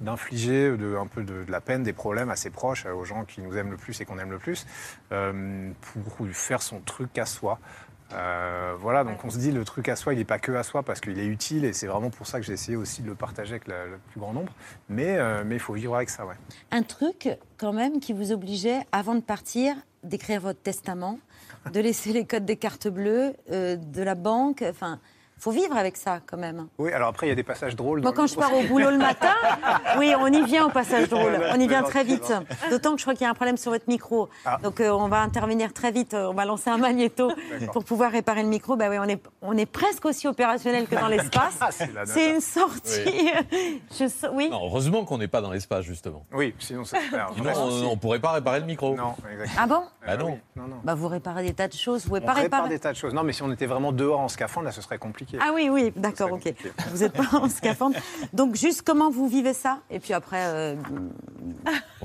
d'infliger 0.00 0.68
un 0.98 1.06
peu 1.08 1.24
de, 1.24 1.42
de 1.42 1.50
la 1.50 1.60
peine, 1.60 1.82
des 1.82 1.92
problèmes 1.92 2.30
à 2.30 2.36
ses 2.36 2.50
proches, 2.50 2.86
aux 2.86 3.04
gens 3.04 3.24
qui 3.24 3.40
nous 3.40 3.56
aiment 3.56 3.72
le 3.72 3.76
plus 3.76 4.00
et 4.00 4.04
qu'on 4.04 4.20
aime 4.20 4.30
le 4.30 4.38
plus, 4.38 4.66
euh, 5.10 5.72
pour 6.04 6.28
faire 6.28 6.62
son 6.62 6.78
truc 6.80 7.18
à 7.18 7.26
soi. 7.26 7.58
Euh, 8.14 8.74
voilà, 8.78 9.04
donc 9.04 9.22
on 9.24 9.30
se 9.30 9.38
dit 9.38 9.52
le 9.52 9.64
truc 9.64 9.88
à 9.88 9.96
soi, 9.96 10.14
il 10.14 10.18
n'est 10.18 10.24
pas 10.24 10.38
que 10.38 10.52
à 10.52 10.62
soi 10.62 10.82
parce 10.82 11.00
qu'il 11.00 11.18
est 11.18 11.26
utile 11.26 11.64
et 11.66 11.72
c'est 11.74 11.86
vraiment 11.86 12.08
pour 12.10 12.26
ça 12.26 12.40
que 12.40 12.46
j'ai 12.46 12.54
essayé 12.54 12.76
aussi 12.76 13.02
de 13.02 13.06
le 13.06 13.14
partager 13.14 13.52
avec 13.52 13.68
la- 13.68 13.84
le 13.84 13.98
plus 14.10 14.18
grand 14.20 14.32
nombre. 14.32 14.52
Mais 14.88 15.18
euh, 15.18 15.42
mais 15.44 15.56
il 15.56 15.60
faut 15.60 15.74
vivre 15.74 15.94
avec 15.94 16.08
ça, 16.08 16.24
ouais. 16.24 16.34
Un 16.70 16.82
truc, 16.82 17.28
quand 17.58 17.72
même, 17.74 18.00
qui 18.00 18.12
vous 18.14 18.32
obligeait, 18.32 18.80
avant 18.92 19.14
de 19.14 19.20
partir, 19.20 19.74
d'écrire 20.04 20.40
votre 20.40 20.60
testament, 20.60 21.18
de 21.70 21.80
laisser 21.80 22.12
les 22.14 22.24
codes 22.24 22.46
des 22.46 22.56
cartes 22.56 22.88
bleues, 22.88 23.34
euh, 23.50 23.76
de 23.76 24.02
la 24.02 24.14
banque. 24.14 24.62
Enfin, 24.66 25.00
faut 25.38 25.50
vivre 25.50 25.76
avec 25.76 25.96
ça, 25.96 26.20
quand 26.26 26.36
même. 26.36 26.68
Oui, 26.78 26.92
alors 26.92 27.08
après, 27.08 27.26
il 27.26 27.30
y 27.30 27.32
a 27.32 27.36
des 27.36 27.42
passages 27.42 27.76
drôles. 27.76 28.02
Moi, 28.02 28.12
quand 28.12 28.26
je 28.26 28.34
pars 28.34 28.54
au 28.54 28.62
boulot 28.64 28.90
le 28.90 28.98
matin, 28.98 29.34
oui, 29.98 30.12
on 30.18 30.26
y 30.26 30.42
vient 30.44 30.66
au 30.66 30.70
passage 30.70 31.08
drôle. 31.08 31.40
On 31.52 31.60
y 31.60 31.68
vient 31.68 31.82
très 31.82 32.04
vite. 32.04 32.32
D'autant 32.70 32.92
que 32.92 32.98
je 32.98 33.04
crois 33.04 33.14
qu'il 33.14 33.22
y 33.24 33.26
a 33.26 33.30
un 33.30 33.34
problème 33.34 33.56
sur 33.56 33.70
votre 33.70 33.88
micro. 33.88 34.28
Ah. 34.44 34.58
Donc, 34.62 34.80
euh, 34.80 34.90
on 34.90 35.08
va 35.08 35.20
intervenir 35.20 35.72
très 35.72 35.92
vite. 35.92 36.14
On 36.14 36.34
va 36.34 36.44
lancer 36.44 36.70
un 36.70 36.78
magnéto 36.78 37.30
pour 37.72 37.84
pouvoir 37.84 38.10
réparer 38.12 38.42
le 38.42 38.48
micro. 38.48 38.76
Ben 38.76 38.90
oui, 38.90 38.98
on 38.98 39.04
est, 39.08 39.22
on 39.42 39.56
est 39.56 39.66
presque 39.66 40.04
aussi 40.06 40.26
opérationnel 40.28 40.86
que 40.86 40.94
dans 40.94 41.08
l'espace. 41.08 41.58
Ah, 41.60 41.68
c'est 42.04 42.30
une 42.30 42.40
sortie. 42.40 43.30
Je 43.90 44.28
oui. 44.32 44.48
Non, 44.50 44.60
heureusement 44.64 45.04
qu'on 45.04 45.18
n'est 45.18 45.28
pas 45.28 45.40
dans 45.40 45.50
l'espace, 45.50 45.84
justement. 45.84 46.24
Oui, 46.32 46.54
sinon 46.58 46.84
ça 46.84 46.98
se 47.00 47.10
perd. 47.10 47.34
Sinon, 47.34 47.52
on 47.88 47.90
ne 47.94 47.96
pourrait 47.96 48.20
pas 48.20 48.32
réparer 48.32 48.60
le 48.60 48.66
micro. 48.66 48.94
Non, 48.96 49.14
exactement. 49.30 49.58
Ah 49.62 49.66
bon 49.66 49.82
Bah 50.06 50.16
non. 50.16 50.38
Non, 50.56 50.68
non. 50.68 50.76
Bah, 50.84 50.94
vous 50.94 51.08
réparez 51.08 51.42
des 51.44 51.54
tas 51.54 51.68
de 51.68 51.72
choses. 51.74 52.02
Vous 52.02 52.08
pouvez 52.08 52.20
On 52.22 52.26
pas 52.26 52.32
répare 52.32 52.60
réparer. 52.62 52.68
des 52.74 52.80
tas 52.80 52.92
de 52.92 52.96
choses. 52.96 53.14
Non, 53.14 53.22
mais 53.22 53.32
si 53.32 53.42
on 53.42 53.52
était 53.52 53.66
vraiment 53.66 53.92
dehors 53.92 54.20
en 54.20 54.28
scaphandre, 54.28 54.66
là, 54.66 54.72
ce 54.72 54.80
serait 54.82 54.98
compliqué. 54.98 55.27
Ah 55.40 55.50
oui, 55.54 55.68
oui, 55.70 55.92
d'accord, 55.96 56.32
ok. 56.32 56.52
Vous 56.92 56.98
n'êtes 56.98 57.12
pas 57.12 57.36
en 57.38 57.48
scaphandre. 57.48 57.96
Donc, 58.32 58.54
juste 58.54 58.82
comment 58.82 59.10
vous 59.10 59.28
vivez 59.28 59.52
ça 59.54 59.78
Et 59.90 60.00
puis 60.00 60.12
après, 60.14 60.40
euh, 60.46 60.74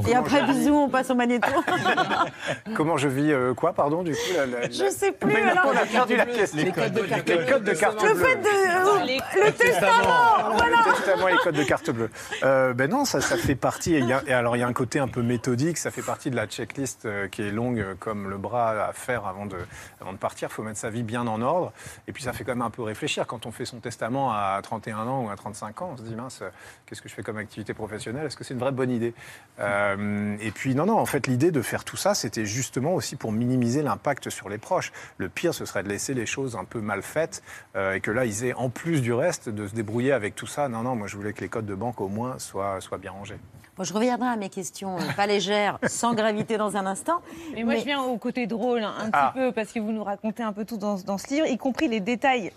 et 0.07 0.15
après, 0.15 0.43
bisous, 0.43 0.73
on 0.73 0.89
passe 0.89 1.09
au 1.09 1.15
magnéto. 1.15 1.47
Comment 2.75 2.97
je 2.97 3.07
vis 3.07 3.31
euh, 3.31 3.53
quoi, 3.53 3.73
pardon, 3.73 4.03
du 4.03 4.11
coup 4.13 4.17
la- 4.35 4.45
la- 4.45 4.69
Je 4.69 4.89
sais 4.89 5.11
plus, 5.11 5.31
Mais 5.33 5.41
alors. 5.41 5.65
on 5.67 5.77
a 5.77 5.85
perdu 5.85 6.15
la 6.15 6.25
question. 6.25 6.63
Les 6.63 6.71
codes 6.71 6.93
de 6.93 7.01
carte 7.01 7.29
Les 7.29 7.45
codes 7.45 7.63
de 7.63 7.73
carte 7.73 8.03
Le 8.03 8.13
bleue. 8.13 8.23
fait 8.25 8.35
de. 8.37 8.47
euh, 8.47 9.45
le 9.45 9.51
testament 9.51 10.53
Voilà 10.57 10.77
Le 10.85 10.93
testament 10.93 11.27
et 11.27 11.31
les 11.33 11.37
codes 11.37 11.55
de 11.55 11.63
carte 11.63 11.89
bleue. 11.91 12.09
Euh, 12.43 12.73
ben 12.73 12.89
non, 12.89 13.05
ça, 13.05 13.21
ça 13.21 13.37
fait 13.37 13.55
partie. 13.55 13.93
Et, 13.95 13.99
y 14.01 14.13
a- 14.13 14.23
et 14.27 14.33
alors, 14.33 14.55
il 14.55 14.59
y 14.59 14.63
a 14.63 14.67
un 14.67 14.73
côté 14.73 14.99
un 14.99 15.07
peu 15.07 15.21
méthodique. 15.21 15.77
Ça 15.77 15.91
fait 15.91 16.01
partie 16.01 16.29
de 16.31 16.35
la 16.35 16.47
checklist 16.47 17.05
euh, 17.05 17.27
qui 17.27 17.41
est 17.43 17.51
longue 17.51 17.85
comme 17.99 18.29
le 18.29 18.37
bras 18.37 18.87
à 18.87 18.93
faire 18.93 19.25
avant 19.27 19.45
de, 19.45 19.57
avant 20.01 20.13
de 20.13 20.17
partir. 20.17 20.49
Il 20.51 20.53
faut 20.53 20.63
mettre 20.63 20.79
sa 20.79 20.89
vie 20.89 21.03
bien 21.03 21.27
en 21.27 21.41
ordre. 21.41 21.71
Et 22.07 22.11
puis, 22.11 22.23
ça 22.23 22.33
fait 22.33 22.43
quand 22.43 22.51
même 22.53 22.61
un 22.63 22.69
peu 22.71 22.81
réfléchir. 22.81 23.12
Quand 23.27 23.45
on 23.45 23.51
fait 23.51 23.65
son 23.65 23.77
testament 23.79 24.31
à 24.31 24.59
31 24.63 24.97
ans 25.07 25.25
ou 25.25 25.29
à 25.29 25.35
35 25.35 25.81
ans, 25.81 25.89
on 25.93 25.97
se 25.97 26.01
dit, 26.03 26.15
mince, 26.15 26.41
qu'est-ce 26.85 27.01
que 27.01 27.07
je 27.09 27.13
fais 27.13 27.23
comme 27.23 27.37
activité 27.37 27.73
professionnelle? 27.73 28.25
Est-ce 28.25 28.35
que 28.37 28.43
c'est 28.43 28.53
une 28.53 28.59
vraie 28.59 28.71
bonne 28.71 28.91
idée? 28.91 29.13
Euh, 29.59 30.35
Et 30.41 30.51
puis, 30.51 30.75
non, 30.75 30.85
non, 30.85 30.97
en 30.97 31.05
fait, 31.05 31.27
l'idée 31.27 31.51
de 31.51 31.61
faire 31.61 31.83
tout 31.83 31.97
ça, 31.97 32.13
c'était 32.15 32.45
justement 32.45 32.93
aussi 32.95 33.15
pour 33.15 33.31
minimiser 33.31 33.81
l'impact 33.81 34.29
sur 34.29 34.49
les 34.49 34.57
proches. 34.57 34.91
Le 35.17 35.29
pire, 35.29 35.53
ce 35.53 35.65
serait 35.65 35.83
de 35.83 35.89
laisser 35.89 36.13
les 36.13 36.25
choses 36.25 36.55
un 36.55 36.65
peu 36.65 36.81
mal 36.81 37.01
faites 37.01 37.43
euh, 37.75 37.93
et 37.93 37.99
que 38.01 38.11
là, 38.11 38.25
ils 38.25 38.43
aient, 38.45 38.53
en 38.53 38.69
plus 38.69 39.01
du 39.01 39.13
reste, 39.13 39.49
de 39.49 39.67
se 39.67 39.75
débrouiller 39.75 40.11
avec 40.11 40.35
tout 40.35 40.47
ça. 40.47 40.67
Non, 40.67 40.81
non, 40.81 40.95
moi, 40.95 41.07
je 41.07 41.15
voulais 41.15 41.33
que 41.33 41.41
les 41.41 41.49
codes 41.49 41.65
de 41.65 41.75
banque, 41.75 42.01
au 42.01 42.07
moins, 42.07 42.39
soient, 42.39 42.81
soient 42.81 42.97
bien 42.97 43.11
rangés. 43.11 43.37
Bon, 43.75 43.83
je 43.83 43.91
reviendrai 43.93 44.27
à 44.29 44.35
mes 44.35 44.49
questions 44.49 44.97
euh, 44.99 45.13
pas 45.15 45.25
légères, 45.25 45.79
sans 45.87 46.13
gravité 46.13 46.57
dans 46.57 46.77
un 46.77 46.85
instant. 46.85 47.21
Mais 47.55 47.63
moi, 47.63 47.75
je 47.75 47.83
viens 47.85 48.01
au 48.03 48.17
côté 48.17 48.45
drôle 48.45 48.83
hein, 48.83 48.93
un 48.99 49.09
Ah. 49.13 49.31
petit 49.33 49.39
peu, 49.39 49.51
parce 49.51 49.71
que 49.71 49.79
vous 49.79 49.91
nous 49.91 50.03
racontez 50.03 50.43
un 50.43 50.53
peu 50.53 50.63
tout 50.63 50.77
dans, 50.77 50.95
dans 50.97 51.17
ce 51.17 51.27
livre, 51.33 51.47
y 51.47 51.57
compris 51.57 51.87
les 51.87 51.99
détails 51.99 52.51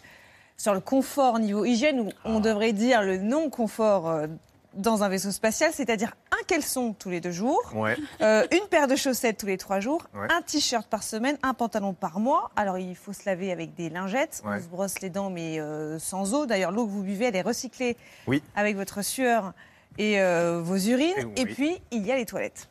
sur 0.56 0.74
le 0.74 0.80
confort 0.80 1.38
niveau 1.38 1.64
hygiène, 1.64 2.00
ou 2.00 2.08
on 2.24 2.40
devrait 2.40 2.72
dire 2.72 3.02
le 3.02 3.18
non-confort 3.18 4.08
euh, 4.08 4.26
dans 4.74 5.02
un 5.02 5.08
vaisseau 5.08 5.30
spatial, 5.30 5.70
c'est-à-dire 5.72 6.14
un 6.32 6.44
caleçon 6.46 6.94
tous 6.98 7.08
les 7.08 7.20
deux 7.20 7.30
jours, 7.30 7.62
Ouais. 7.74 7.96
euh, 8.20 8.46
une 8.52 8.66
paire 8.68 8.86
de 8.88 8.96
chaussettes 8.96 9.38
tous 9.38 9.46
les 9.46 9.56
trois 9.56 9.80
jours, 9.80 10.02
Ouais. 10.14 10.28
un 10.30 10.42
t-shirt 10.42 10.86
par 10.86 11.02
semaine, 11.02 11.38
un 11.42 11.54
pantalon 11.54 11.94
par 11.94 12.20
mois. 12.20 12.50
Alors 12.56 12.76
il 12.78 12.94
faut 12.94 13.12
se 13.14 13.22
laver 13.26 13.50
avec 13.52 13.74
des 13.74 13.88
lingettes, 13.88 14.42
Ouais. 14.44 14.56
on 14.58 14.62
se 14.62 14.68
brosse 14.68 15.00
les 15.00 15.08
dents 15.10 15.30
mais 15.30 15.58
euh, 15.60 15.98
sans 15.98 16.34
eau. 16.34 16.44
D'ailleurs 16.46 16.72
l'eau 16.72 16.84
que 16.86 16.90
vous 16.90 17.02
buvez 17.02 17.26
elle 17.26 17.36
est 17.36 17.42
recyclée 17.42 17.96
Oui. 18.26 18.42
avec 18.54 18.76
votre 18.76 19.02
sueur 19.02 19.52
et 19.98 20.20
euh, 20.20 20.60
vos 20.62 20.76
urines. 20.76 21.32
Et 21.36 21.46
puis 21.46 21.80
il 21.90 22.04
y 22.06 22.12
a 22.12 22.16
les 22.16 22.26
toilettes. 22.26 22.68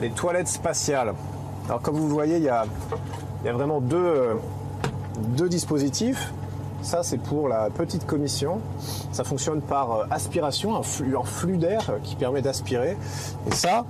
Les 0.00 0.10
toilettes 0.10 0.48
spatiales. 0.48 1.14
Alors, 1.66 1.80
comme 1.80 1.96
vous 1.96 2.08
voyez, 2.08 2.36
il 2.36 2.42
y 2.42 2.48
a, 2.50 2.66
il 3.40 3.46
y 3.46 3.48
a 3.48 3.52
vraiment 3.52 3.80
deux, 3.80 3.96
euh, 3.96 4.34
deux 5.20 5.48
dispositifs. 5.48 6.32
Ça, 6.82 7.02
c'est 7.02 7.18
pour 7.18 7.48
la 7.48 7.68
petite 7.68 8.06
commission. 8.06 8.60
Ça 9.12 9.22
fonctionne 9.22 9.60
par 9.60 9.92
euh, 9.92 10.04
aspiration, 10.10 10.76
un 10.76 10.82
flux, 10.82 11.58
d'air 11.58 11.90
euh, 11.90 11.98
qui 12.02 12.16
permet 12.16 12.40
d'aspirer. 12.40 12.96
Et 13.46 13.54
ça, 13.54 13.84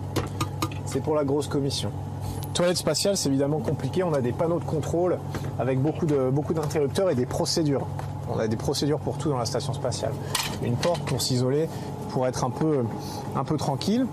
c'est 0.87 1.01
pour 1.01 1.15
la 1.15 1.25
grosse 1.25 1.47
commission. 1.47 1.93
Toilette 2.53 2.79
spatiale, 2.79 3.17
c'est 3.17 3.29
évidemment 3.29 3.61
compliqué. 3.61 4.03
On 4.03 4.13
a 4.13 4.21
des 4.21 4.33
panneaux 4.33 4.59
de 4.59 4.65
contrôle 4.65 5.19
avec 5.59 5.81
beaucoup 5.81 6.05
de 6.05 6.31
beaucoup 6.31 6.53
d'interrupteurs 6.53 7.11
et 7.11 7.15
des 7.15 7.27
procédures. 7.27 7.87
On 8.29 8.39
a 8.39 8.49
des 8.49 8.57
procédures 8.57 8.99
pour 8.99 9.19
tout 9.19 9.29
dans 9.29 9.39
la 9.39 9.45
station 9.45 9.73
spatiale. 9.73 10.13
Une 10.63 10.77
porte 10.77 11.03
pour 11.03 11.23
s'isoler, 11.23 11.69
pour 12.11 12.27
être 12.27 12.45
un 12.45 12.51
peu, 12.51 12.85
un 13.37 13.45
peu 13.45 13.57
tranquille. 13.57 14.07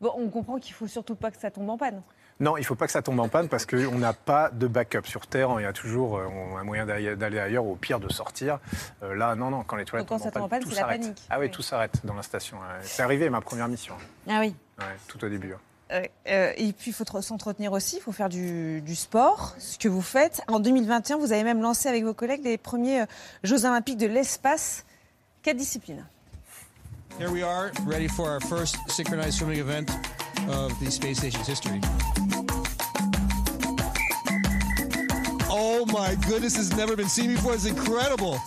Bon, 0.00 0.10
on 0.18 0.28
comprend 0.28 0.58
qu'il 0.58 0.74
faut 0.74 0.86
surtout 0.86 1.14
pas 1.14 1.30
que 1.30 1.38
ça 1.38 1.50
tombe 1.50 1.68
en 1.68 1.76
panne. 1.76 2.02
Non, 2.40 2.56
il 2.56 2.60
ne 2.60 2.66
faut 2.66 2.74
pas 2.74 2.86
que 2.86 2.92
ça 2.92 3.00
tombe 3.02 3.20
en 3.20 3.28
panne 3.28 3.48
parce 3.48 3.64
qu'on 3.64 3.98
n'a 3.98 4.12
pas 4.12 4.50
de 4.50 4.66
backup. 4.66 5.02
Sur 5.06 5.26
Terre, 5.26 5.50
il 5.58 5.62
y 5.62 5.66
a 5.66 5.72
toujours 5.72 6.18
euh, 6.18 6.26
on 6.26 6.56
a 6.56 6.60
un 6.60 6.64
moyen 6.64 6.84
d'aller 6.84 7.38
ailleurs, 7.38 7.64
au 7.64 7.76
pire 7.76 8.00
de 8.00 8.12
sortir. 8.12 8.58
Euh, 9.02 9.14
là, 9.14 9.34
non, 9.36 9.50
non, 9.50 9.62
quand 9.62 9.76
les 9.76 9.84
toilettes 9.84 10.08
Donc, 10.08 10.18
quand 10.18 10.24
tombent 10.24 10.32
ça 10.32 10.38
tombe 10.40 10.46
en 10.46 10.48
panne, 10.48 10.62
tout 10.62 10.68
c'est 10.70 10.74
la 10.76 10.80
s'arrête. 10.80 11.00
panique. 11.00 11.22
Ah 11.30 11.38
oui, 11.38 11.50
tout 11.50 11.62
s'arrête 11.62 12.04
dans 12.04 12.14
la 12.14 12.22
station. 12.22 12.58
C'est 12.82 13.02
arrivé 13.02 13.30
ma 13.30 13.40
première 13.40 13.68
mission. 13.68 13.94
Ah 14.28 14.38
oui. 14.40 14.54
Ouais, 14.78 14.84
tout 15.06 15.24
au 15.24 15.28
début. 15.28 15.52
hein. 15.52 15.58
Euh, 15.92 16.02
euh, 16.28 16.52
et 16.56 16.72
puis, 16.72 16.90
il 16.90 16.94
faut 16.94 17.04
s'entretenir 17.20 17.70
aussi, 17.72 17.96
il 17.98 18.00
faut 18.02 18.10
faire 18.10 18.28
du, 18.30 18.80
du 18.80 18.96
sport, 18.96 19.54
ce 19.58 19.78
que 19.78 19.86
vous 19.88 20.02
faites. 20.02 20.40
En 20.48 20.58
2021, 20.58 21.18
vous 21.18 21.32
avez 21.32 21.44
même 21.44 21.60
lancé 21.62 21.88
avec 21.88 22.02
vos 22.04 22.14
collègues 22.14 22.42
les 22.42 22.58
premiers 22.58 23.02
euh, 23.02 23.06
Jeux 23.44 23.64
Olympiques 23.66 23.98
de 23.98 24.06
l'espace. 24.06 24.84
Quelle 25.42 25.56
discipline? 25.56 26.04
Here 27.20 27.30
we 27.30 27.44
are, 27.44 27.70
ready 27.86 28.08
for 28.08 28.28
our 28.28 28.40
first 28.40 28.76
synchronized 28.88 29.34
swimming 29.34 29.60
event 29.60 29.86
of 30.48 30.72
the 30.80 30.90
space 30.90 31.18
station's 31.18 31.46
history. 31.46 31.80
Oh 35.56 35.86
my 35.86 36.16
goodness, 36.26 36.58
it's 36.58 36.76
never 36.76 36.96
been 36.96 37.08
seen 37.08 37.32
before. 37.32 37.54
It's 37.54 37.64
incredible. 37.64 38.40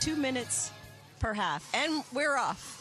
Two 0.00 0.16
minutes 0.16 0.70
per 1.18 1.34
half, 1.34 1.68
and 1.74 2.02
we're 2.14 2.38
off. 2.38 2.72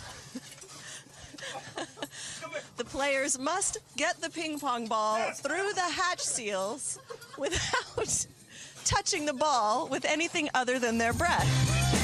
the 2.77 2.85
players 2.85 3.37
must 3.37 3.79
get 3.97 4.21
the 4.21 4.29
ping 4.29 4.57
pong 4.57 4.87
ball 4.87 5.19
through 5.33 5.73
the 5.73 5.81
hatch 5.81 6.21
seals 6.21 6.97
without 7.37 8.25
touching 8.85 9.25
the 9.25 9.33
ball 9.33 9.89
with 9.89 10.05
anything 10.05 10.47
other 10.53 10.79
than 10.79 10.97
their 10.97 11.11
breath. 11.11 11.94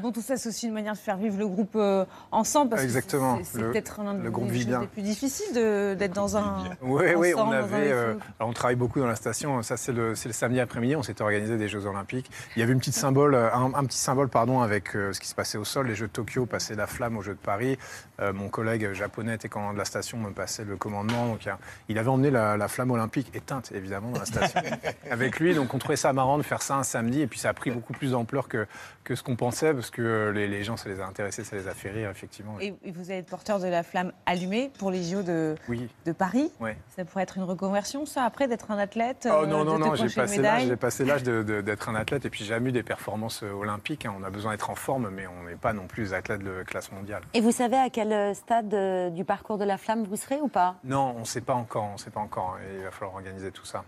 Bon, 0.00 0.12
tout 0.12 0.20
ça, 0.22 0.36
c'est 0.36 0.48
aussi 0.48 0.66
une 0.66 0.72
manière 0.72 0.92
de 0.94 0.98
faire 0.98 1.16
vivre 1.16 1.38
le 1.38 1.46
groupe 1.46 1.74
euh, 1.76 2.04
ensemble. 2.30 2.70
Parce 2.70 2.82
Exactement. 2.82 3.38
que 3.38 3.44
c'est- 3.44 3.58
peut-être 3.58 4.00
l'un 4.02 4.14
le 4.14 4.22
des 4.24 4.30
groupe 4.30 4.52
choses 4.52 4.66
les 4.68 4.86
plus 4.86 5.02
difficiles 5.02 5.52
d'être 5.54 6.12
dans 6.14 6.36
un. 6.36 6.64
Oui, 6.82 7.04
oui, 7.16 7.34
on 7.36 7.50
avait. 7.50 7.90
euh, 7.92 8.14
on 8.40 8.52
travaille 8.52 8.76
beaucoup 8.76 9.00
dans 9.00 9.06
la 9.06 9.16
station. 9.16 9.62
Ça, 9.62 9.76
c'est 9.76 9.92
le, 9.92 10.14
samedi 10.14 10.60
après-midi. 10.60 10.96
On 10.96 11.02
s'était 11.02 11.22
organisé 11.22 11.56
des 11.56 11.68
Jeux 11.68 11.86
Olympiques. 11.86 12.30
Il 12.56 12.60
y 12.60 12.62
avait 12.62 12.72
une 12.72 12.78
petite 12.78 12.94
symbole, 12.94 13.34
euh, 13.34 13.52
un, 13.52 13.72
un 13.74 13.84
petit 13.84 13.98
symbole, 13.98 14.28
pardon, 14.28 14.60
avec 14.60 14.94
euh, 14.94 15.12
ce 15.12 15.20
qui 15.20 15.28
se 15.28 15.34
passait 15.34 15.58
au 15.58 15.64
sol. 15.64 15.86
Les 15.88 15.94
Jeux 15.94 16.06
de 16.06 16.12
Tokyo 16.12 16.46
passaient 16.46 16.74
la 16.74 16.86
flamme 16.86 17.16
aux 17.16 17.22
Jeux 17.22 17.34
de 17.34 17.38
Paris. 17.38 17.78
Euh, 18.20 18.32
mon 18.32 18.48
collègue 18.48 18.92
japonais 18.92 19.34
était 19.34 19.48
commandant 19.48 19.72
de 19.72 19.78
la 19.78 19.84
station, 19.84 20.18
me 20.18 20.30
passait 20.30 20.64
le 20.64 20.76
commandement. 20.76 21.26
Donc, 21.26 21.48
il 21.88 21.98
avait 21.98 22.08
emmené 22.08 22.30
la, 22.30 22.56
la 22.56 22.68
flamme 22.68 22.90
olympique 22.90 23.30
éteinte, 23.34 23.70
évidemment, 23.74 24.10
dans 24.10 24.20
la 24.20 24.26
station 24.26 24.60
avec 25.10 25.38
lui. 25.40 25.54
Donc, 25.54 25.72
on 25.74 25.78
trouvait 25.78 25.96
ça 25.96 26.12
marrant 26.12 26.38
de 26.38 26.42
faire 26.42 26.62
ça 26.62 26.76
un 26.76 26.82
samedi. 26.82 27.20
Et 27.22 27.26
puis, 27.26 27.38
ça 27.38 27.50
a 27.50 27.52
pris 27.54 27.70
beaucoup 27.70 27.92
plus 27.92 28.12
d'ampleur 28.12 28.48
que, 28.48 28.66
que 29.04 29.14
ce 29.14 29.22
qu'on 29.22 29.36
pensait, 29.36 29.72
parce 29.74 29.87
que 29.90 30.02
euh, 30.02 30.32
les, 30.32 30.46
les 30.48 30.64
gens, 30.64 30.76
ça 30.76 30.88
les 30.88 31.00
a 31.00 31.06
intéressés, 31.06 31.44
ça 31.44 31.56
les 31.56 31.68
a 31.68 31.74
fait 31.74 31.90
rire, 31.90 32.10
effectivement. 32.10 32.56
Et 32.60 32.74
vous 32.92 33.10
allez 33.10 33.20
être 33.20 33.26
porteur 33.30 33.58
de 33.60 33.66
la 33.66 33.82
flamme 33.82 34.12
allumée 34.26 34.70
pour 34.78 34.90
les 34.90 35.02
JO 35.02 35.22
de, 35.22 35.54
Oui. 35.68 35.88
de 36.06 36.12
Paris. 36.12 36.50
Ouais. 36.60 36.76
Ça 36.96 37.04
pourrait 37.04 37.22
être 37.24 37.36
une 37.36 37.42
reconversion, 37.44 38.06
ça, 38.06 38.24
après, 38.24 38.48
d'être 38.48 38.70
un 38.70 38.78
athlète 38.78 39.28
Oh 39.30 39.42
euh, 39.42 39.46
non, 39.46 39.64
non, 39.64 39.74
de 39.78 39.84
non, 39.84 39.90
te 39.92 39.96
j'ai 40.06 40.14
passé 40.14 40.38
l'âge, 40.42 40.66
j'ai 40.66 40.76
passé 40.76 41.04
d'être 41.04 41.88
un 41.88 41.94
athlète 41.94 42.24
et 42.24 42.30
puis 42.30 42.40
j'ai 42.44 42.50
jamais 42.50 42.70
eu 42.70 42.72
des 42.72 42.82
performances 42.82 43.42
euh, 43.42 43.50
olympiques. 43.52 44.06
hein. 44.06 44.14
On 44.18 44.22
a 44.24 44.30
besoin 44.30 44.52
d'être 44.52 44.70
en 44.70 44.74
forme, 44.74 45.10
mais 45.10 45.26
on 45.26 45.44
n'est 45.48 45.56
pas 45.56 45.72
non 45.72 45.86
plus 45.86 46.04
des 46.04 46.14
athlètes 46.14 46.42
de 46.42 46.62
classe 46.64 46.90
mondiale. 46.92 47.22
Et 47.34 47.40
vous 47.40 47.52
savez 47.52 47.76
à 47.76 47.90
quel 47.90 48.12
euh, 48.12 48.34
stade 48.34 48.72
euh, 48.74 49.10
du 49.10 49.24
parcours 49.24 49.58
de 49.58 49.64
la 49.64 49.76
flamme 49.78 50.04
vous 50.04 50.16
serez 50.16 50.40
ou 50.40 50.48
pas? 50.48 50.76
Non, 50.84 51.14
on 51.16 51.20
ne 51.20 51.24
sait 51.24 51.40
pas 51.40 51.54
encore, 51.54 51.84
on 51.94 51.96
sait 51.96 52.10
pas 52.10 52.20
encore. 52.20 52.56
hein, 52.58 52.64
il 52.76 52.82
va 52.84 52.90
falloir 52.90 53.14
organiser 53.14 53.50
tout 53.50 53.64
ça. 53.64 53.84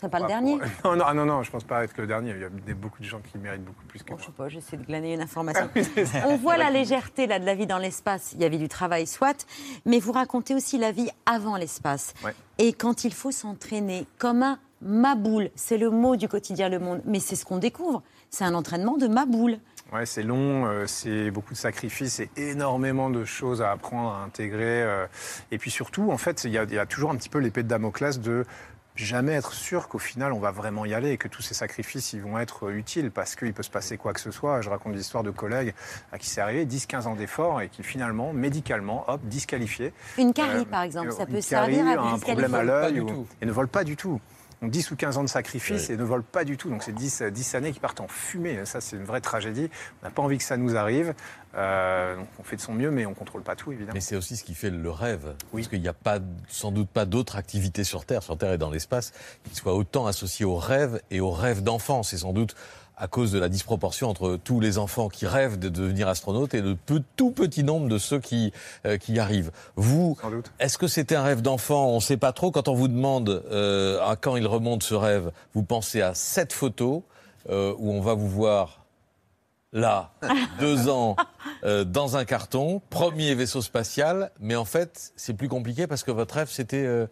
Ce 0.00 0.06
serait 0.06 0.10
pas 0.12 0.20
le 0.20 0.28
dernier 0.28 0.58
pour- 0.58 0.94
Non, 0.96 1.04
non, 1.04 1.12
non, 1.14 1.26
non, 1.26 1.42
je 1.42 1.50
pense 1.50 1.64
pas 1.64 1.84
être 1.84 1.94
le 1.98 2.06
dernier. 2.06 2.30
Il 2.30 2.40
y 2.40 2.44
a 2.44 2.48
des- 2.48 2.72
beaucoup 2.72 3.00
de 3.00 3.04
gens 3.04 3.20
qui 3.20 3.36
méritent 3.36 3.64
beaucoup 3.66 3.84
plus 3.84 4.02
que 4.02 4.08
moi. 4.10 4.18
Je 4.18 4.24
sais 4.24 4.32
pas, 4.32 4.48
j'essaie 4.48 4.78
de 4.78 4.84
glaner 4.86 5.12
une 5.12 5.20
information. 5.20 5.68
C'est 5.94 6.06
ça. 6.06 6.20
On 6.26 6.36
voit 6.38 6.56
la 6.56 6.70
légèreté 6.70 7.26
là, 7.26 7.38
de 7.38 7.44
la 7.44 7.54
vie 7.54 7.66
dans 7.66 7.76
l'espace. 7.76 8.32
Il 8.34 8.40
y 8.40 8.46
avait 8.46 8.56
du 8.56 8.68
travail, 8.68 9.06
soit, 9.06 9.46
mais 9.84 9.98
vous 9.98 10.12
racontez 10.12 10.54
aussi 10.54 10.78
la 10.78 10.90
vie 10.90 11.10
avant 11.26 11.56
l'espace. 11.58 12.14
Ouais. 12.24 12.34
Et 12.56 12.72
quand 12.72 13.04
il 13.04 13.12
faut 13.12 13.30
s'entraîner 13.30 14.06
comme 14.16 14.42
un 14.42 14.58
maboule, 14.80 15.50
c'est 15.54 15.76
le 15.76 15.90
mot 15.90 16.16
du 16.16 16.28
quotidien 16.28 16.70
Le 16.70 16.78
Monde, 16.78 17.02
mais 17.04 17.20
c'est 17.20 17.36
ce 17.36 17.44
qu'on 17.44 17.58
découvre. 17.58 18.02
C'est 18.30 18.44
un 18.44 18.54
entraînement 18.54 18.96
de 18.96 19.06
maboule. 19.06 19.58
Ouais, 19.92 20.06
c'est 20.06 20.22
long, 20.22 20.66
euh, 20.66 20.86
c'est 20.86 21.32
beaucoup 21.32 21.52
de 21.52 21.58
sacrifices 21.58 22.20
et 22.20 22.30
énormément 22.36 23.10
de 23.10 23.24
choses 23.24 23.60
à 23.60 23.72
apprendre, 23.72 24.12
à 24.12 24.22
intégrer. 24.24 24.82
euh, 24.82 25.06
et 25.50 25.58
puis 25.58 25.70
surtout, 25.70 26.12
en 26.12 26.16
fait, 26.16 26.44
il 26.44 26.50
y, 26.50 26.54
y 26.54 26.78
a 26.78 26.86
toujours 26.86 27.10
un 27.10 27.16
petit 27.16 27.28
peu 27.28 27.38
l'épée 27.40 27.64
de 27.64 27.68
Damoclès 27.68 28.20
de 28.20 28.46
jamais 28.96 29.32
être 29.32 29.52
sûr 29.52 29.88
qu'au 29.88 29.98
final 29.98 30.32
on 30.32 30.40
va 30.40 30.50
vraiment 30.50 30.84
y 30.84 30.94
aller 30.94 31.10
et 31.10 31.16
que 31.16 31.28
tous 31.28 31.42
ces 31.42 31.54
sacrifices 31.54 32.12
ils 32.12 32.20
vont 32.20 32.38
être 32.38 32.66
euh, 32.66 32.76
utiles 32.76 33.10
parce 33.10 33.36
qu'il 33.36 33.52
peut 33.52 33.62
se 33.62 33.70
passer 33.70 33.96
quoi 33.96 34.12
que 34.12 34.20
ce 34.20 34.30
soit. 34.30 34.60
Je 34.60 34.70
raconte 34.70 34.94
l'histoire 34.94 35.22
de 35.22 35.30
collègues 35.30 35.74
à 36.12 36.18
qui 36.18 36.28
c'est 36.28 36.40
arrivé 36.40 36.66
10-15 36.66 37.06
ans 37.06 37.14
d'efforts 37.14 37.60
et 37.62 37.68
qui 37.68 37.82
finalement, 37.82 38.32
médicalement, 38.32 39.04
hop, 39.08 39.20
disqualifiés. 39.24 39.92
Une 40.18 40.32
carie, 40.32 40.66
par 40.66 40.82
exemple, 40.82 41.12
ça 41.12 41.20
une 41.20 41.26
peut 41.26 41.32
carie, 41.32 41.42
servir 41.42 41.86
à 41.86 41.90
un 41.90 42.14
disqualifier. 42.14 42.34
problème 42.34 42.54
à 42.54 42.62
l'œil 42.62 43.02
et 43.40 43.46
ne 43.46 43.52
volent 43.52 43.68
pas 43.68 43.84
du 43.84 43.96
tout. 43.96 44.20
Donc 44.62 44.70
10 44.70 44.90
ou 44.90 44.96
15 44.96 45.16
ans 45.16 45.22
de 45.24 45.28
sacrifice 45.28 45.86
Oui. 45.88 45.94
et 45.94 45.96
ne 45.96 46.04
volent 46.04 46.24
pas 46.30 46.44
du 46.44 46.56
tout. 46.56 46.68
Donc 46.68 46.82
c'est 46.82 46.92
10, 46.94 47.22
euh, 47.22 47.30
10 47.30 47.54
années 47.54 47.72
qui 47.72 47.80
partent 47.80 48.00
en 48.00 48.08
fumée. 48.08 48.64
Ça, 48.66 48.80
c'est 48.80 48.96
une 48.96 49.04
vraie 49.04 49.22
tragédie. 49.22 49.70
On 50.02 50.06
n'a 50.06 50.10
pas 50.10 50.22
envie 50.22 50.36
que 50.38 50.44
ça 50.44 50.56
nous 50.58 50.76
arrive. 50.76 51.14
Euh, 51.56 52.16
donc 52.16 52.28
on 52.38 52.42
fait 52.42 52.56
de 52.56 52.60
son 52.60 52.74
mieux, 52.74 52.90
mais 52.90 53.06
on 53.06 53.10
ne 53.10 53.14
contrôle 53.14 53.42
pas 53.42 53.56
tout, 53.56 53.72
évidemment. 53.72 53.94
Mais 53.94 54.00
c'est 54.00 54.16
aussi 54.16 54.36
ce 54.36 54.44
qui 54.44 54.54
fait 54.54 54.70
le 54.70 54.90
rêve. 54.90 55.34
Parce 55.52 55.68
qu'il 55.68 55.80
n'y 55.80 55.88
a 55.88 55.94
pas, 55.94 56.18
sans 56.48 56.72
doute 56.72 56.88
pas 56.90 57.06
d'autres 57.06 57.36
activités 57.36 57.84
sur 57.84 58.04
Terre, 58.04 58.22
sur 58.22 58.36
Terre 58.36 58.52
et 58.52 58.58
dans 58.58 58.70
l'espace, 58.70 59.12
qui 59.44 59.54
soient 59.54 59.74
autant 59.74 60.06
associées 60.06 60.44
au 60.44 60.56
rêve 60.56 61.00
et 61.10 61.20
au 61.20 61.30
rêve 61.30 61.62
d'enfant. 61.62 62.02
C'est 62.02 62.18
sans 62.18 62.32
doute 62.32 62.54
à 63.00 63.08
cause 63.08 63.32
de 63.32 63.38
la 63.38 63.48
disproportion 63.48 64.08
entre 64.10 64.36
tous 64.36 64.60
les 64.60 64.76
enfants 64.76 65.08
qui 65.08 65.26
rêvent 65.26 65.58
de 65.58 65.70
devenir 65.70 66.06
astronautes 66.06 66.52
et 66.54 66.60
le 66.60 66.76
peu- 66.76 67.02
tout 67.16 67.30
petit 67.30 67.64
nombre 67.64 67.88
de 67.88 67.96
ceux 67.96 68.20
qui, 68.20 68.52
euh, 68.86 68.98
qui 68.98 69.14
y 69.14 69.18
arrivent. 69.18 69.50
Vous, 69.76 70.16
est-ce 70.58 70.76
que 70.76 70.86
c'était 70.86 71.16
un 71.16 71.22
rêve 71.22 71.40
d'enfant? 71.40 71.88
On 71.88 71.96
ne 71.96 72.00
sait 72.00 72.18
pas 72.18 72.32
trop. 72.32 72.50
Quand 72.50 72.68
on 72.68 72.74
vous 72.74 72.88
demande 72.88 73.42
euh, 73.50 73.98
à 74.06 74.16
quand 74.16 74.36
il 74.36 74.46
remonte 74.46 74.82
ce 74.82 74.94
rêve, 74.94 75.32
vous 75.54 75.62
pensez 75.62 76.02
à 76.02 76.12
cette 76.14 76.52
photo 76.52 77.02
euh, 77.48 77.74
où 77.78 77.90
on 77.90 78.02
va 78.02 78.12
vous 78.12 78.28
voir 78.28 78.76
là, 79.72 80.10
deux 80.60 80.88
ans, 80.88 81.16
euh, 81.64 81.84
dans 81.84 82.16
un 82.16 82.24
carton, 82.24 82.82
premier 82.90 83.34
vaisseau 83.34 83.62
spatial, 83.62 84.30
mais 84.40 84.56
en 84.56 84.64
fait, 84.64 85.12
c'est 85.16 85.32
plus 85.34 85.48
compliqué 85.48 85.86
parce 85.86 86.02
que 86.02 86.10
votre 86.10 86.34
rêve, 86.34 86.48
c'était 86.50 86.84
euh, 86.84 87.06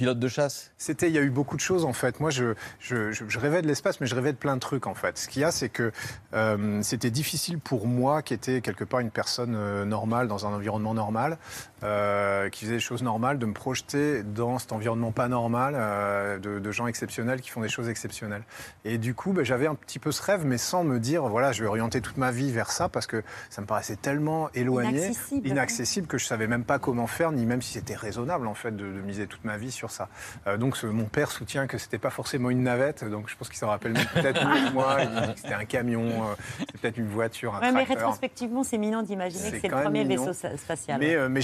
pilote 0.00 0.18
de 0.18 0.28
chasse. 0.28 0.70
C'était, 0.78 1.08
il 1.08 1.14
y 1.14 1.18
a 1.18 1.20
eu 1.20 1.28
beaucoup 1.28 1.56
de 1.56 1.60
choses 1.60 1.84
en 1.84 1.92
fait. 1.92 2.20
Moi, 2.20 2.30
je, 2.30 2.54
je, 2.78 3.12
je- 3.12 3.24
je 3.28 3.38
rêvais 3.38 3.60
de 3.60 3.66
l'espace, 3.66 4.00
mais 4.00 4.06
je 4.06 4.14
rêvais 4.14 4.32
de 4.32 4.38
plein 4.38 4.54
de 4.54 4.60
trucs 4.60 4.86
en 4.86 4.94
fait. 4.94 5.18
Ce 5.18 5.28
qu'il 5.28 5.42
y 5.42 5.44
a, 5.44 5.50
c'est 5.50 5.68
que 5.68 5.92
euh, 6.32 6.80
c'était 6.82 7.10
difficile 7.10 7.58
pour 7.58 7.86
moi, 7.86 8.22
qui 8.22 8.32
était 8.32 8.62
quelque 8.62 8.84
part 8.84 9.00
une 9.00 9.10
personne 9.10 9.54
euh, 9.54 9.84
normale 9.84 10.26
dans 10.26 10.46
un 10.46 10.54
environnement 10.54 10.94
normal, 10.94 11.36
euh, 11.82 12.48
qui 12.48 12.64
faisait 12.64 12.76
des 12.76 12.80
choses 12.80 13.02
normales, 13.02 13.38
de 13.38 13.44
me 13.44 13.52
projeter 13.52 14.22
dans 14.22 14.58
cet 14.58 14.72
environnement 14.72 15.12
pas 15.12 15.28
normal, 15.28 15.74
euh, 15.76 16.38
de, 16.38 16.58
de 16.60 16.72
gens 16.72 16.86
exceptionnels 16.86 17.42
qui 17.42 17.50
font 17.50 17.60
des 17.60 17.68
choses 17.68 17.90
exceptionnelles. 17.90 18.44
Et 18.86 18.96
du 18.96 19.12
coup, 19.14 19.34
ben, 19.34 19.44
j'avais 19.44 19.66
un 19.66 19.74
petit 19.74 19.98
peu 19.98 20.12
ce 20.12 20.22
rêve, 20.22 20.46
mais 20.46 20.56
sans 20.56 20.82
me 20.82 20.98
dire, 20.98 21.24
voilà, 21.28 21.52
je 21.52 21.62
vais 21.62 21.68
orienter 21.68 22.00
toute 22.00 22.16
ma 22.16 22.30
vie 22.30 22.52
vers 22.52 22.72
ça, 22.72 22.88
parce 22.88 23.06
que 23.06 23.22
ça 23.50 23.60
me 23.60 23.66
paraissait 23.66 23.96
tellement 23.96 24.48
éloigné, 24.54 24.98
Inaccessible. 25.08 25.46
inaccessible 25.46 26.06
que 26.06 26.16
je 26.16 26.24
savais 26.24 26.46
même 26.46 26.64
pas 26.64 26.78
comment 26.78 27.06
faire, 27.06 27.32
ni 27.32 27.44
même 27.44 27.60
si 27.60 27.74
c'était 27.74 27.96
raisonnable 27.96 28.46
en 28.46 28.54
fait 28.54 28.74
de, 28.74 28.84
de 28.86 29.00
miser 29.02 29.26
toute 29.26 29.44
ma 29.44 29.58
vie 29.58 29.70
sur 29.70 29.89
ça. 29.90 30.08
Euh, 30.46 30.56
donc 30.56 30.76
ce- 30.76 30.86
mon 30.86 31.04
père 31.04 31.30
soutient 31.30 31.66
que 31.66 31.78
c'était 31.78 31.98
pas 31.98 32.10
forcément 32.10 32.50
une 32.50 32.62
navette, 32.62 33.04
donc 33.04 33.28
je 33.28 33.36
pense 33.36 33.48
qu'il 33.48 33.58
s'en 33.58 33.68
rappelle 33.68 33.92
peut-être 34.14 34.44
mieux 34.46 34.68
que 34.68 34.72
moi. 34.72 34.96
Il 35.02 35.08
dit 35.28 35.34
que 35.34 35.40
c'était 35.40 35.54
un 35.54 35.64
camion, 35.64 36.02
euh, 36.04 36.34
c'était 36.58 36.78
peut-être 36.78 36.96
une 36.98 37.08
voiture, 37.08 37.54
un 37.56 37.60
Ouais, 37.60 37.72
mais 37.72 37.84
rétrospectivement, 37.84 38.62
c'est 38.64 38.78
mignon 38.78 39.02
d'imaginer 39.02 39.50
que 39.52 39.60
C'est 39.60 39.68
le 39.68 39.82
premier 39.82 40.04
mignon. 40.04 40.24
vaisseau 40.26 40.48
spatial. 40.56 40.98
Mais, 41.00 41.14
euh, 41.14 41.28
mais 41.28 41.40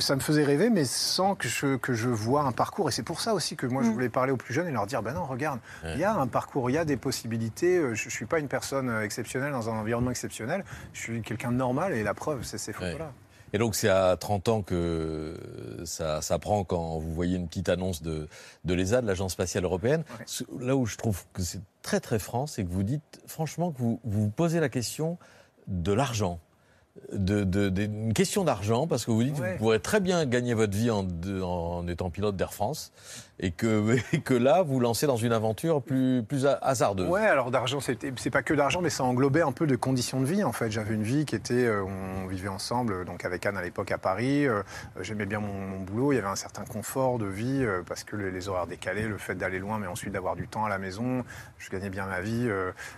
ça 0.00 0.14
me 0.16 0.20
faisait 0.20 0.44
rêver, 0.44 0.70
mais 0.70 0.84
sans 0.84 1.34
que 1.34 1.48
je, 1.48 1.76
que 1.76 1.92
je 1.94 2.08
vois 2.08 2.42
un 2.42 2.52
parcours. 2.52 2.88
Et 2.88 2.92
c'est 2.92 3.02
pour 3.02 3.20
ça 3.20 3.34
aussi 3.34 3.56
que 3.56 3.66
moi, 3.66 3.82
je 3.82 3.88
Mm. 3.88 3.92
voulais 3.92 4.08
parler 4.08 4.32
aux 4.32 4.36
plus 4.36 4.54
jeunes 4.54 4.68
et 4.68 4.72
leur 4.72 4.86
dire, 4.86 5.02
ben 5.02 5.12
non, 5.14 5.24
regarde, 5.24 5.60
il 5.84 5.98
y 5.98 6.04
a 6.04 6.14
un 6.14 6.26
parcours, 6.26 6.70
il 6.70 6.74
y 6.74 6.78
a 6.78 6.84
des 6.84 6.96
possibilités. 6.96 7.76
Je 7.94 8.04
ne 8.06 8.10
suis 8.10 8.26
pas 8.26 8.38
une 8.38 8.48
personne 8.48 8.90
exceptionnelle 9.02 9.52
dans 9.52 9.68
un 9.68 9.74
environnement 9.74 10.10
exceptionnel. 10.10 10.64
Je 10.92 11.00
suis 11.00 11.22
quelqu'un 11.22 11.50
de 11.52 11.56
normal 11.56 11.92
et 11.94 12.02
la 12.02 12.14
preuve, 12.14 12.42
c'est 12.44 12.58
ces 12.58 12.72
photos-là. 12.72 13.12
Et 13.52 13.58
donc 13.58 13.74
c'est 13.74 13.88
à 13.88 14.16
30 14.16 14.48
ans 14.48 14.62
que 14.62 15.34
ça, 15.84 16.22
ça 16.22 16.38
prend 16.38 16.64
quand 16.64 16.98
vous 16.98 17.12
voyez 17.12 17.36
une 17.36 17.48
petite 17.48 17.68
annonce 17.68 18.02
de, 18.02 18.28
de 18.64 18.74
l'ESA, 18.74 19.00
de 19.02 19.06
l'Agence 19.06 19.32
spatiale 19.32 19.64
européenne. 19.64 20.04
Là 20.60 20.76
où 20.76 20.86
je 20.86 20.96
trouve 20.96 21.24
que 21.32 21.42
c'est 21.42 21.60
très 21.82 22.00
très 22.00 22.18
franc, 22.18 22.46
c'est 22.46 22.64
que 22.64 22.70
vous 22.70 22.82
dites 22.82 23.20
franchement 23.26 23.72
que 23.72 23.78
vous 23.78 24.00
vous 24.04 24.28
posez 24.28 24.60
la 24.60 24.68
question 24.68 25.18
de 25.66 25.92
l'argent. 25.92 26.38
De, 27.12 27.44
de- 27.44 27.68
de- 27.68 27.82
une 27.82 28.12
question 28.12 28.42
d'argent, 28.44 28.86
parce 28.88 29.04
que 29.04 29.12
vous 29.12 29.22
dites 29.22 29.36
que 29.36 29.40
Ouais. 29.40 29.52
vous 29.52 29.58
pourrez 29.58 29.80
très 29.80 30.00
bien 30.00 30.26
gagner 30.26 30.54
votre 30.54 30.76
vie 30.76 30.90
en, 30.90 31.06
en 31.42 31.86
étant 31.86 32.10
pilote 32.10 32.36
d'Air 32.36 32.52
France, 32.52 32.92
et 33.42 33.52
que, 33.52 34.34
là, 34.34 34.62
vous 34.62 34.80
lancez 34.80 35.06
dans 35.06 35.16
une 35.16 35.32
aventure 35.32 35.82
plus, 35.82 36.22
plus 36.22 36.46
ha- 36.46 36.58
hasardeuse. 36.60 37.08
Ouais, 37.08 37.26
alors 37.26 37.50
d'argent, 37.50 37.80
c'est 37.80 38.30
pas 38.30 38.42
que 38.42 38.52
d'argent, 38.52 38.82
mais 38.82 38.90
ça 38.90 39.02
englobait 39.02 39.40
un 39.40 39.52
peu 39.52 39.66
de 39.66 39.76
conditions 39.76 40.20
de 40.20 40.26
vie. 40.26 40.44
En 40.44 40.52
fait, 40.52 40.70
j'avais 40.70 40.94
une 40.94 41.02
vie 41.02 41.24
qui 41.24 41.36
était, 41.36 41.66
euh, 41.66 41.82
on 41.82 42.26
vivait 42.26 42.48
ensemble, 42.48 43.06
donc 43.06 43.24
avec 43.24 43.46
Anne 43.46 43.56
à 43.56 43.62
l'époque 43.62 43.92
à 43.92 43.98
Paris. 43.98 44.46
euh, 44.46 44.62
J'aimais 45.00 45.24
bien 45.24 45.40
mon, 45.40 45.80
boulot. 45.80 46.12
Il 46.12 46.16
y 46.16 46.18
avait 46.18 46.28
un 46.28 46.36
certain 46.36 46.64
confort 46.64 47.18
de 47.18 47.24
vie 47.24 47.64
euh, 47.64 47.82
parce 47.86 48.04
que 48.04 48.16
les, 48.16 48.48
horaires 48.48 48.66
décalés, 48.66 49.08
le 49.08 49.16
fait 49.16 49.34
d'aller 49.34 49.58
loin, 49.58 49.78
mais 49.78 49.86
ensuite 49.86 50.12
d'avoir 50.12 50.36
du 50.36 50.46
temps 50.46 50.66
à 50.66 50.68
la 50.68 50.78
maison. 50.78 51.24
Je 51.56 51.70
gagnais 51.70 51.90
bien 51.90 52.06
ma 52.06 52.20
vie, 52.20 52.48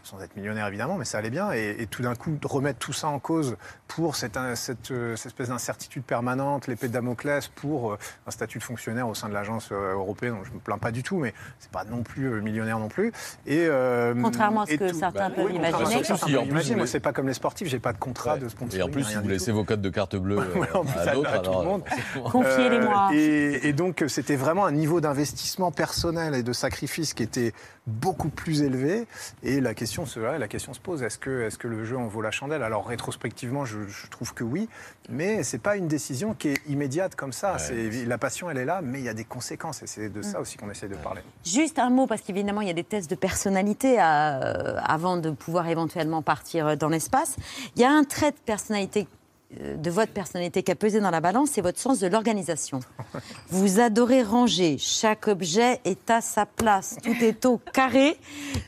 sans 0.03 0.21
être 0.23 0.37
millionnaire 0.37 0.67
évidemment, 0.67 0.97
mais 0.97 1.05
ça 1.05 1.19
allait 1.19 1.31
bien. 1.31 1.53
Et, 1.53 1.87
tout 1.91 2.03
d'un 2.03 2.15
coup, 2.15 2.37
de 2.41 2.47
remettre 2.47 2.79
tout 2.79 2.93
ça 2.93 3.09
en 3.09 3.19
cause 3.19 3.57
pour 3.87 4.17
cette, 4.17 4.39
cette, 4.55 4.91
espèce 4.91 5.49
d'incertitude 5.49 6.05
permanente, 6.05 6.67
l'épée 6.67 6.89
de 6.89 6.93
Damoclès, 6.93 7.49
pour 7.49 7.97
un 8.27 8.31
statut 8.31 8.59
de 8.59 8.65
fonctionnaire 8.65 9.09
au 9.09 9.15
sein 9.15 9.29
de 9.29 9.35
l'agence 9.35 9.73
européenne, 9.73 10.32
dont 10.33 10.45
je 10.45 10.53
me 10.53 10.59
plains 10.59 10.79
pas 10.79 10.91
du 10.91 11.03
tout, 11.03 11.19
mais 11.19 11.33
c'est 11.59 11.71
pas 11.71 11.85
non 11.85 12.03
plus 12.03 12.27
euh, 12.27 12.41
millionnaire 12.41 12.79
non 12.79 12.89
plus. 12.89 13.13
Et, 13.47 13.67
euh, 13.67 14.15
Contrairement 14.21 14.63
à 14.63 14.67
ce 14.67 14.73
et 14.73 14.79
que 14.79 14.91
tout- 14.91 14.99
certains 14.99 15.29
bah, 15.29 15.35
peuvent 15.37 15.47
oui, 15.47 15.55
imaginer. 15.57 16.05
certains 16.05 16.27
Si, 16.27 16.37
en 16.37 16.41
peuvent 16.41 16.43
plus, 16.43 16.51
imaginer. 16.51 16.75
vous 16.75 16.79
Moi, 16.79 16.87
c'est 16.87 17.01
pas 17.01 17.13
comme 17.13 17.29
les 17.29 17.35
sportifs, 17.35 17.69
j'ai 17.69 17.79
pas 17.79 17.93
de 17.93 17.99
contrat 17.99 18.39
de 18.39 18.47
Et 18.47 18.49
sponsoring. 18.49 18.83
en 18.87 18.89
plus, 18.91 19.05
rien 19.07 19.21
vous 19.21 19.29
laissez 19.29 19.51
tout. 19.51 19.57
vos 19.57 19.65
codes 19.65 19.81
de 19.83 19.91
carte 19.91 20.17
bleue 20.17 20.37
Ouais, 20.57 20.69
à 20.97 21.01
à- 21.11 21.15
d'autres. 21.15 21.31
à 21.33 21.39
tout 21.39 21.51
le 21.51 21.57
alors, 21.57 21.65
monde. 21.65 21.83
Confiez-les-moi. 22.33 23.11
Euh, 23.13 23.15
et, 23.17 23.69
et 23.69 23.73
donc, 23.73 24.05
c'était 24.09 24.37
vraiment 24.37 24.65
un 24.67 24.73
niveau 24.73 25.01
d'investissement 25.01 25.71
personnel 25.71 26.35
et 26.35 26.43
de 26.43 26.53
sacrifice 26.53 27.15
qui 27.15 27.23
était 27.23 27.53
beaucoup 27.87 28.29
plus 28.29 28.63
élevé. 28.63 29.07
Et 29.43 29.61
la 29.61 29.75
question 29.75 30.07
se, 30.07 30.21
la 30.21 30.49
question 30.49 30.73
se 30.73 30.81
pose 30.81 31.03
est-ce 31.03 31.19
que, 31.19 31.43
est 31.47 31.57
que 31.59 31.69
le 31.69 31.85
jeu 31.85 31.97
en 31.99 32.07
vaut 32.07 32.23
la 32.23 32.31
chandelle? 32.31 32.63
Alors, 32.63 32.87
rétrospectivement, 32.87 33.65
je, 33.65 33.87
je 33.89 34.07
trouve 34.09 34.33
que 34.35 34.45
oui, 34.45 34.69
mais 35.11 35.43
c'est 35.43 35.59
pas 35.59 35.77
une 35.77 35.89
décision 35.89 36.33
qui 36.35 36.49
est 36.49 36.61
immédiate 36.69 37.15
comme 37.17 37.33
ça. 37.33 37.59
C'est- 37.59 38.07
La 38.07 38.19
passion, 38.19 38.49
elle 38.51 38.59
est 38.59 38.65
là, 38.65 38.81
mais 38.83 39.01
il 39.01 39.05
y 39.05 39.09
a 39.09 39.15
des 39.15 39.25
conséquences. 39.25 39.83
Et 39.83 39.87
c'est 39.87 40.09
de 40.09 40.23
de 40.23 40.23
ça 40.23 40.41
aussi 40.41 40.57
qu'on 40.57 40.71
essaye 40.71 40.89
de 40.89 40.95
parler. 40.95 41.21
Juste 41.45 41.79
un 41.81 41.91
mot, 41.91 42.07
parce 42.07 42.21
qu'évidemment, 42.23 42.61
il 42.61 42.69
y 42.69 42.71
a 42.71 42.75
des 42.75 42.85
tests 42.85 43.11
de 43.11 43.17
personnalité 43.17 43.99
à- 43.99 44.41
euh, 44.43 44.79
avant 44.85 45.17
de 45.17 45.31
pouvoir 45.31 45.67
éventuellement 45.69 46.23
partir 46.23 46.77
dans 46.77 46.89
l'espace. 46.89 47.37
Il 47.75 47.83
y 47.83 47.85
a 47.85 47.91
un 47.91 48.05
trait 48.05 48.31
de 48.31 48.37
personnalité 48.47 49.01
euh, 49.01 49.22
de 49.61 49.91
votre 49.91 50.13
personnalité 50.13 50.63
qui 50.63 50.71
a 50.73 50.75
pesé 50.75 51.01
dans 51.01 51.11
la 51.11 51.21
balance, 51.21 51.51
c'est 51.53 51.61
votre 51.61 51.79
sens 51.79 51.99
de 52.01 52.07
l'organisation. 52.07 52.81
Vous 53.51 53.81
adorez 53.81 54.23
ranger, 54.23 54.77
chaque 54.79 55.29
objet 55.29 55.81
est 55.85 56.11
à 56.11 56.21
sa 56.21 56.47
place, 56.47 56.97
tout 57.03 57.15
est 57.23 57.45
au 57.45 57.59
carré, 57.59 58.17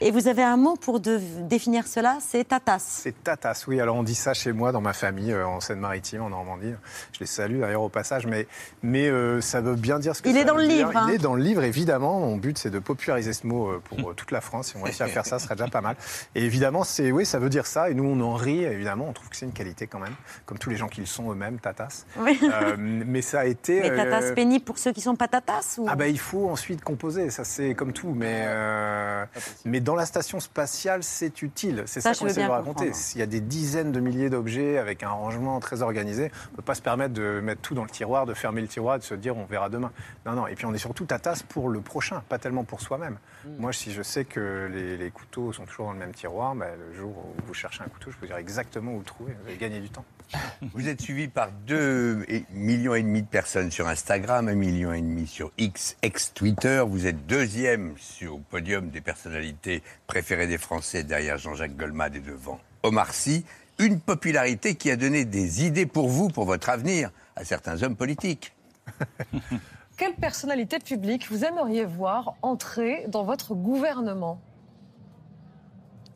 et 0.01 0.11
vous 0.11 0.29
avez 0.29 0.43
un 0.43 0.57
mot 0.57 0.77
pour 0.77 1.01
de- 1.01 1.21
définir 1.43 1.87
cela, 1.87 2.19
c'est 2.21 2.45
tatas. 2.49 2.79
C'est 2.81 3.23
tatas, 3.25 3.65
oui. 3.69 3.81
Alors 3.81 3.97
on 3.97 4.03
dit 4.03 4.15
ça 4.15 4.35
chez 4.35 4.53
moi, 4.53 4.73
dans 4.73 4.81
ma 4.81 4.93
famille, 4.93 5.33
euh, 5.33 5.47
en 5.47 5.61
Seine-Maritime, 5.61 6.23
en 6.23 6.31
Normandie. 6.31 6.73
Je 7.13 7.21
les 7.21 7.27
salue 7.27 7.61
d'ailleurs 7.61 7.83
au 7.83 7.89
passage, 7.89 8.27
mais, 8.27 8.47
mais 8.83 9.09
euh, 9.09 9.41
ça 9.41 9.61
veut 9.61 9.77
bien 9.77 9.99
dire 9.99 10.15
ce 10.15 10.23
que 10.23 10.29
Il 10.29 10.35
ça 10.35 10.41
est 10.43 10.45
dans 10.45 10.57
veut 10.57 10.63
le 10.63 10.69
dire. 10.69 10.89
livre, 10.89 10.97
hein. 10.99 11.07
Il 11.09 11.15
est 11.15 11.19
dans 11.19 11.35
le 11.35 11.43
livre, 11.43 11.63
évidemment. 11.65 12.21
Mon 12.21 12.37
but, 12.37 12.59
c'est 12.59 12.71
de 12.71 12.79
populariser 12.79 13.33
ce 13.33 13.47
mot 13.47 13.69
euh, 13.69 13.83
pour 13.85 14.11
euh, 14.11 14.15
toute 14.15 14.31
la 14.31 14.41
France. 14.41 14.69
Si 14.69 14.77
on 14.77 14.83
réussit 14.83 15.01
à 15.03 15.07
faire 15.09 15.25
ça, 15.27 15.39
ce 15.39 15.45
serait 15.47 15.55
déjà 15.57 15.69
pas 15.69 15.81
mal. 15.81 15.97
Et 16.35 16.45
évidemment, 16.45 16.85
c'est, 16.85 17.11
oui, 17.13 17.25
ça 17.25 17.39
veut 17.39 17.49
dire 17.49 17.67
ça. 17.67 17.89
Et 17.91 17.95
nous, 17.95 18.05
on 18.05 18.21
en 18.21 18.35
rit, 18.35 18.65
évidemment. 18.65 19.07
On 19.09 19.13
trouve 19.13 19.29
que 19.31 19.37
c'est 19.37 19.47
une 19.47 19.53
qualité 19.53 19.87
quand 19.87 19.99
même, 20.01 20.15
comme 20.47 20.59
tous 20.59 20.71
les 20.71 20.74
gens 20.77 20.89
qui 20.89 21.01
le 21.01 21.07
sont 21.07 21.31
eux-mêmes, 21.33 21.59
tatas. 21.59 22.05
Oui. 22.19 22.39
Euh, 22.43 22.77
mais 22.79 23.23
ça 23.23 23.41
a 23.41 23.45
été. 23.47 23.81
Mais 23.81 23.97
tatas 23.97 24.23
euh, 24.23 24.35
pénible 24.35 24.65
pour 24.65 24.79
ceux 24.79 24.93
qui 24.93 25.01
sont 25.01 25.17
pas 25.17 25.29
tatas 25.29 25.77
ou... 25.79 25.87
ah 25.89 25.97
bah 25.97 26.07
il 26.07 26.19
faut 26.19 26.49
ensuite 26.49 26.83
composer, 26.83 27.31
ça 27.31 27.45
c'est 27.45 27.75
comme 27.75 27.93
tout, 27.93 28.13
mais, 28.15 28.45
euh, 28.47 29.25
mais 29.65 29.81
dans 29.81 29.95
la 29.95 30.07
station 30.07 30.41
spatiale 30.41 31.03
c'est 31.03 31.43
utile, 31.43 31.85
c'est 31.87 32.01
Ça, 32.01 32.15
qu'on 32.15 32.27
essaie 32.27 32.45
de 32.45 32.51
raconter. 32.51 32.93
S'il 32.93 33.21
y 33.21 33.23
a 33.23 33.27
des 33.27 33.41
dizaines 33.41 33.93
de 33.93 34.01
milliers 34.01 34.31
d'objets 34.31 34.79
avec 34.79 35.03
un 35.03 35.11
rangement 35.11 35.59
très 35.61 35.83
organisé, 35.83 36.31
on 36.49 36.53
ne 36.53 36.57
peut 36.57 36.63
pas 36.63 36.75
se 36.75 36.83
permettre 36.83 37.15
de 37.15 37.41
mettre 37.41 37.63
tout 37.63 37.75
dans 37.75 37.85
le 37.85 37.91
tiroir, 37.91 38.27
de 38.27 38.35
fermer 38.35 38.61
le 38.61 38.69
tiroir, 38.69 38.99
de 38.99 39.05
se 39.05 39.15
dire 39.15 39.37
on 39.37 39.45
verra 39.45 39.69
demain. 39.69 39.91
Non, 40.27 40.33
non, 40.33 40.47
et 40.47 40.55
puis 40.55 40.67
on 40.67 40.75
est 40.75 40.79
surtout 40.79 41.07
tasse 41.19 41.43
pour 41.43 41.69
le 41.69 41.81
prochain, 41.81 42.23
pas 42.29 42.39
tellement 42.39 42.65
pour 42.65 42.81
soi-même. 42.81 43.19
Moi 43.59 43.73
si 43.73 43.93
je 43.93 44.03
sais 44.03 44.25
que 44.25 44.71
les, 44.73 44.97
les 44.97 45.11
couteaux 45.11 45.53
sont 45.53 45.65
toujours 45.65 45.87
dans 45.87 45.93
le 45.93 45.99
même 45.99 46.15
tiroir, 46.15 46.55
bah, 46.55 46.67
le 46.77 46.95
jour 46.95 47.11
où 47.11 47.47
vous 47.47 47.55
cherchez 47.55 47.83
un 47.83 47.89
couteau, 47.89 48.11
je 48.11 48.17
peux 48.17 48.27
dire 48.27 48.37
exactement 48.37 48.93
où 48.93 48.99
le 48.99 49.05
trouver, 49.05 49.35
vous 49.41 49.49
allez 49.49 49.57
gagner 49.57 49.81
du 49.81 49.91
temps. 49.91 50.05
Vous 50.75 50.89
êtes 50.89 51.01
suivi 51.01 51.29
par 51.29 51.51
2 51.67 52.25
millions 52.51 52.95
et 52.95 53.03
demi 53.03 53.23
de 53.23 53.27
personnes 53.27 53.71
sur 53.71 53.87
Instagram, 53.89 54.49
1 54.49 54.55
million 54.55 54.93
et 54.93 55.01
demi 55.01 55.27
sur 55.27 55.53
X, 55.59 55.97
ex-Twitter. 56.03 56.83
Vous 56.87 57.07
êtes 57.07 57.27
deuxième 57.27 57.95
sur 57.99 58.37
le 58.37 58.43
podium 58.43 58.89
des 58.89 59.01
personnalités 59.01 59.83
préférées 60.07 60.47
des 60.47 60.59
Français 60.59 61.05
derrière 61.05 61.39
Jean-Jacques 61.39 61.77
Goldman 61.77 62.15
et 62.15 62.21
devant 62.21 62.59
Omar 62.83 63.13
Sy. 63.13 63.45
Une 63.79 64.01
popularité 64.01 64.77
qui 64.77 64.91
a 64.91 64.97
donné 64.97 65.25
des 65.25 65.65
idées 65.65 65.87
pour 65.87 66.09
vous, 66.09 66.29
pour 66.29 66.47
votre 66.47 66.71
avenir, 66.71 67.11
à 67.37 67.45
certains 67.45 67.83
hommes 67.83 67.97
politiques. 67.97 68.55
Quelle 69.97 70.15
personnalité 70.15 70.81
publique 70.81 71.31
vous 71.31 71.45
aimeriez 71.45 71.85
voir 71.85 72.35
entrer 72.43 73.05
dans 73.09 73.23
votre 73.23 73.55
gouvernement? 73.55 74.43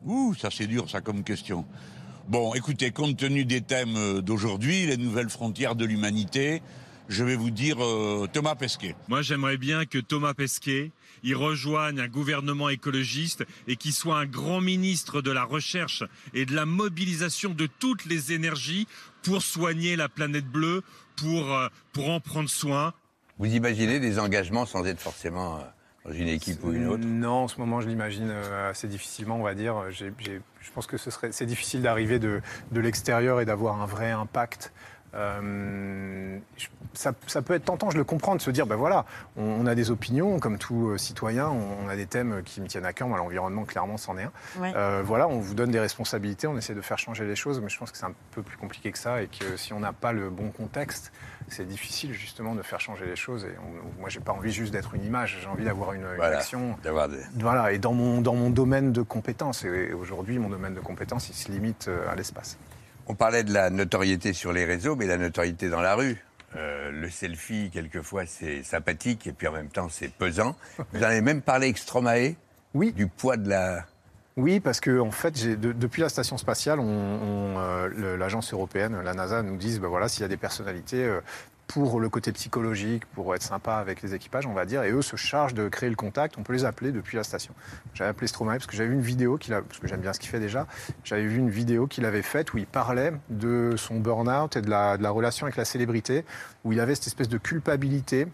Ouh, 0.05 0.33
ça 0.33 0.49
c'est 0.51 0.67
dur, 0.67 0.89
ça 0.89 0.99
comme 0.99 1.23
question. 1.23 1.65
Bon, 2.27 2.53
écoutez, 2.55 2.91
compte 2.91 3.17
tenu 3.17 3.45
des 3.45 3.61
thèmes 3.61 3.95
euh, 3.95 4.21
d'aujourd'hui, 4.21 4.85
les 4.85 4.97
nouvelles 4.97 5.29
frontières 5.29 5.75
de 5.75 5.85
l'humanité, 5.85 6.61
je 7.07 7.23
vais 7.23 7.35
vous 7.35 7.49
dire 7.49 7.83
euh, 7.83 8.27
Thomas 8.31 8.55
Pesquet. 8.55 8.95
Moi, 9.07 9.21
j'aimerais 9.21 9.57
bien 9.57 9.85
que 9.85 9.97
Thomas 9.97 10.33
Pesquet 10.33 10.91
y 11.23 11.33
rejoigne 11.33 11.99
un 11.99 12.07
gouvernement 12.07 12.69
écologiste 12.69 13.45
et 13.67 13.77
qu'il 13.77 13.93
soit 13.93 14.19
un 14.19 14.25
grand 14.25 14.61
ministre 14.61 15.21
de 15.21 15.31
la 15.31 15.43
recherche 15.43 16.03
et 16.33 16.45
de 16.45 16.53
la 16.53 16.65
mobilisation 16.65 17.53
de 17.53 17.67
toutes 17.79 18.05
les 18.05 18.31
énergies 18.33 18.87
pour 19.23 19.41
soigner 19.41 19.95
la 19.95 20.07
planète 20.07 20.45
bleue, 20.45 20.83
pour, 21.15 21.53
euh, 21.53 21.67
pour 21.93 22.09
en 22.09 22.19
prendre 22.19 22.49
soin. 22.49 22.93
Vous 23.39 23.55
imaginez 23.55 23.99
des 23.99 24.19
engagements 24.19 24.65
sans 24.65 24.85
être 24.85 24.99
forcément 24.99 25.55
euh, 25.55 25.59
dans 26.05 26.11
une 26.11 26.27
équipe 26.27 26.61
ou 26.63 26.73
une 26.73 26.87
autre? 26.87 27.05
Non, 27.05 27.43
en 27.43 27.47
ce 27.47 27.57
moment, 27.57 27.79
je 27.79 27.87
l'imagine 27.87 28.29
euh, 28.29 28.69
assez 28.69 28.87
difficilement, 28.87 29.37
on 29.37 29.43
va 29.43 29.55
dire. 29.55 29.89
Je 29.89 30.71
pense 30.75 30.87
que 30.87 30.97
ce 30.97 31.09
serait, 31.09 31.31
c'est 31.31 31.45
difficile 31.45 31.81
d'arriver 31.81 32.19
de, 32.19 32.41
de 32.71 32.81
l'extérieur 32.81 33.39
et 33.39 33.45
d'avoir 33.45 33.81
un 33.81 33.85
vrai 33.85 34.11
impact. 34.11 34.73
Euh, 35.15 36.37
ça, 36.93 37.13
ça 37.27 37.41
peut 37.41 37.53
être 37.53 37.65
tentant, 37.65 37.89
je 37.89 37.97
le 37.97 38.03
comprends, 38.03 38.35
de 38.35 38.41
se 38.41 38.51
dire, 38.51 38.65
ben 38.67 38.75
voilà, 38.75 39.05
on, 39.37 39.43
on 39.43 39.65
a 39.65 39.75
des 39.75 39.91
opinions, 39.91 40.39
comme 40.39 40.57
tout 40.57 40.89
euh, 40.89 40.97
citoyen, 40.97 41.47
on, 41.49 41.85
on 41.85 41.89
a 41.89 41.95
des 41.95 42.05
thèmes 42.05 42.41
qui 42.43 42.61
me 42.61 42.67
tiennent 42.67 42.85
à 42.85 42.93
cœur, 42.93 43.07
moi, 43.07 43.17
l'environnement, 43.17 43.63
clairement, 43.63 43.97
c'en 43.97 44.17
est 44.17 44.23
un. 44.23 44.31
Ouais. 44.61 44.71
Euh, 44.75 45.01
voilà, 45.03 45.27
on 45.27 45.39
vous 45.39 45.53
donne 45.53 45.71
des 45.71 45.79
responsabilités, 45.79 46.47
on 46.47 46.57
essaie 46.57 46.73
de 46.75 46.81
faire 46.81 46.97
changer 46.99 47.25
les 47.25 47.35
choses, 47.35 47.59
mais 47.61 47.69
je 47.69 47.77
pense 47.77 47.91
que 47.91 47.97
c'est 47.97 48.05
un 48.05 48.13
peu 48.31 48.41
plus 48.41 48.57
compliqué 48.57 48.91
que 48.91 48.97
ça 48.97 49.21
et 49.21 49.27
que 49.27 49.57
si 49.57 49.73
on 49.73 49.79
n'a 49.79 49.93
pas 49.93 50.11
le 50.13 50.29
bon 50.29 50.49
contexte, 50.51 51.11
c'est 51.47 51.67
difficile 51.67 52.13
justement 52.13 52.53
de 52.55 52.61
faire 52.61 52.79
changer 52.79 53.05
les 53.05 53.15
choses. 53.15 53.45
Et 53.45 53.55
on- 53.59 53.99
moi, 54.01 54.09
j'ai 54.09 54.19
pas 54.19 54.31
envie 54.33 54.51
juste 54.51 54.71
d'être 54.73 54.93
une 54.95 55.03
image, 55.05 55.39
j'ai 55.41 55.47
envie 55.47 55.65
d'avoir 55.65 55.93
une, 55.93 56.01
une 56.01 56.15
Voilà, 56.15 56.37
action. 56.37 56.77
d'avoir 56.83 57.09
des- 57.09 57.17
Voilà, 57.39 57.71
et 57.71 57.79
dans 57.79 57.93
mon, 57.93 58.21
dans 58.21 58.35
mon 58.35 58.49
domaine 58.49 58.91
de 58.91 59.01
compétences. 59.01 59.63
Et 59.65 59.93
aujourd'hui, 59.93 60.37
mon 60.39 60.49
domaine 60.49 60.73
de 60.73 60.79
compétences, 60.79 61.29
il 61.29 61.35
se 61.35 61.51
limite 61.51 61.87
euh, 61.87 62.09
à 62.11 62.15
l'espace. 62.15 62.57
On 63.11 63.15
parlait 63.15 63.43
de 63.43 63.51
la 63.51 63.71
notoriété 63.71 64.33
sur 64.33 64.53
les 64.53 64.65
réseaux, 64.65 64.95
mais 64.95 65.07
la 65.07 65.17
notoriété 65.17 65.67
dans 65.69 65.81
la 65.81 65.95
rue. 65.95 66.23
Euh, 66.55 66.91
le 66.91 67.09
selfie, 67.09 67.69
quelquefois, 67.73 68.23
c'est 68.27 68.61
sympathique 68.63 69.25
et 69.27 69.33
puis 69.33 69.47
en 69.47 69.51
même 69.51 69.69
temps, 69.69 69.87
c'est 69.89 70.11
pesant. 70.11 70.55
Vous 70.93 70.99
en 70.99 71.07
avez 71.07 71.21
même 71.21 71.41
parlé 71.41 71.65
avec 71.67 71.79
Stromae 71.79 72.35
Oui. 72.75 72.91
Du 72.93 73.07
poids 73.07 73.35
de 73.37 73.49
la. 73.49 73.85
Oui, 74.37 74.59
parce 74.59 74.79
que 74.79 74.99
en 74.99 75.11
fait, 75.11 75.43
de- 75.59 75.73
depuis 75.73 76.01
la 76.01 76.09
station 76.09 76.37
spatiale, 76.37 76.79
on- 76.79 76.83
on, 76.83 77.55
euh, 77.59 78.15
l'agence 78.15 78.53
européenne, 78.53 79.01
la 79.03 79.13
NASA, 79.13 79.41
nous 79.41 79.57
disent, 79.57 79.79
ben 79.79 79.87
voilà, 79.89 80.07
s'il 80.07 80.21
y 80.21 80.25
a 80.25 80.27
des 80.29 80.37
personnalités 80.37 81.03
euh, 81.03 81.19
pour 81.69 81.99
le 81.99 82.09
côté 82.09 82.31
psychologique, 82.31 83.05
pour 83.13 83.33
être 83.35 83.43
sympa 83.43 83.75
avec 83.75 84.01
les 84.01 84.15
équipages, 84.15 84.47
on 84.47 84.53
va 84.53 84.65
dire, 84.65 84.81
et 84.83 84.91
eux 84.91 85.03
se 85.03 85.15
chargent 85.15 85.53
de 85.53 85.69
créer 85.69 85.89
le 85.89 85.95
contact. 85.95 86.37
On 86.39 86.43
peut 86.43 86.53
les 86.53 86.65
appeler 86.65 86.91
depuis 86.91 87.15
la 87.15 87.23
station. 87.23 87.53
J'avais 87.93 88.09
appelé 88.09 88.25
Stromae 88.25 88.53
parce 88.53 88.65
que 88.65 88.75
j'avais 88.75 88.89
vu 88.89 88.95
une 88.95 89.01
vidéo 89.01 89.37
qu'il 89.37 89.53
a, 89.53 89.61
parce 89.61 89.79
que 89.79 89.87
j'aime 89.87 90.01
bien 90.01 90.11
ce 90.11 90.19
qu'il 90.19 90.29
fait 90.29 90.39
déjà. 90.39 90.65
J'avais 91.03 91.27
vu 91.27 91.37
une 91.37 91.51
vidéo 91.51 91.85
qu'il 91.85 92.05
avait 92.05 92.23
faite 92.23 92.53
où 92.53 92.57
il 92.57 92.65
parlait 92.65 93.13
de 93.29 93.75
son 93.77 93.99
burn-out 93.99 94.57
et 94.57 94.61
de 94.61 94.69
de 94.69 95.03
la 95.03 95.09
relation 95.09 95.45
avec 95.45 95.57
la 95.57 95.65
célébrité, 95.65 96.25
où 96.63 96.71
il 96.73 96.79
avait 96.79 96.95
cette 96.95 97.07
espèce 97.07 97.29
de 97.29 97.37
culpabilité 97.37 98.27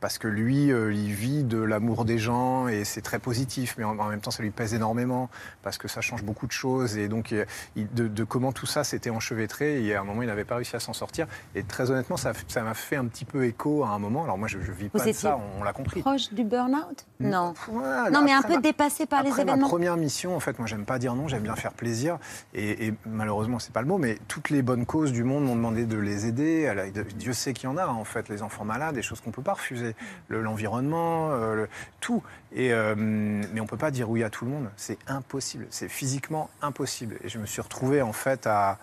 parce 0.00 0.18
que 0.18 0.28
lui, 0.28 0.72
euh, 0.72 0.92
il 0.92 1.12
vit 1.12 1.44
de 1.44 1.58
l'amour 1.58 2.04
des 2.04 2.18
gens 2.18 2.68
et 2.68 2.84
c'est 2.84 3.02
très 3.02 3.18
positif, 3.18 3.74
mais 3.78 3.84
en, 3.84 3.98
en 3.98 4.08
même 4.08 4.20
temps, 4.20 4.30
ça 4.30 4.42
lui 4.42 4.50
pèse 4.50 4.72
énormément 4.74 5.28
parce 5.62 5.78
que 5.78 5.88
ça 5.88 6.00
change 6.00 6.22
beaucoup 6.22 6.46
de 6.46 6.52
choses 6.52 6.96
et 6.96 7.08
donc 7.08 7.30
il- 7.32 7.46
il- 7.76 7.92
de, 7.92 8.08
de 8.08 8.24
comment 8.24 8.52
tout 8.52 8.66
ça 8.66 8.82
s'était 8.84 9.10
enchevêtré. 9.10 9.84
Et 9.84 9.94
à 9.94 10.00
un 10.00 10.04
moment, 10.04 10.22
il 10.22 10.26
n'avait 10.28 10.44
pas 10.44 10.56
réussi 10.56 10.74
à 10.76 10.80
s'en 10.80 10.92
sortir. 10.92 11.26
Et 11.54 11.62
très 11.62 11.90
honnêtement, 11.90 12.16
ça 12.16 12.32
m'a 12.62 12.74
fait 12.74 12.96
un 12.96 13.04
petit 13.06 13.24
peu 13.24 13.44
écho 13.44 13.84
à 13.84 13.88
un 13.90 13.98
moment. 13.98 14.24
Alors 14.24 14.38
moi, 14.38 14.48
je, 14.48 14.58
je 14.60 14.72
vis 14.72 14.84
Vous 14.92 14.98
pas 14.98 15.04
de 15.04 15.12
ça, 15.12 15.36
on, 15.56 15.60
on 15.60 15.64
l'a 15.64 15.72
compris. 15.72 16.00
Proche 16.00 16.32
du 16.32 16.44
burn-out? 16.44 17.04
Non. 17.20 17.52
Voilà, 17.68 18.10
non, 18.10 18.22
mais 18.22 18.32
un 18.32 18.42
peu 18.42 18.54
ma- 18.54 18.60
dépassé 18.60 19.06
par 19.06 19.22
les 19.22 19.30
Après 19.30 19.44
ma 19.44 19.52
événements. 19.52 19.68
première 19.68 19.96
mission, 19.96 20.34
en 20.34 20.40
fait, 20.40 20.58
moi, 20.58 20.66
j'aime 20.66 20.84
pas 20.84 20.98
dire 20.98 21.14
non, 21.14 21.28
j'aime 21.28 21.42
bien 21.42 21.56
faire 21.56 21.72
plaisir. 21.72 22.18
Et, 22.54 22.86
et 22.86 22.94
malheureusement, 23.06 23.58
c'est 23.58 23.72
pas 23.72 23.82
le 23.82 23.88
mot, 23.88 23.98
mais 23.98 24.18
toutes 24.28 24.50
les 24.50 24.62
bonnes 24.62 24.86
causes 24.86 25.12
du 25.12 25.24
monde 25.24 25.44
m'ont 25.44 25.56
demandé 25.56 25.84
de 25.84 25.98
les 25.98 26.26
aider. 26.26 26.72
Dieu 27.16 27.32
sait 27.34 27.52
qu'il 27.52 27.68
y 27.68 27.72
en 27.72 27.76
a, 27.76 27.86
en 27.86 28.04
fait, 28.04 28.28
les 28.30 28.42
enfants 28.42 28.64
malades, 28.64 28.94
des 28.94 29.02
choses 29.02 29.20
qu'on 29.20 29.30
peut 29.30 29.42
pas 29.42 29.52
refuser. 29.54 29.89
Le- 30.28 30.42
L'environnement, 30.42 31.30
euh, 31.32 31.66
tout. 32.00 32.22
Euh, 32.56 32.94
mais 32.96 33.60
on 33.60 33.66
peut 33.66 33.76
pas 33.76 33.90
dire 33.90 34.10
oui 34.10 34.24
à 34.24 34.30
tout 34.30 34.44
le 34.44 34.50
monde. 34.50 34.70
C'est 34.76 34.98
impossible. 35.06 35.66
C'est 35.70 35.88
physiquement 35.88 36.50
impossible. 36.62 37.16
Et 37.22 37.28
je 37.28 37.38
me 37.38 37.46
suis 37.46 37.60
retrouvé, 37.62 38.02
en 38.02 38.12
fait, 38.12 38.46
à, 38.46 38.78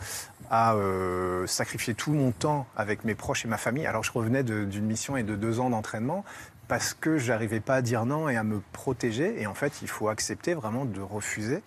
euh, 0.51 1.45
sacrifier 1.47 1.93
tout 1.93 2.13
mon 2.13 2.31
temps 2.31 2.67
avec 2.75 3.03
mes 3.03 3.15
proches 3.15 3.45
et 3.45 3.47
ma 3.47 3.57
famille. 3.57 3.85
Alors, 3.85 4.03
je 4.03 4.11
revenais 4.11 4.43
d'une 4.43 4.85
mission 4.85 5.17
et 5.17 5.23
de 5.23 5.35
deux 5.35 5.59
ans 5.59 5.69
d'entraînement 5.69 6.23
parce 6.67 6.93
que 6.93 7.17
j'arrivais 7.17 7.61
pas 7.61 7.75
à 7.75 7.81
dire 7.81 8.05
non 8.05 8.27
et 8.27 8.35
à 8.35 8.43
me 8.43 8.61
protéger. 8.73 9.41
Et 9.41 9.47
en 9.47 9.53
fait, 9.53 9.81
il 9.81 9.87
faut 9.87 10.09
accepter 10.09 10.53
vraiment 10.53 10.83
de 10.85 10.99
refuser. 11.01 11.61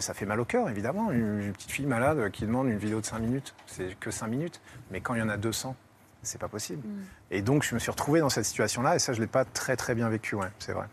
Ça 0.00 0.14
fait 0.14 0.26
mal 0.26 0.40
au 0.40 0.44
cœur, 0.44 0.68
évidemment. 0.68 1.10
Une, 1.12 1.40
une 1.40 1.52
petite 1.52 1.70
fille 1.70 1.86
malade 1.86 2.30
qui 2.30 2.46
demande 2.46 2.68
une 2.68 2.78
vidéo 2.78 3.00
de 3.00 3.06
5 3.06 3.18
minutes, 3.20 3.54
c'est 3.66 3.96
que 3.98 4.10
5 4.10 4.26
minutes. 4.28 4.60
Mais 4.90 5.00
quand 5.00 5.14
il 5.14 5.20
y 5.20 5.22
en 5.22 5.28
a 5.28 5.36
200, 5.36 5.74
c'est 6.22 6.40
pas 6.40 6.48
possible. 6.48 6.82
Et 7.30 7.42
donc, 7.42 7.62
je 7.62 7.74
me 7.74 7.80
suis 7.80 7.90
retrouvé 7.90 8.20
dans 8.20 8.28
cette 8.28 8.44
situation-là. 8.44 8.96
Et 8.96 8.98
ça, 8.98 9.12
je 9.12 9.20
l'ai 9.20 9.26
pas 9.26 9.44
très, 9.44 9.76
très 9.76 9.94
bien 9.94 10.08
vécu, 10.08 10.34
ouais, 10.34 10.48
c'est 10.58 10.72
vrai. 10.72 10.86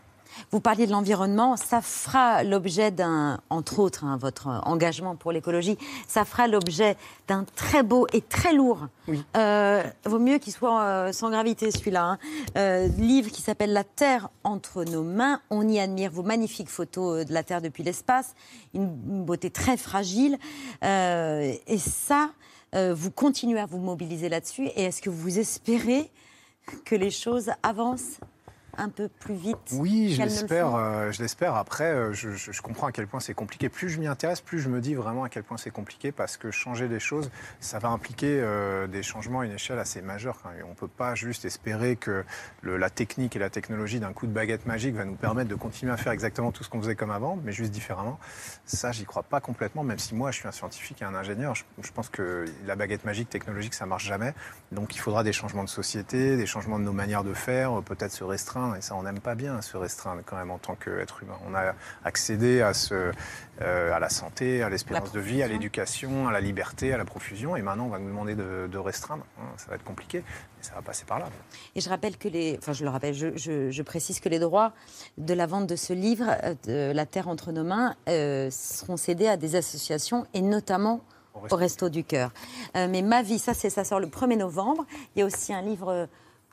Vous 0.50 0.60
parliez 0.60 0.86
de 0.86 0.92
l'environnement, 0.92 1.56
ça 1.56 1.80
fera 1.80 2.44
l'objet 2.44 2.90
d'un, 2.90 3.40
entre 3.50 3.78
autres, 3.80 4.04
hein, 4.04 4.16
votre 4.20 4.48
engagement 4.64 5.16
pour 5.16 5.32
l'écologie, 5.32 5.78
ça 6.06 6.24
fera 6.24 6.46
l'objet 6.46 6.96
d'un 7.26 7.44
très 7.56 7.82
beau 7.82 8.06
et 8.12 8.20
très 8.20 8.52
lourd. 8.52 8.88
Euh, 9.36 9.82
vaut 10.04 10.18
mieux 10.18 10.38
qu'il 10.38 10.52
soit 10.52 10.82
euh, 10.82 11.12
sans 11.12 11.30
gravité 11.30 11.70
celui-là. 11.70 12.04
hein. 12.04 12.18
Euh, 12.56 12.88
livre 12.98 13.30
qui 13.30 13.42
s'appelle 13.42 13.72
La 13.72 13.84
Terre 13.84 14.28
entre 14.44 14.84
nos 14.84 15.02
mains. 15.02 15.40
On 15.50 15.66
y 15.68 15.80
admire 15.80 16.10
vos 16.10 16.22
magnifiques 16.22 16.70
photos 16.70 17.24
de 17.24 17.32
la 17.32 17.42
Terre 17.42 17.62
depuis 17.62 17.82
l'espace, 17.82 18.34
une, 18.74 18.88
beauté 19.24 19.50
très 19.50 19.76
fragile. 19.76 20.38
Et 20.82 21.78
ça, 21.78 22.30
euh, 22.74 22.94
vous 22.94 23.10
continuez 23.10 23.60
à 23.60 23.66
vous 23.66 23.78
mobiliser 23.78 24.28
là-dessus. 24.28 24.66
Et 24.76 24.84
est-ce 24.84 25.02
que 25.02 25.10
vous 25.10 25.38
espérez 25.38 26.10
que 26.84 26.94
les 26.94 27.10
choses 27.10 27.50
avancent? 27.62 28.20
Un 28.78 28.88
peu 28.88 29.08
plus 29.08 29.34
vite 29.34 29.56
Oui, 29.72 30.12
je 30.14 30.18
le 30.22 30.24
l'espère. 30.28 30.74
euh, 30.74 31.12
je 31.12 31.20
l'espère. 31.20 31.54
Après, 31.56 31.84
euh, 31.92 32.12
je, 32.12 32.30
je- 32.30 32.52
je 32.52 32.62
comprends 32.62 32.86
à 32.86 32.92
quel 32.92 33.06
point 33.06 33.20
c'est 33.20 33.34
compliqué. 33.34 33.68
Plus 33.68 33.88
je 33.90 33.98
m'y 33.98 34.06
intéresse, 34.06 34.40
plus 34.40 34.60
je 34.60 34.68
me 34.68 34.80
dis 34.80 34.94
vraiment 34.94 35.24
à 35.24 35.28
quel 35.28 35.42
point 35.42 35.56
c'est 35.56 35.70
compliqué 35.70 36.12
parce 36.12 36.36
que 36.36 36.50
changer 36.50 36.88
des 36.88 37.00
choses, 37.00 37.30
ça 37.60 37.78
va 37.78 37.88
impliquer 37.88 38.40
euh, 38.40 38.86
des 38.86 39.02
changements 39.02 39.40
à 39.40 39.44
une 39.46 39.52
échelle 39.52 39.78
assez 39.78 40.00
majeure. 40.00 40.38
Et 40.58 40.62
on 40.62 40.70
ne 40.70 40.74
peut 40.74 40.88
pas 40.88 41.14
juste 41.14 41.44
espérer 41.44 41.96
que 41.96 42.24
le- 42.62 42.76
la 42.76 42.88
technique 42.90 43.36
et 43.36 43.38
la 43.38 43.50
technologie 43.50 44.00
d'un 44.00 44.12
coup 44.12 44.26
de 44.26 44.32
baguette 44.32 44.64
magique 44.66 44.94
va 44.94 45.04
nous 45.04 45.16
permettre 45.16 45.48
de 45.50 45.54
continuer 45.54 45.92
à 45.92 45.96
faire 45.96 46.12
exactement 46.12 46.52
tout 46.52 46.62
ce 46.64 46.68
qu'on 46.70 46.80
faisait 46.80 46.94
comme 46.96 47.10
avant, 47.10 47.36
mais 47.44 47.52
juste 47.52 47.72
différemment. 47.72 48.18
Ça, 48.64 48.92
j'y 48.92 49.04
crois 49.04 49.22
pas 49.24 49.40
complètement, 49.40 49.82
même 49.84 49.98
si 49.98 50.14
moi, 50.14 50.30
je 50.30 50.38
suis 50.38 50.48
un 50.48 50.52
scientifique 50.52 51.02
et 51.02 51.04
un 51.04 51.14
ingénieur. 51.14 51.54
Je, 51.54 51.64
je 51.82 51.90
pense 51.92 52.08
que 52.08 52.44
la 52.66 52.76
baguette 52.76 53.04
magique 53.04 53.28
technologique, 53.28 53.74
ça 53.74 53.86
marche 53.86 54.04
jamais. 54.06 54.34
Donc, 54.72 54.94
il 54.94 54.98
faudra 54.98 55.24
des 55.24 55.32
changements 55.32 55.64
de 55.64 55.68
société, 55.68 56.36
des 56.36 56.46
changements 56.46 56.78
de 56.78 56.84
nos 56.84 56.92
manières 56.92 57.24
de 57.24 57.34
faire, 57.34 57.82
peut-être 57.82 58.12
se 58.12 58.24
restreindre. 58.24 58.67
Et 58.74 58.80
ça, 58.80 58.94
on 58.94 59.02
n'aime 59.02 59.20
pas 59.20 59.34
bien 59.34 59.60
se 59.62 59.76
restreindre 59.76 60.22
quand 60.24 60.36
même 60.36 60.50
en 60.50 60.58
tant 60.58 60.74
qu'être 60.74 61.22
humain. 61.22 61.36
On 61.46 61.54
a 61.54 61.74
accédé 62.04 62.60
à, 62.62 62.74
ce, 62.74 63.12
euh, 63.60 63.92
à 63.92 63.98
la 63.98 64.08
santé, 64.08 64.62
à 64.62 64.68
l'espérance 64.68 65.12
de 65.12 65.20
vie, 65.20 65.42
à 65.42 65.48
l'éducation, 65.48 66.28
à 66.28 66.32
la 66.32 66.40
liberté, 66.40 66.92
à 66.92 66.96
la 66.98 67.04
profusion. 67.04 67.56
Et 67.56 67.62
maintenant, 67.62 67.86
on 67.86 67.90
va 67.90 67.98
nous 67.98 68.08
demander 68.08 68.34
de, 68.34 68.68
de 68.70 68.78
restreindre. 68.78 69.24
Hein, 69.40 69.44
Ça 69.56 69.66
va 69.68 69.76
être 69.76 69.84
compliqué, 69.84 70.18
mais 70.26 70.62
ça 70.62 70.74
va 70.74 70.82
passer 70.82 71.04
par 71.04 71.18
là. 71.18 71.28
Et 71.74 71.80
je 71.80 71.88
rappelle 71.88 72.16
que 72.16 72.28
les, 72.28 72.56
enfin 72.58 72.72
je 72.72 72.84
le 72.84 72.90
rappelle, 72.90 73.14
je, 73.14 73.36
je- 73.36 73.70
je 73.70 73.82
précise 73.82 74.20
que 74.20 74.28
les 74.28 74.38
droits 74.38 74.72
de 75.18 75.34
la 75.34 75.46
vente 75.46 75.66
de 75.66 75.76
ce 75.76 75.92
livre, 75.92 76.26
euh, 76.44 76.54
de 76.64 76.92
La 76.94 77.06
Terre 77.06 77.28
entre 77.28 77.52
nos 77.52 77.64
mains, 77.64 77.94
euh, 78.08 78.48
seront 78.50 78.96
cédés 78.96 79.28
à 79.28 79.36
des 79.36 79.56
associations 79.56 80.26
et 80.34 80.42
notamment 80.42 81.00
au 81.34 81.56
Resto 81.56 81.88
du 81.88 82.02
Cœur. 82.02 82.32
Euh, 82.76 82.88
mais 82.90 83.00
ma 83.02 83.22
vie, 83.22 83.38
ça 83.38 83.54
c'est 83.54 83.70
ça 83.70 83.84
sort 83.84 84.00
le 84.00 84.08
1er 84.08 84.36
novembre. 84.36 84.84
Il 85.14 85.20
y 85.20 85.22
a 85.22 85.26
aussi 85.26 85.52
un 85.54 85.62
livre 85.62 86.08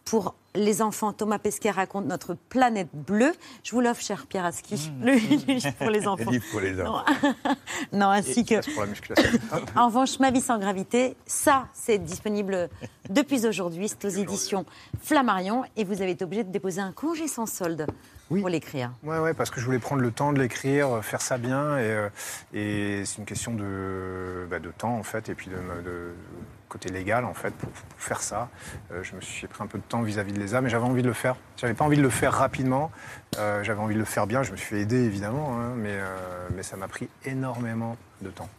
pour 0.05 0.35
les 0.53 0.81
enfants. 0.81 1.11
Thomas 1.11 1.39
Pesquet 1.39 1.71
raconte 1.71 2.05
notre 2.05 2.35
planète 2.35 2.87
bleue. 2.93 3.33
Je 3.63 3.71
vous 3.71 3.81
l'offre, 3.81 4.01
cher 4.01 4.25
Pierre 4.27 4.45
Aski, 4.45 4.91
le 5.01 5.13
livre 5.15 5.71
pour 5.79 5.89
les 5.89 6.07
enfants. 6.07 6.31
livre 6.31 6.45
pour 6.51 6.61
les 6.61 6.79
enfants. 6.79 7.03
Non, 7.41 7.55
non 7.99 8.09
ainsi 8.09 8.45
que. 8.45 8.63
Pour 8.73 8.83
la 8.83 8.89
musculation. 8.89 9.39
En 9.75 9.87
revanche, 9.87 10.19
Ma 10.19 10.31
vie 10.31 10.41
sans 10.41 10.59
gravité, 10.59 11.17
ça, 11.25 11.67
c'est 11.73 11.97
disponible 11.97 12.69
depuis 13.09 13.45
aujourd'hui. 13.45 13.89
C'est 13.89 14.05
aux 14.05 14.09
éditions 14.09 14.65
Flammarion. 15.01 15.63
Et 15.75 15.83
vous 15.83 16.01
avez 16.01 16.11
été 16.11 16.23
obligé 16.23 16.43
de 16.43 16.51
déposer 16.51 16.79
un 16.81 16.91
congé 16.93 17.27
sans 17.27 17.47
solde 17.47 17.87
pour 18.29 18.49
l'écrire. 18.49 18.91
Ouais, 19.03 19.19
ouais, 19.19 19.33
parce 19.33 19.49
que 19.49 19.59
je 19.59 19.65
voulais 19.65 19.79
prendre 19.79 20.01
le 20.01 20.11
temps 20.11 20.33
de 20.33 20.39
l'écrire, 20.41 20.97
euh, 20.97 21.01
faire 21.01 21.21
ça 21.21 21.37
bien, 21.37 21.77
et, 21.77 21.83
euh, 21.83 22.09
et 22.53 23.03
c'est 23.05 23.17
une 23.19 23.25
question 23.25 23.53
de, 23.53 24.47
bah, 24.49 24.59
de 24.59 24.69
temps 24.71 24.97
en 24.97 25.03
fait, 25.03 25.29
et 25.29 25.35
puis 25.35 25.47
de, 25.49 25.55
de 25.55 26.13
côté 26.67 26.89
légal 26.89 27.23
en 27.25 27.33
fait 27.33 27.51
pour, 27.51 27.69
pour 27.69 27.99
faire 27.99 28.21
ça. 28.21 28.49
Euh, 28.91 29.01
je 29.03 29.15
me 29.15 29.21
suis 29.21 29.47
pris 29.47 29.63
un 29.63 29.67
peu 29.67 29.77
de 29.77 29.83
temps 29.83 30.01
vis-à-vis 30.01 30.33
de 30.33 30.39
l'ESA, 30.39 30.61
mais 30.61 30.69
j'avais 30.69 30.83
envie 30.85 31.01
de 31.03 31.07
le 31.07 31.13
faire. 31.13 31.35
J'avais 31.57 31.73
pas 31.73 31.85
envie 31.85 31.97
de 31.97 32.01
le 32.01 32.09
faire 32.09 32.33
rapidement, 32.33 32.91
euh, 33.37 33.63
j'avais 33.63 33.79
envie 33.79 33.93
de 33.95 33.99
le 33.99 34.05
faire 34.05 34.27
bien. 34.27 34.43
Je 34.43 34.51
me 34.51 34.57
suis 34.57 34.67
fait 34.67 34.81
aider 34.81 35.03
évidemment, 35.03 35.57
hein, 35.59 35.73
mais, 35.77 35.93
euh, 35.93 36.47
mais 36.55 36.63
ça 36.63 36.75
m'a 36.75 36.87
pris 36.87 37.07
énormément 37.23 37.95
de 38.21 38.29
temps. 38.29 38.49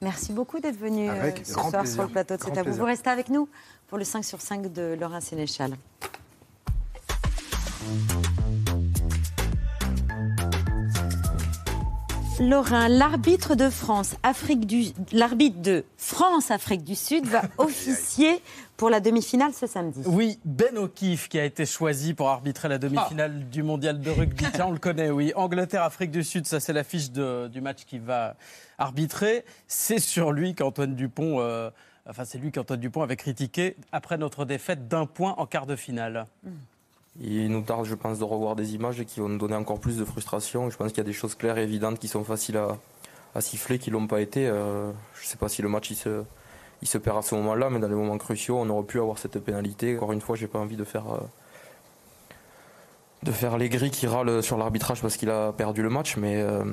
Merci 0.00 0.32
beaucoup 0.32 0.58
d'être 0.58 0.78
venu 0.78 1.08
Avec 1.08 1.42
ce 1.44 1.52
soir 1.52 1.70
plaisir. 1.70 1.86
sur 1.94 2.02
le 2.02 2.08
plateau 2.08 2.36
de 2.36 2.42
C'est 2.42 2.58
à 2.58 2.62
vous. 2.64 2.72
Vous 2.72 2.84
restez 2.84 3.10
avec 3.10 3.28
nous 3.28 3.48
pour 3.86 3.98
le 3.98 4.04
5 4.04 4.24
sur 4.24 4.40
5 4.40 4.72
de 4.72 4.96
Laura 4.98 5.20
Sénéchal. 5.20 5.76
Laurent, 12.48 12.88
l'arbitre 12.88 13.54
de 13.54 13.70
France, 13.70 14.16
Afrique 14.22 14.66
du, 14.66 14.86
l'arbitre 15.12 15.60
de 15.60 15.84
France, 15.96 16.50
Afrique 16.50 16.82
du 16.82 16.94
Sud 16.94 17.26
va 17.26 17.42
officier 17.58 18.40
pour 18.76 18.90
la 18.90 19.00
demi-finale 19.00 19.52
ce 19.52 19.66
samedi. 19.66 20.02
Oui, 20.06 20.38
Ben 20.44 20.76
O'Keefe 20.76 21.28
qui 21.28 21.38
a 21.38 21.44
été 21.44 21.64
choisi 21.66 22.14
pour 22.14 22.28
arbitrer 22.30 22.68
la 22.68 22.78
demi-finale 22.78 23.48
du 23.48 23.62
mondial 23.62 24.00
de 24.00 24.10
rugby. 24.10 24.44
Tiens, 24.52 24.66
on 24.66 24.72
le 24.72 24.78
connaît, 24.78 25.10
oui. 25.10 25.32
Angleterre-Afrique 25.36 26.10
du 26.10 26.24
Sud, 26.24 26.46
ça 26.46 26.58
c'est 26.58 26.72
l'affiche 26.72 27.10
du 27.10 27.60
match 27.60 27.84
qui 27.84 27.98
va 27.98 28.36
arbitrer. 28.78 29.44
C'est 29.68 30.00
sur 30.00 30.32
lui 30.32 30.54
qu'Antoine 30.54 30.94
Dupont, 30.96 31.40
euh, 31.40 31.70
enfin 32.08 32.24
c'est 32.24 32.38
lui 32.38 32.50
qu'Antoine 32.50 32.80
Dupont 32.80 33.02
avait 33.02 33.16
critiqué 33.16 33.76
après 33.92 34.18
notre 34.18 34.44
défaite 34.44 34.88
d'un 34.88 35.06
point 35.06 35.34
en 35.38 35.46
quart 35.46 35.66
de 35.66 35.76
finale. 35.76 36.26
Il 37.20 37.50
nous 37.50 37.62
tarde, 37.62 37.84
je 37.84 37.94
pense, 37.94 38.18
de 38.18 38.24
revoir 38.24 38.56
des 38.56 38.74
images 38.74 39.04
qui 39.04 39.20
vont 39.20 39.28
nous 39.28 39.38
donner 39.38 39.54
encore 39.54 39.80
plus 39.80 39.98
de 39.98 40.04
frustration. 40.04 40.70
Je 40.70 40.76
pense 40.76 40.88
qu'il 40.88 40.98
y 40.98 41.02
a 41.02 41.04
des 41.04 41.12
choses 41.12 41.34
claires 41.34 41.58
et 41.58 41.64
évidentes 41.64 41.98
qui 41.98 42.08
sont 42.08 42.24
faciles 42.24 42.56
à, 43.34 43.40
siffler, 43.40 43.78
qui 43.78 43.90
l'ont 43.90 44.06
pas 44.06 44.20
été. 44.20 44.48
Euh, 44.48 44.90
je 45.14 45.22
ne 45.22 45.26
sais 45.26 45.36
pas 45.36 45.48
si 45.48 45.60
le 45.60 45.68
match 45.68 45.90
il 45.90 45.96
se, 45.96 46.98
perd 46.98 47.18
à 47.18 47.22
ce 47.22 47.34
moment-là, 47.34 47.68
mais 47.70 47.80
dans 47.80 47.88
les 47.88 47.94
moments 47.94 48.18
cruciaux, 48.18 48.58
on 48.58 48.68
aurait 48.70 48.86
pu 48.86 48.98
avoir 48.98 49.18
cette 49.18 49.38
pénalité. 49.38 49.96
Encore 49.96 50.12
une 50.12 50.22
fois, 50.22 50.36
j'ai 50.36 50.48
pas 50.48 50.58
envie 50.58 50.76
de 50.76 50.84
faire, 50.84 51.04
euh, 51.12 51.20
de 53.24 53.30
faire 53.30 53.58
les 53.58 53.68
gris 53.68 53.90
qui 53.90 54.06
râlent 54.06 54.42
sur 54.42 54.56
l'arbitrage 54.56 55.02
parce 55.02 55.18
qu'il 55.18 55.30
a 55.30 55.52
perdu 55.52 55.82
le 55.82 55.90
match, 55.90 56.16
mais, 56.16 56.40
euh, 56.40 56.64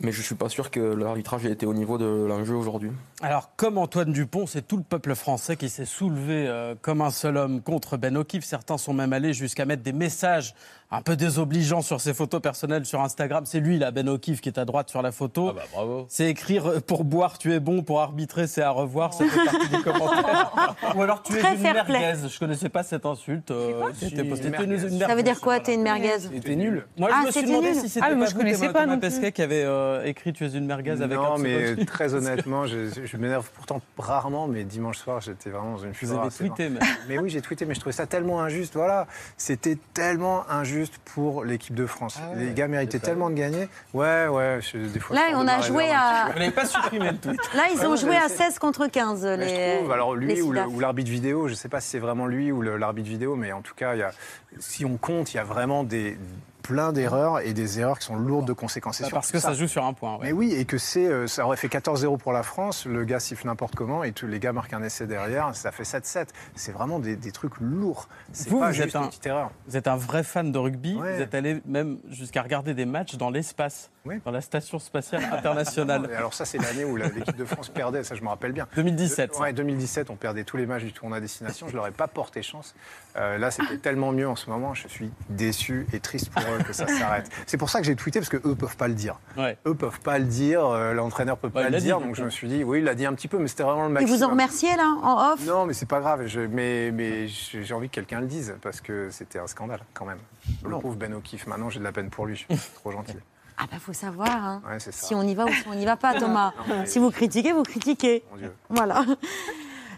mais 0.00 0.12
je 0.12 0.20
suis 0.22 0.34
pas 0.34 0.48
sûr 0.48 0.70
que 0.70 0.80
l'arbitrage 0.80 1.46
ait 1.46 1.50
été 1.52 1.66
au 1.66 1.74
niveau 1.74 1.98
de 1.98 2.04
l'enjeu 2.26 2.54
aujourd'hui. 2.54 2.90
Alors, 3.22 3.50
comme 3.56 3.78
Antoine 3.78 4.12
Dupont, 4.12 4.46
c'est 4.46 4.66
tout 4.66 4.76
le 4.76 4.82
peuple 4.82 5.14
français 5.14 5.56
qui 5.56 5.68
s'est 5.68 5.84
soulevé 5.84 6.46
euh, 6.48 6.74
comme 6.80 7.00
un 7.00 7.10
seul 7.10 7.36
homme 7.36 7.60
contre 7.62 7.96
Ben 7.96 8.16
O'Keefe. 8.16 8.44
Certains 8.44 8.78
sont 8.78 8.92
même 8.94 9.12
allés 9.12 9.32
jusqu'à 9.32 9.64
mettre 9.64 9.82
des 9.82 9.92
messages 9.92 10.54
un 10.92 11.02
peu 11.02 11.14
désobligeants 11.14 11.82
sur 11.82 12.00
ses 12.00 12.12
photos 12.14 12.40
personnelles 12.42 12.84
sur 12.84 13.00
Instagram. 13.00 13.44
C'est 13.46 13.60
lui, 13.60 13.78
là, 13.78 13.90
Ben 13.92 14.08
O'Keefe, 14.08 14.40
qui 14.40 14.48
est 14.48 14.58
à 14.58 14.64
droite 14.64 14.90
sur 14.90 15.02
la 15.02 15.12
photo. 15.12 15.52
bravo. 15.72 16.06
C'est 16.08 16.26
écrire 16.28 16.66
euh, 16.68 16.80
pour 16.80 17.04
boire, 17.04 17.38
tu 17.38 17.52
es 17.52 17.60
bon, 17.60 17.82
pour 17.82 18.00
arbitrer, 18.00 18.46
c'est 18.46 18.62
à 18.62 18.70
revoir. 18.70 19.12
Ça 19.14 19.24
fait 19.26 19.44
partie 19.44 19.68
des 19.68 19.82
commentaires. 19.82 20.74
Ou 20.96 21.02
alors 21.02 21.22
tu 21.22 21.34
es 21.36 21.38
Très 21.38 21.54
une 21.54 21.62
merguez. 21.62 22.14
Je 22.28 22.38
connaissais 22.38 22.68
pas 22.68 22.82
cette 22.82 23.06
insulte. 23.06 23.50
euh, 23.50 23.80
postée. 23.88 24.10
T'es 24.10 24.22
une- 24.22 24.72
une 24.72 24.78
Ça 24.78 24.86
veut 24.88 24.98
merguez. 24.98 25.22
dire 25.22 25.40
quoi, 25.40 25.60
t'es 25.60 25.74
une 25.74 25.82
merguez? 25.82 26.18
C'était 26.18 26.56
nul. 26.56 26.86
Moi, 26.98 27.08
Ah, 27.12 27.20
je 27.22 27.26
me 27.28 27.32
suis 27.32 27.44
demandé 27.44 27.72
nul. 27.72 27.80
si 27.80 27.88
c'était 27.88 28.06
Ah, 28.10 28.14
moi, 28.14 28.24
pas 28.24 28.30
je 28.30 28.34
vous, 28.34 28.40
connaissais 28.40 28.66
pas 28.66 28.72
Thomas 28.80 28.86
non 28.86 28.92
plus. 29.00 29.08
Pesquet, 29.10 29.32
qui 29.32 29.42
avait 29.42 29.64
euh, 29.70 30.04
écrit 30.04 30.32
Tu 30.32 30.44
es 30.44 30.48
une 30.48 30.66
merguez 30.66 30.90
avec 31.02 31.16
un 31.16 31.22
non, 31.22 31.38
mais 31.38 31.76
très 31.86 32.14
honnêtement, 32.14 32.66
je, 32.66 32.88
je 33.04 33.16
m'énerve 33.16 33.48
pourtant 33.54 33.80
rarement, 33.98 34.46
mais 34.48 34.64
dimanche 34.64 34.98
soir, 34.98 35.20
j'étais 35.20 35.50
vraiment 35.50 35.72
dans 35.72 35.82
une 35.84 35.88
Vous 35.90 35.94
fureur 35.94 36.18
avez 36.20 36.26
assez 36.28 36.46
tweeté, 36.46 36.68
marrante. 36.68 36.88
Mais 37.08 37.18
oui, 37.18 37.30
j'ai 37.30 37.40
tweeté, 37.40 37.64
mais 37.66 37.74
je 37.74 37.80
trouvais 37.80 37.92
ça 37.92 38.06
tellement 38.06 38.42
injuste. 38.42 38.74
Voilà, 38.74 39.06
c'était 39.36 39.78
tellement 39.94 40.48
injuste 40.50 40.94
pour 41.14 41.44
l'équipe 41.44 41.74
de 41.74 41.86
France. 41.86 42.18
Ah 42.20 42.34
Les 42.36 42.52
gars 42.52 42.68
méritaient 42.68 42.98
tellement 42.98 43.30
de 43.30 43.34
gagner. 43.34 43.68
Ouais, 43.94 44.26
ouais, 44.28 44.60
je- 44.60 44.78
des 44.78 45.00
fois. 45.00 45.16
Là, 45.16 45.22
on 45.34 45.46
a 45.48 45.60
joué 45.60 45.84
réserve 45.84 46.00
à-. 46.00 46.30
Vous 46.32 46.38
n'avez 46.38 46.50
pas 46.50 46.66
supprimé 46.66 47.10
le 47.12 47.18
tweet. 47.18 47.40
Là, 47.54 47.62
ils 47.72 47.86
ont 47.86 47.90
ouais, 47.92 47.96
joué 47.96 48.10
mais 48.10 48.16
à 48.16 48.28
c'est- 48.28 48.36
16 48.44 48.58
contre 48.58 48.86
15. 48.86 49.24
Mais 49.24 49.36
les, 49.38 49.48
je 49.72 49.76
trouve, 49.78 49.92
alors 49.92 50.14
lui 50.14 50.34
les 50.34 50.42
ou 50.42 50.52
l'arbitre 50.80 51.10
vidéo, 51.10 51.46
je 51.46 51.52
ne 51.52 51.56
sais 51.56 51.68
pas 51.68 51.80
si 51.80 51.88
c'est 51.88 51.98
vraiment 51.98 52.26
lui 52.26 52.52
ou 52.52 52.62
l'arbitre 52.62 53.08
vidéo, 53.08 53.36
mais 53.36 53.52
en 53.52 53.62
tout 53.62 53.74
cas, 53.74 53.94
il 53.94 53.98
y 53.98 54.02
a, 54.02 54.10
si 54.58 54.84
on 54.84 54.96
compte, 54.96 55.32
il 55.32 55.36
y 55.36 55.40
a 55.40 55.44
vraiment 55.44 55.84
des, 55.84 56.18
plein 56.62 56.92
d'erreurs 56.92 57.40
et 57.40 57.52
des 57.52 57.80
erreurs 57.80 57.98
qui 57.98 58.06
sont 58.06 58.16
lourdes 58.16 58.46
de 58.46 58.52
conséquences. 58.52 59.00
Bah, 59.02 59.08
parce 59.12 59.30
que 59.32 59.38
ça 59.38 59.54
joue 59.54 59.66
sur 59.68 59.84
un 59.84 59.92
point. 59.92 60.14
ouais. 60.16 60.26
Mais 60.26 60.32
oui, 60.32 60.52
et 60.54 60.64
que 60.64 60.78
c'est, 60.78 61.06
euh, 61.06 61.26
ça 61.26 61.44
aurait 61.46 61.56
fait 61.56 61.68
14-0 61.68 62.18
pour 62.18 62.32
la 62.32 62.42
France, 62.42 62.86
le 62.86 63.04
gars 63.04 63.20
siffle 63.20 63.46
n'importe 63.46 63.74
comment 63.74 64.04
et 64.04 64.12
tous 64.12 64.26
les 64.26 64.38
gars 64.38 64.52
marquent 64.52 64.74
un 64.74 64.82
essai 64.82 65.06
derrière, 65.06 65.54
ça 65.54 65.72
fait 65.72 65.82
7-7. 65.84 66.28
C'est 66.54 66.72
vraiment 66.72 66.98
des, 66.98 67.16
des 67.16 67.32
trucs 67.32 67.58
lourds. 67.60 68.08
C'est 68.32 68.48
Vous, 68.50 68.60
pas 68.60 68.68
vous 68.68 68.72
juste 68.74 68.88
êtes, 68.88 68.94
une 68.94 69.02
un, 69.02 69.08
petite 69.08 69.26
erreur. 69.26 69.50
vous 69.66 69.76
êtes 69.76 69.88
un 69.88 69.96
vrai 69.96 70.22
fan 70.22 70.52
de 70.52 70.58
rugby. 70.58 70.94
Ouais. 70.94 71.16
Vous 71.16 71.22
êtes 71.22 71.34
allé 71.34 71.60
même 71.66 71.98
jusqu'à 72.08 72.42
regarder 72.42 72.74
des 72.74 72.84
matchs 72.86 73.16
dans 73.16 73.30
l'espace, 73.30 73.90
dans 74.24 74.30
la 74.30 74.40
station 74.40 74.78
spatiale 74.78 75.24
internationale. 75.32 76.10
Alors 76.16 76.34
ça, 76.34 76.44
c'est 76.44 76.58
l'année 76.58 76.84
où 76.84 76.96
l'équipe 76.96 77.36
de 77.36 77.44
France 77.44 77.68
perdait, 77.68 78.04
ça 78.04 78.14
je 78.14 78.22
me 78.22 78.28
rappelle 78.28 78.52
bien. 78.52 78.66
2017, 78.76 79.34
ça. 79.34 79.40
Ouais, 79.40 79.52
2017, 79.52 80.10
on 80.10 80.16
perdait 80.16 80.44
tous 80.44 80.56
les 80.56 80.66
matchs 80.66 80.84
du 80.84 80.92
tournoi 80.92 81.18
à 81.18 81.20
destination. 81.20 81.68
Je 81.68 81.76
leur 81.76 81.86
ai 81.86 81.90
pas 81.90 82.08
porté 82.08 82.42
chance. 82.42 82.74
Euh, 83.16 83.38
là, 83.38 83.50
c'était 83.50 83.78
tellement 83.78 84.12
mieux 84.12 84.28
en 84.28 84.36
ce 84.36 84.48
moment. 84.50 84.72
Je 84.74 84.86
suis 84.88 85.10
déçu 85.28 85.86
et 85.92 86.00
triste 86.00 86.30
pour 86.30 86.42
eux 86.42 86.62
que 86.62 86.72
ça 86.72 86.86
s'arrête. 86.98 87.28
C'est 87.46 87.56
pour 87.56 87.68
ça 87.70 87.80
que 87.80 87.86
j'ai 87.86 87.96
tweeté 87.96 88.20
parce 88.20 88.28
que 88.28 88.36
eux 88.46 88.54
peuvent 88.54 88.76
pas 88.76 88.88
le 88.88 88.94
dire. 88.94 89.18
Ouais. 89.36 89.58
Eux 89.66 89.74
peuvent 89.74 90.00
pas 90.00 90.18
le 90.18 90.24
dire. 90.26 90.64
euh, 90.64 90.92
L'entraîneur 90.94 91.36
peut 91.36 91.50
pas 91.50 91.62
Ouais, 91.64 91.70
le 91.70 91.78
dire. 91.80 91.98
dit, 91.98 92.04
donc 92.04 92.14
je 92.14 92.22
me 92.24 92.30
suis 92.30 92.46
dit, 92.48 92.62
oui, 92.64 92.78
il 92.78 92.84
l'a 92.84 92.94
dit 92.94 93.06
un 93.06 93.12
petit 93.14 93.28
peu, 93.28 93.38
mais 93.38 93.48
c'était 93.48 93.62
vraiment 93.64 93.84
le 93.84 93.90
maximum. 93.90 94.16
vous 94.18 94.24
ont 94.24 94.30
remercié, 94.30 94.76
là, 94.76 94.96
en 95.02 95.32
off? 95.32 95.44
Non, 95.46 95.66
mais 95.66 95.72
c'est 95.72 95.88
pas 95.88 96.00
grave. 96.00 96.26
Je- 96.26 96.40
mais 96.40 96.90
mais 96.92 97.26
j'ai 97.28 97.74
envie 97.74 97.88
que 97.88 97.94
quelqu'un 97.94 98.20
le 98.20 98.26
dise 98.26 98.54
parce 98.62 98.80
que 98.80 99.08
c'était 99.10 99.38
un 99.38 99.46
scandale 99.46 99.80
quand 99.94 100.04
même. 100.06 100.18
Le 100.64 100.78
pauvre 100.78 100.96
Ben 100.96 101.12
O'Keefe. 101.14 101.46
Maintenant, 101.46 101.68
j'ai 101.70 101.78
de 101.80 101.84
la 101.84 101.92
peine 101.92 102.10
pour 102.10 102.26
lui. 102.26 102.36
Je 102.48 102.54
suis 102.56 102.70
trop 102.74 102.92
gentil. 102.92 103.14
Ah 103.62 103.64
bah 103.70 103.76
faut 103.78 103.92
savoir, 103.92 104.30
hein. 104.30 104.62
Ouais, 104.66 104.78
si 104.78 105.14
on 105.14 105.20
y 105.22 105.34
va 105.34 105.44
ou 105.44 105.48
si 105.52 105.64
on 105.68 105.74
n'y 105.74 105.84
va 105.84 105.96
pas, 105.96 106.14
Thomas. 106.18 106.52
Non, 106.66 106.76
mais- 106.78 106.86
si 106.86 106.98
vous 106.98 107.10
critiquez, 107.10 107.52
vous 107.52 107.62
critiquez. 107.62 108.24
Mon 108.30 108.38
Dieu. 108.38 108.52
Voilà. 108.70 109.04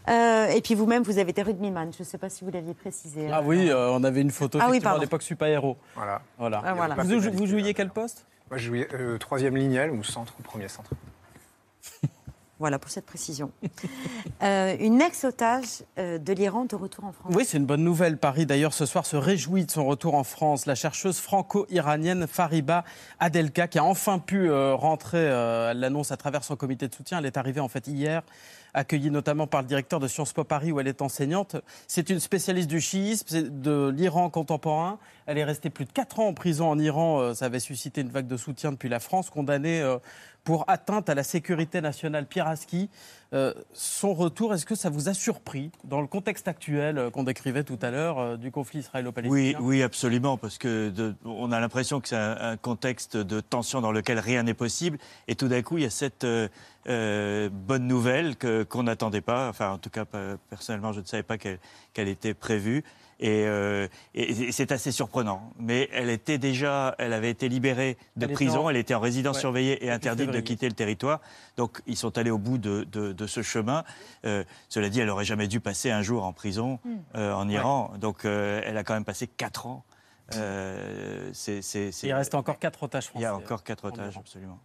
Euh, 0.08 0.46
et 0.48 0.60
puis 0.60 0.74
vous-même, 0.74 1.02
vous 1.02 1.18
avez 1.18 1.30
été 1.30 1.42
rugbyman. 1.42 1.92
Je 1.92 2.00
ne 2.00 2.04
sais 2.04 2.18
pas 2.18 2.28
si 2.28 2.44
vous 2.44 2.50
l'aviez 2.50 2.74
précisé. 2.74 3.28
Ah 3.32 3.42
oui, 3.44 3.68
euh, 3.70 3.90
on 3.90 4.02
avait 4.04 4.20
une 4.20 4.30
photo 4.30 4.58
Ah 4.60 4.68
oui, 4.70 4.80
à 4.84 4.98
l'époque 4.98 5.22
Super 5.22 5.48
Héros. 5.48 5.76
Voilà. 5.94 6.22
Voilà. 6.38 6.62
Ah, 6.64 6.74
voilà. 6.74 6.94
Vous, 6.96 7.20
jou- 7.20 7.30
vous 7.32 7.46
jouiez 7.46 7.72
quel 7.74 7.90
poste? 7.90 8.26
Moi, 8.50 8.58
je 8.58 8.66
jouais 8.66 8.88
euh, 8.94 9.18
troisième 9.18 9.56
lignel 9.56 9.90
ou 9.90 10.02
centre 10.02 10.34
ou 10.38 10.42
premier 10.42 10.68
centre. 10.68 10.90
Voilà 12.58 12.78
pour 12.78 12.90
cette 12.92 13.06
précision. 13.06 13.50
Euh, 14.42 14.74
une 14.80 15.00
ex-otage 15.00 15.84
euh, 15.98 16.18
de 16.18 16.32
l'Iran 16.32 16.64
de 16.64 16.74
retour 16.74 17.04
en 17.04 17.12
France. 17.12 17.32
Oui, 17.32 17.44
c'est 17.46 17.58
une 17.58 17.64
bonne 17.66 17.84
nouvelle. 17.84 18.18
Paris, 18.18 18.44
d'ailleurs, 18.44 18.72
ce 18.72 18.86
soir 18.86 19.06
se 19.06 19.14
réjouit 19.16 19.64
de 19.66 19.70
son 19.70 19.84
retour 19.84 20.16
en 20.16 20.24
France. 20.24 20.66
La 20.66 20.74
chercheuse 20.74 21.18
franco-iranienne 21.20 22.26
Fariba 22.26 22.82
Adelka, 23.20 23.68
qui 23.68 23.78
a 23.78 23.84
enfin 23.84 24.18
pu 24.18 24.50
euh, 24.50 24.74
rentrer, 24.74 25.18
euh, 25.18 25.70
elle 25.70 25.78
l'annonce 25.78 26.10
à 26.10 26.16
travers 26.16 26.42
son 26.42 26.56
comité 26.56 26.88
de 26.88 26.94
soutien. 26.94 27.18
Elle 27.18 27.26
est 27.26 27.36
arrivée 27.36 27.60
en 27.60 27.68
fait 27.68 27.86
hier, 27.86 28.22
accueillie 28.74 29.10
notamment 29.10 29.46
par 29.46 29.62
le 29.62 29.68
directeur 29.68 30.00
de 30.00 30.08
Sciences 30.08 30.32
Po 30.32 30.44
Paris, 30.44 30.72
où 30.72 30.80
elle 30.80 30.88
est 30.88 31.02
enseignante. 31.02 31.56
C'est 31.86 32.10
une 32.10 32.20
spécialiste 32.20 32.68
du 32.68 32.80
chiisme, 32.80 33.50
de 33.50 33.88
l'Iran 33.94 34.30
contemporain. 34.30 34.98
Elle 35.26 35.38
est 35.38 35.44
restée 35.44 35.70
plus 35.70 35.84
de 35.84 35.92
4 35.92 36.20
ans 36.20 36.28
en 36.28 36.34
prison 36.34 36.68
en 36.68 36.78
Iran. 36.78 37.20
Euh, 37.20 37.34
Ça 37.34 37.46
avait 37.46 37.60
suscité 37.60 38.00
une 38.00 38.08
vague 38.08 38.26
de 38.26 38.36
soutien 38.36 38.72
depuis 38.72 38.88
la 38.88 39.00
France, 39.00 39.30
condamnée 39.30 39.80
euh, 39.80 39.98
pour 40.44 40.64
atteinte 40.68 41.08
à 41.08 41.14
la 41.14 41.22
sécurité 41.22 41.80
nationale. 41.80 42.26
Pierre 42.26 42.48
Aski, 42.48 42.90
euh, 43.32 43.54
son 43.72 44.12
retour, 44.12 44.52
est-ce 44.52 44.66
que 44.66 44.74
ça 44.74 44.90
vous 44.90 45.08
a 45.08 45.14
surpris 45.14 45.70
dans 45.84 46.00
le 46.00 46.06
contexte 46.06 46.48
actuel 46.48 46.98
euh, 46.98 47.10
qu'on 47.10 47.22
décrivait 47.22 47.64
tout 47.64 47.78
à 47.80 47.90
l'heure 47.90 48.18
euh, 48.18 48.36
du 48.36 48.50
conflit 48.50 48.78
Oui, 48.78 48.84
israélo-palestinien? 48.84 49.58
Oui, 49.60 49.82
absolument, 49.82 50.36
parce 50.36 50.58
que 50.58 50.92
a 51.24 51.60
l'impression 51.60 52.00
que 52.00 52.08
c'est 52.08 52.16
un, 52.16 52.36
un 52.40 52.56
contexte 52.56 53.16
de 53.16 53.40
tension 53.40 53.80
dans 53.80 53.92
lequel 53.92 54.18
rien 54.18 54.42
n'est 54.42 54.54
possible, 54.54 54.98
et 55.28 55.34
tout 55.34 55.48
d'un 55.48 55.62
coup, 55.62 55.78
il 55.78 55.84
y 55.84 55.86
a 55.86 55.90
cette 55.90 56.26
bonne 56.84 57.86
nouvelle 57.86 58.36
qu'on 58.66 58.82
n'attendait 58.82 59.20
pas. 59.20 59.48
Enfin, 59.48 59.70
en 59.70 59.78
tout 59.78 59.90
cas, 59.90 60.04
personnellement, 60.50 60.92
je 60.92 61.00
ne 61.00 61.06
savais 61.06 61.22
pas 61.22 61.38
qu'elle 61.38 61.58
qu'elle 61.92 62.08
était 62.08 62.34
prévue. 62.34 62.84
Et, 63.24 63.44
euh, 63.46 63.86
et- 64.14 64.30
et 64.48 64.52
c'est 64.52 64.72
assez 64.72 64.90
surprenant. 64.90 65.52
Mais 65.58 65.88
elle 65.92 66.10
était 66.10 66.38
déjà, 66.38 66.94
elle 66.98 67.12
avait 67.12 67.30
été 67.30 67.48
libérée 67.48 67.96
de 68.16 68.24
Elle 68.24 68.30
était 68.30 68.34
prison, 68.34 68.64
en- 68.66 68.70
elle 68.70 68.76
était 68.76 68.94
en 68.94 69.00
résidence 69.00 69.36
Ouais, 69.36 69.40
surveillée 69.40 69.84
et 69.86 69.90
interdite 69.92 70.30
de 70.32 70.40
quitter 70.40 70.68
le 70.68 70.74
territoire. 70.74 71.20
Donc, 71.56 71.80
ils 71.86 71.96
sont 71.96 72.18
allés 72.18 72.30
au 72.32 72.38
bout 72.38 72.58
de, 72.58 72.82
de- 72.90 73.12
de 73.12 73.26
ce 73.28 73.42
chemin. 73.42 73.84
Euh, 74.24 74.42
cela 74.68 74.88
dit, 74.88 74.98
elle 75.00 75.08
aurait 75.08 75.24
jamais 75.24 75.46
dû 75.46 75.60
passer 75.60 75.90
un 75.92 76.02
jour 76.02 76.24
en 76.24 76.32
prison 76.32 76.80
Hmm. 76.84 76.96
euh, 77.14 77.32
en 77.32 77.48
Iran. 77.48 77.92
Donc, 78.00 78.24
elle 78.24 78.76
a 78.76 78.82
quand 78.82 78.94
même 78.94 79.04
passé 79.04 79.28
quatre 79.28 79.66
ans. 79.66 79.84
Il 80.32 82.12
reste 82.14 82.34
encore 82.34 82.58
quatre 82.58 82.82
otages 82.82 83.10
Il 83.14 83.20
y 83.20 83.24
a 83.24 83.28
français, 83.30 83.44
encore 83.44 83.62
quatre 83.64 83.84
otages, 83.84 84.16
absolument. 84.18 84.58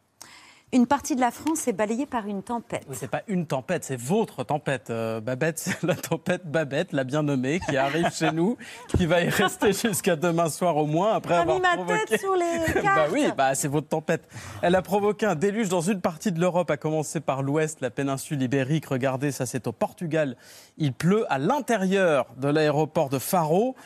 Une 0.73 0.85
partie 0.85 1.15
de 1.15 1.21
la 1.21 1.31
France 1.31 1.65
est 1.69 1.73
balayée 1.73 2.05
par 2.05 2.27
une 2.27 2.43
tempête. 2.43 2.83
Oui, 2.89 2.97
c'est 2.99 3.09
pas 3.09 3.21
une 3.29 3.45
tempête, 3.45 3.85
c'est 3.85 3.95
votre 3.95 4.43
tempête. 4.43 4.89
Euh, 4.89 5.21
Babette, 5.21 5.59
c'est 5.59 5.81
la 5.81 5.95
tempête 5.95 6.45
Babette, 6.45 6.91
la 6.91 7.05
bien 7.05 7.23
nommée, 7.23 7.61
qui 7.61 7.77
arrive 7.77 8.11
chez 8.11 8.33
nous, 8.33 8.57
qui 8.89 9.05
va 9.05 9.21
y 9.21 9.29
rester 9.29 9.71
jusqu'à 9.87 10.17
demain 10.17 10.49
soir 10.49 10.75
au 10.75 10.85
moins, 10.85 11.13
après 11.13 11.35
avoir 11.35 11.55
mis 11.55 11.61
ma 11.61 11.75
provoqué... 11.75 12.03
tête 12.05 12.19
sur 12.19 12.35
les 12.35 12.73
bah 12.75 12.81
cartes. 12.81 13.11
oui, 13.13 13.29
bah 13.37 13.55
c'est 13.55 13.69
votre 13.69 13.87
tempête. 13.87 14.27
Elle 14.61 14.75
a 14.75 14.81
provoqué 14.81 15.25
un 15.25 15.35
déluge 15.35 15.69
dans 15.69 15.79
une 15.79 16.01
partie 16.01 16.33
de 16.33 16.41
l'Europe, 16.41 16.69
à 16.69 16.75
commencer 16.75 17.21
par 17.21 17.43
l'ouest, 17.43 17.79
la 17.79 17.89
péninsule 17.89 18.41
ibérique. 18.41 18.87
Regardez, 18.87 19.31
ça 19.31 19.45
c'est 19.45 19.67
au 19.67 19.71
Portugal. 19.71 20.35
Il 20.77 20.91
pleut 20.91 21.25
à 21.31 21.37
l'intérieur 21.37 22.27
de 22.35 22.49
l'aéroport 22.49 23.07
de 23.07 23.19
Faro. 23.19 23.77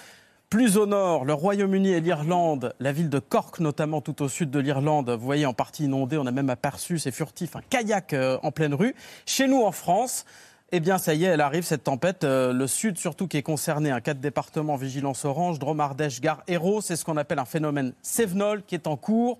Plus 0.51 0.75
au 0.75 0.85
nord, 0.85 1.23
le 1.23 1.33
Royaume-Uni 1.33 1.91
et 1.91 2.01
l'Irlande, 2.01 2.73
la 2.81 2.91
ville 2.91 3.09
de 3.09 3.19
Cork 3.19 3.61
notamment 3.61 4.01
tout 4.01 4.21
au 4.21 4.27
sud 4.27 4.51
de 4.51 4.59
l'Irlande, 4.59 5.09
vous 5.09 5.25
voyez 5.25 5.45
en 5.45 5.53
partie 5.53 5.85
inondée, 5.85 6.17
on 6.17 6.25
a 6.25 6.31
même 6.31 6.49
aperçu, 6.49 6.99
c'est 6.99 7.13
furtif, 7.13 7.55
un 7.55 7.61
kayak 7.69 8.11
euh, 8.11 8.37
en 8.43 8.51
pleine 8.51 8.73
rue. 8.73 8.93
Chez 9.25 9.47
nous 9.47 9.63
en 9.63 9.71
France, 9.71 10.25
eh 10.73 10.81
bien, 10.81 10.97
ça 10.97 11.13
y 11.13 11.23
est, 11.23 11.29
elle 11.29 11.39
arrive, 11.39 11.63
cette 11.63 11.85
tempête. 11.85 12.25
Euh, 12.25 12.51
le 12.51 12.67
sud, 12.67 12.97
surtout, 12.97 13.29
qui 13.29 13.37
est 13.37 13.43
concerné. 13.43 13.91
Un 13.91 14.01
quatre 14.01 14.19
départements, 14.19 14.75
vigilance 14.75 15.23
orange, 15.23 15.57
Drôme, 15.57 15.79
Ardèche, 15.79 16.19
Gare, 16.19 16.43
Hérault. 16.49 16.81
C'est 16.81 16.97
ce 16.97 17.05
qu'on 17.05 17.15
appelle 17.15 17.39
un 17.39 17.45
phénomène 17.45 17.93
Sévenol 18.01 18.61
qui 18.63 18.75
est 18.75 18.87
en 18.87 18.97
cours. 18.97 19.37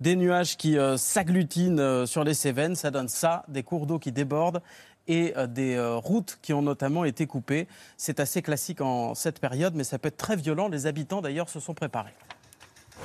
Des 0.00 0.16
nuages 0.16 0.56
qui 0.56 0.78
euh, 0.78 0.96
s'agglutinent 0.96 2.06
sur 2.06 2.24
les 2.24 2.34
Cévennes. 2.34 2.76
Ça 2.76 2.90
donne 2.90 3.08
ça, 3.08 3.44
des 3.48 3.62
cours 3.62 3.84
d'eau 3.84 3.98
qui 3.98 4.10
débordent 4.10 4.62
et 5.08 5.32
euh, 5.36 5.46
des 5.46 5.74
euh, 5.74 5.96
routes 5.96 6.38
qui 6.42 6.52
ont 6.52 6.62
notamment 6.62 7.04
été 7.04 7.26
coupées. 7.26 7.66
C'est 7.96 8.20
assez 8.20 8.42
classique 8.42 8.80
en 8.80 9.14
cette 9.14 9.40
période, 9.40 9.74
mais 9.74 9.84
ça 9.84 9.98
peut 9.98 10.08
être 10.08 10.16
très 10.16 10.36
violent. 10.36 10.68
Les 10.68 10.86
habitants, 10.86 11.20
d'ailleurs, 11.20 11.48
se 11.48 11.60
sont 11.60 11.74
préparés. 11.74 12.14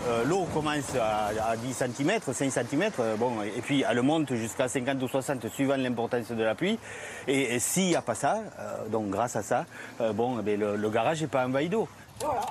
Euh, 0.07 0.23
L'eau 0.23 0.45
commence 0.53 0.95
à, 0.95 1.27
à 1.49 1.57
10 1.57 1.73
cm, 1.73 2.19
5 2.21 2.49
cm, 2.49 2.91
bon, 3.19 3.41
et 3.41 3.61
puis 3.61 3.83
elle 3.87 4.01
monte 4.01 4.33
jusqu'à 4.35 4.69
50 4.69 5.03
ou 5.03 5.07
60 5.07 5.49
suivant 5.49 5.75
l'importance 5.75 6.29
de 6.31 6.41
la 6.43 6.55
pluie. 6.55 6.79
Et, 7.27 7.55
et 7.55 7.59
s'il 7.59 7.87
n'y 7.87 7.95
a 7.95 8.01
pas 8.01 8.15
ça, 8.15 8.41
euh, 8.57 8.87
donc 8.87 9.09
grâce 9.09 9.35
à 9.35 9.43
ça, 9.43 9.65
euh, 9.99 10.13
bon, 10.13 10.39
eh 10.39 10.43
bien, 10.43 10.55
le, 10.55 10.77
le 10.77 10.89
garage 10.89 11.21
n'est 11.21 11.27
pas 11.27 11.45
envahi 11.45 11.67
d'eau. 11.67 11.89
Voilà. 12.21 12.41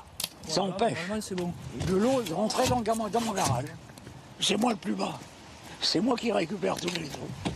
Ça 0.49 0.63
empêche. 0.63 0.99
c'est 1.21 1.35
bon. 1.35 1.53
De 1.87 1.97
l'eau 1.97 2.23
rentrer 2.35 2.69
dans, 2.69 2.81
dans 2.81 3.21
mon 3.21 3.33
garage. 3.33 3.65
C'est 4.39 4.57
moi 4.59 4.73
le 4.73 4.77
plus 4.77 4.95
bas. 4.95 5.19
C'est 5.81 6.01
moi 6.01 6.17
qui 6.17 6.33
récupère 6.33 6.77
tous 6.77 6.93
les 6.95 7.07
eaux. 7.07 7.51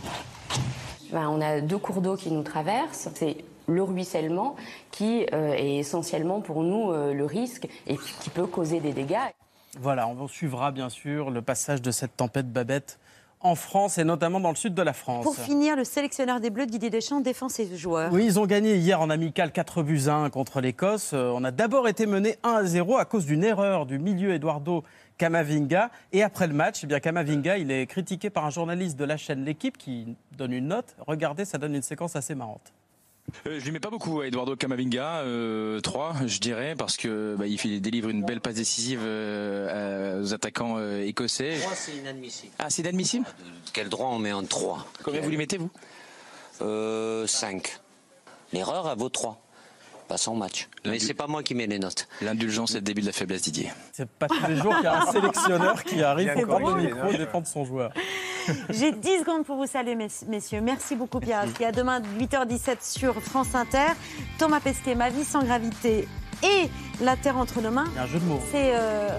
On 1.13 1.41
a 1.41 1.61
deux 1.61 1.77
cours 1.77 2.01
d'eau 2.01 2.15
qui 2.15 2.31
nous 2.31 2.43
traversent. 2.43 3.09
C'est 3.15 3.37
le 3.67 3.83
ruissellement 3.83 4.55
qui 4.91 5.25
euh, 5.33 5.53
est 5.53 5.77
essentiellement 5.77 6.41
pour 6.41 6.63
nous 6.63 6.91
euh, 6.91 7.13
le 7.13 7.25
risque 7.25 7.67
et 7.87 7.97
qui 7.97 8.29
peut 8.29 8.45
causer 8.45 8.79
des 8.79 8.93
dégâts. 8.93 9.31
Voilà, 9.79 10.07
on 10.07 10.27
suivra 10.27 10.71
bien 10.71 10.89
sûr 10.89 11.29
le 11.29 11.41
passage 11.41 11.81
de 11.81 11.91
cette 11.91 12.15
tempête 12.15 12.51
Babette 12.51 12.99
en 13.45 13.55
France 13.55 13.99
et 13.99 14.03
notamment 14.03 14.39
dans 14.39 14.49
le 14.49 14.55
sud 14.55 14.73
de 14.73 14.81
la 14.81 14.93
France. 14.93 15.23
Pour 15.23 15.35
finir, 15.35 15.75
le 15.75 15.83
sélectionneur 15.83 16.39
des 16.39 16.49
Bleus, 16.49 16.65
Didier 16.65 16.89
Deschamps, 16.89 17.21
défend 17.21 17.47
ses 17.47 17.77
joueurs. 17.77 18.11
Oui, 18.11 18.25
ils 18.25 18.39
ont 18.39 18.47
gagné 18.47 18.75
hier 18.75 18.99
en 18.99 19.09
amical 19.11 19.51
4 19.51 19.83
buts 19.83 20.07
à 20.07 20.15
1 20.15 20.29
contre 20.31 20.61
l'Écosse. 20.61 21.11
Euh, 21.13 21.31
On 21.35 21.43
a 21.43 21.51
d'abord 21.51 21.87
été 21.87 22.07
mené 22.07 22.37
1 22.43 22.49
à 22.49 22.63
0 22.65 22.97
à 22.97 23.05
cause 23.05 23.25
d'une 23.25 23.43
erreur 23.43 23.85
du 23.85 23.99
milieu 23.99 24.33
Eduardo 24.33 24.83
Camavinga. 25.19 25.91
Et 26.11 26.23
après 26.23 26.47
le 26.47 26.55
match, 26.55 26.79
eh 26.83 26.87
bien 26.87 26.99
Camavinga, 26.99 27.57
il 27.59 27.69
est 27.69 27.85
critiqué 27.85 28.31
par 28.31 28.45
un 28.45 28.49
journaliste 28.49 28.97
de 28.97 29.05
la 29.05 29.15
chaîne 29.15 29.45
L'équipe 29.45 29.77
qui 29.77 30.15
donne 30.35 30.51
une 30.51 30.67
note. 30.67 30.95
Regardez, 31.05 31.45
ça 31.45 31.59
donne 31.59 31.75
une 31.75 31.83
séquence 31.83 32.15
assez 32.15 32.33
marrante. 32.33 32.73
Euh, 33.47 33.59
je 33.59 33.65
lui 33.65 33.71
mets 33.71 33.79
pas 33.79 33.89
beaucoup 33.89 34.21
à 34.21 34.27
Eduardo 34.27 34.55
Camavinga, 34.55 35.21
euh, 35.21 35.79
3 35.81 36.15
je 36.25 36.39
dirais, 36.39 36.75
parce 36.77 36.95
que 36.95 37.35
bah, 37.37 37.47
il 37.47 37.59
fait- 37.59 37.79
délivre 37.79 38.09
une 38.09 38.23
belle 38.23 38.39
passe 38.39 38.55
décisive 38.55 39.01
euh, 39.03 40.17
à- 40.17 40.21
aux 40.21 40.33
attaquants 40.33 40.75
euh, 40.77 41.05
écossais. 41.05 41.57
3, 41.61 41.73
c'est 41.75 41.95
inadmissible. 41.97 42.53
Ah, 42.59 42.69
c'est 42.69 42.81
inadmissible 42.83 43.25
Quel 43.73 43.89
droit 43.89 44.07
on 44.09 44.19
met 44.19 44.31
en 44.31 44.43
3 44.43 44.85
Combien 45.03 45.21
vous 45.21 45.29
lui 45.29 45.37
mettez, 45.37 45.57
vous? 45.57 45.69
Euh, 46.61 47.27
5. 47.27 47.79
L'erreur, 48.53 48.89
elle 48.89 48.97
vaut 48.97 49.09
3. 49.09 49.41
Pas 50.07 50.17
son 50.17 50.35
match. 50.35 50.69
Mais 50.85 50.99
c'est 50.99 51.15
pas 51.15 51.25
moi 51.27 51.41
qui 51.41 51.55
mets 51.55 51.65
les 51.65 51.79
notes. 51.79 52.07
L'indulgence, 52.21 52.71
c'est 52.73 52.77
le 52.77 52.83
début 52.83 53.01
de 53.01 53.07
la 53.07 53.11
faiblesse, 53.11 53.41
Didier. 53.41 53.71
C'est 53.91 54.07
pas 54.07 54.27
tous 54.27 54.35
les 54.47 54.55
jours 54.57 54.75
qu'il 54.75 54.83
y 54.83 54.87
a 54.87 55.01
un 55.01 55.11
sélectionneur 55.11 55.83
qui 55.83 56.03
arrive 56.03 56.31
pour 56.33 56.45
prendre 56.59 56.75
le 56.77 56.83
micro 56.83 57.07
et 57.11 57.17
défendre 57.17 57.47
son 57.47 57.65
joueur. 57.65 57.91
J'ai 58.69 58.91
10 58.91 59.19
secondes 59.21 59.45
pour 59.45 59.55
vous 59.55 59.65
saluer, 59.65 59.95
mess- 59.95 60.25
messieurs. 60.27 60.61
Merci 60.61 60.95
beaucoup, 60.95 61.19
Pierre. 61.19 61.39
Aski. 61.39 61.65
À 61.65 61.71
demain, 61.71 62.01
8h17 62.19 62.77
sur 62.81 63.15
France 63.21 63.55
Inter. 63.55 63.93
Thomas 64.37 64.59
Pesquet, 64.59 64.93
Ma 64.93 65.09
vie 65.09 65.23
sans 65.25 65.41
gravité 65.43 66.07
et 66.43 66.69
La 67.01 67.15
Terre 67.15 67.37
entre 67.37 67.59
nos 67.61 67.71
mains. 67.71 67.85
Il 67.93 67.95
y 67.95 67.99
a 67.99 68.03
un 68.03 68.07
jeu 68.07 68.19
de 68.19 68.25
mots. 68.25 68.39
C'est 68.51 68.75
euh, 68.75 69.09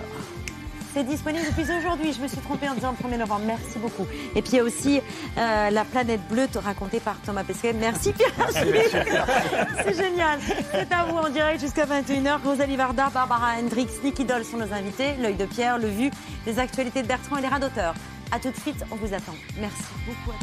c'est 0.96 1.04
disponible 1.04 1.44
depuis 1.44 1.70
aujourd'hui. 1.76 2.14
Je 2.14 2.22
me 2.22 2.26
suis 2.26 2.38
trompée 2.38 2.70
en 2.70 2.74
disant 2.74 2.94
le 2.98 3.06
1er 3.06 3.18
novembre. 3.18 3.42
Merci 3.44 3.78
beaucoup. 3.78 4.06
Et 4.34 4.40
puis 4.40 4.52
il 4.52 4.56
y 4.56 4.60
a 4.60 4.64
aussi 4.64 5.02
euh, 5.36 5.68
La 5.68 5.84
planète 5.84 6.26
bleue 6.30 6.48
racontée 6.54 7.00
par 7.00 7.20
Thomas 7.20 7.44
Pesquet. 7.44 7.74
Merci, 7.74 8.14
Pierre. 8.14 8.32
C'est 8.50 9.94
génial. 9.94 10.40
C'est 10.72 10.90
à 10.90 11.04
vous 11.04 11.18
en 11.18 11.28
direct 11.28 11.60
jusqu'à 11.60 11.84
21h. 11.84 12.42
Rosalie 12.42 12.76
Varda, 12.76 13.10
Barbara 13.10 13.56
Hendricks, 13.60 14.02
Nicky 14.02 14.24
Doll 14.24 14.42
sont 14.42 14.56
nos 14.56 14.72
invités. 14.72 15.16
L'œil 15.20 15.34
de 15.34 15.44
Pierre, 15.44 15.76
le 15.76 15.88
vu, 15.88 16.10
les 16.46 16.58
actualités 16.58 17.02
de 17.02 17.08
Bertrand 17.08 17.36
et 17.36 17.42
les 17.42 17.48
rats 17.48 17.60
d'auteur. 17.60 17.92
A 18.32 18.38
tout 18.38 18.50
de 18.50 18.56
suite, 18.56 18.82
on 18.90 18.96
vous 18.96 19.12
attend. 19.12 19.34
Merci 19.60 19.82
beaucoup. 20.06 20.30
à 20.30 20.38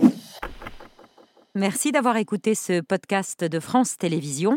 tous. 0.00 0.40
Merci 1.56 1.90
d'avoir 1.90 2.16
écouté 2.16 2.54
ce 2.54 2.80
podcast 2.80 3.42
de 3.42 3.58
France 3.58 3.96
Télévisions. 3.98 4.56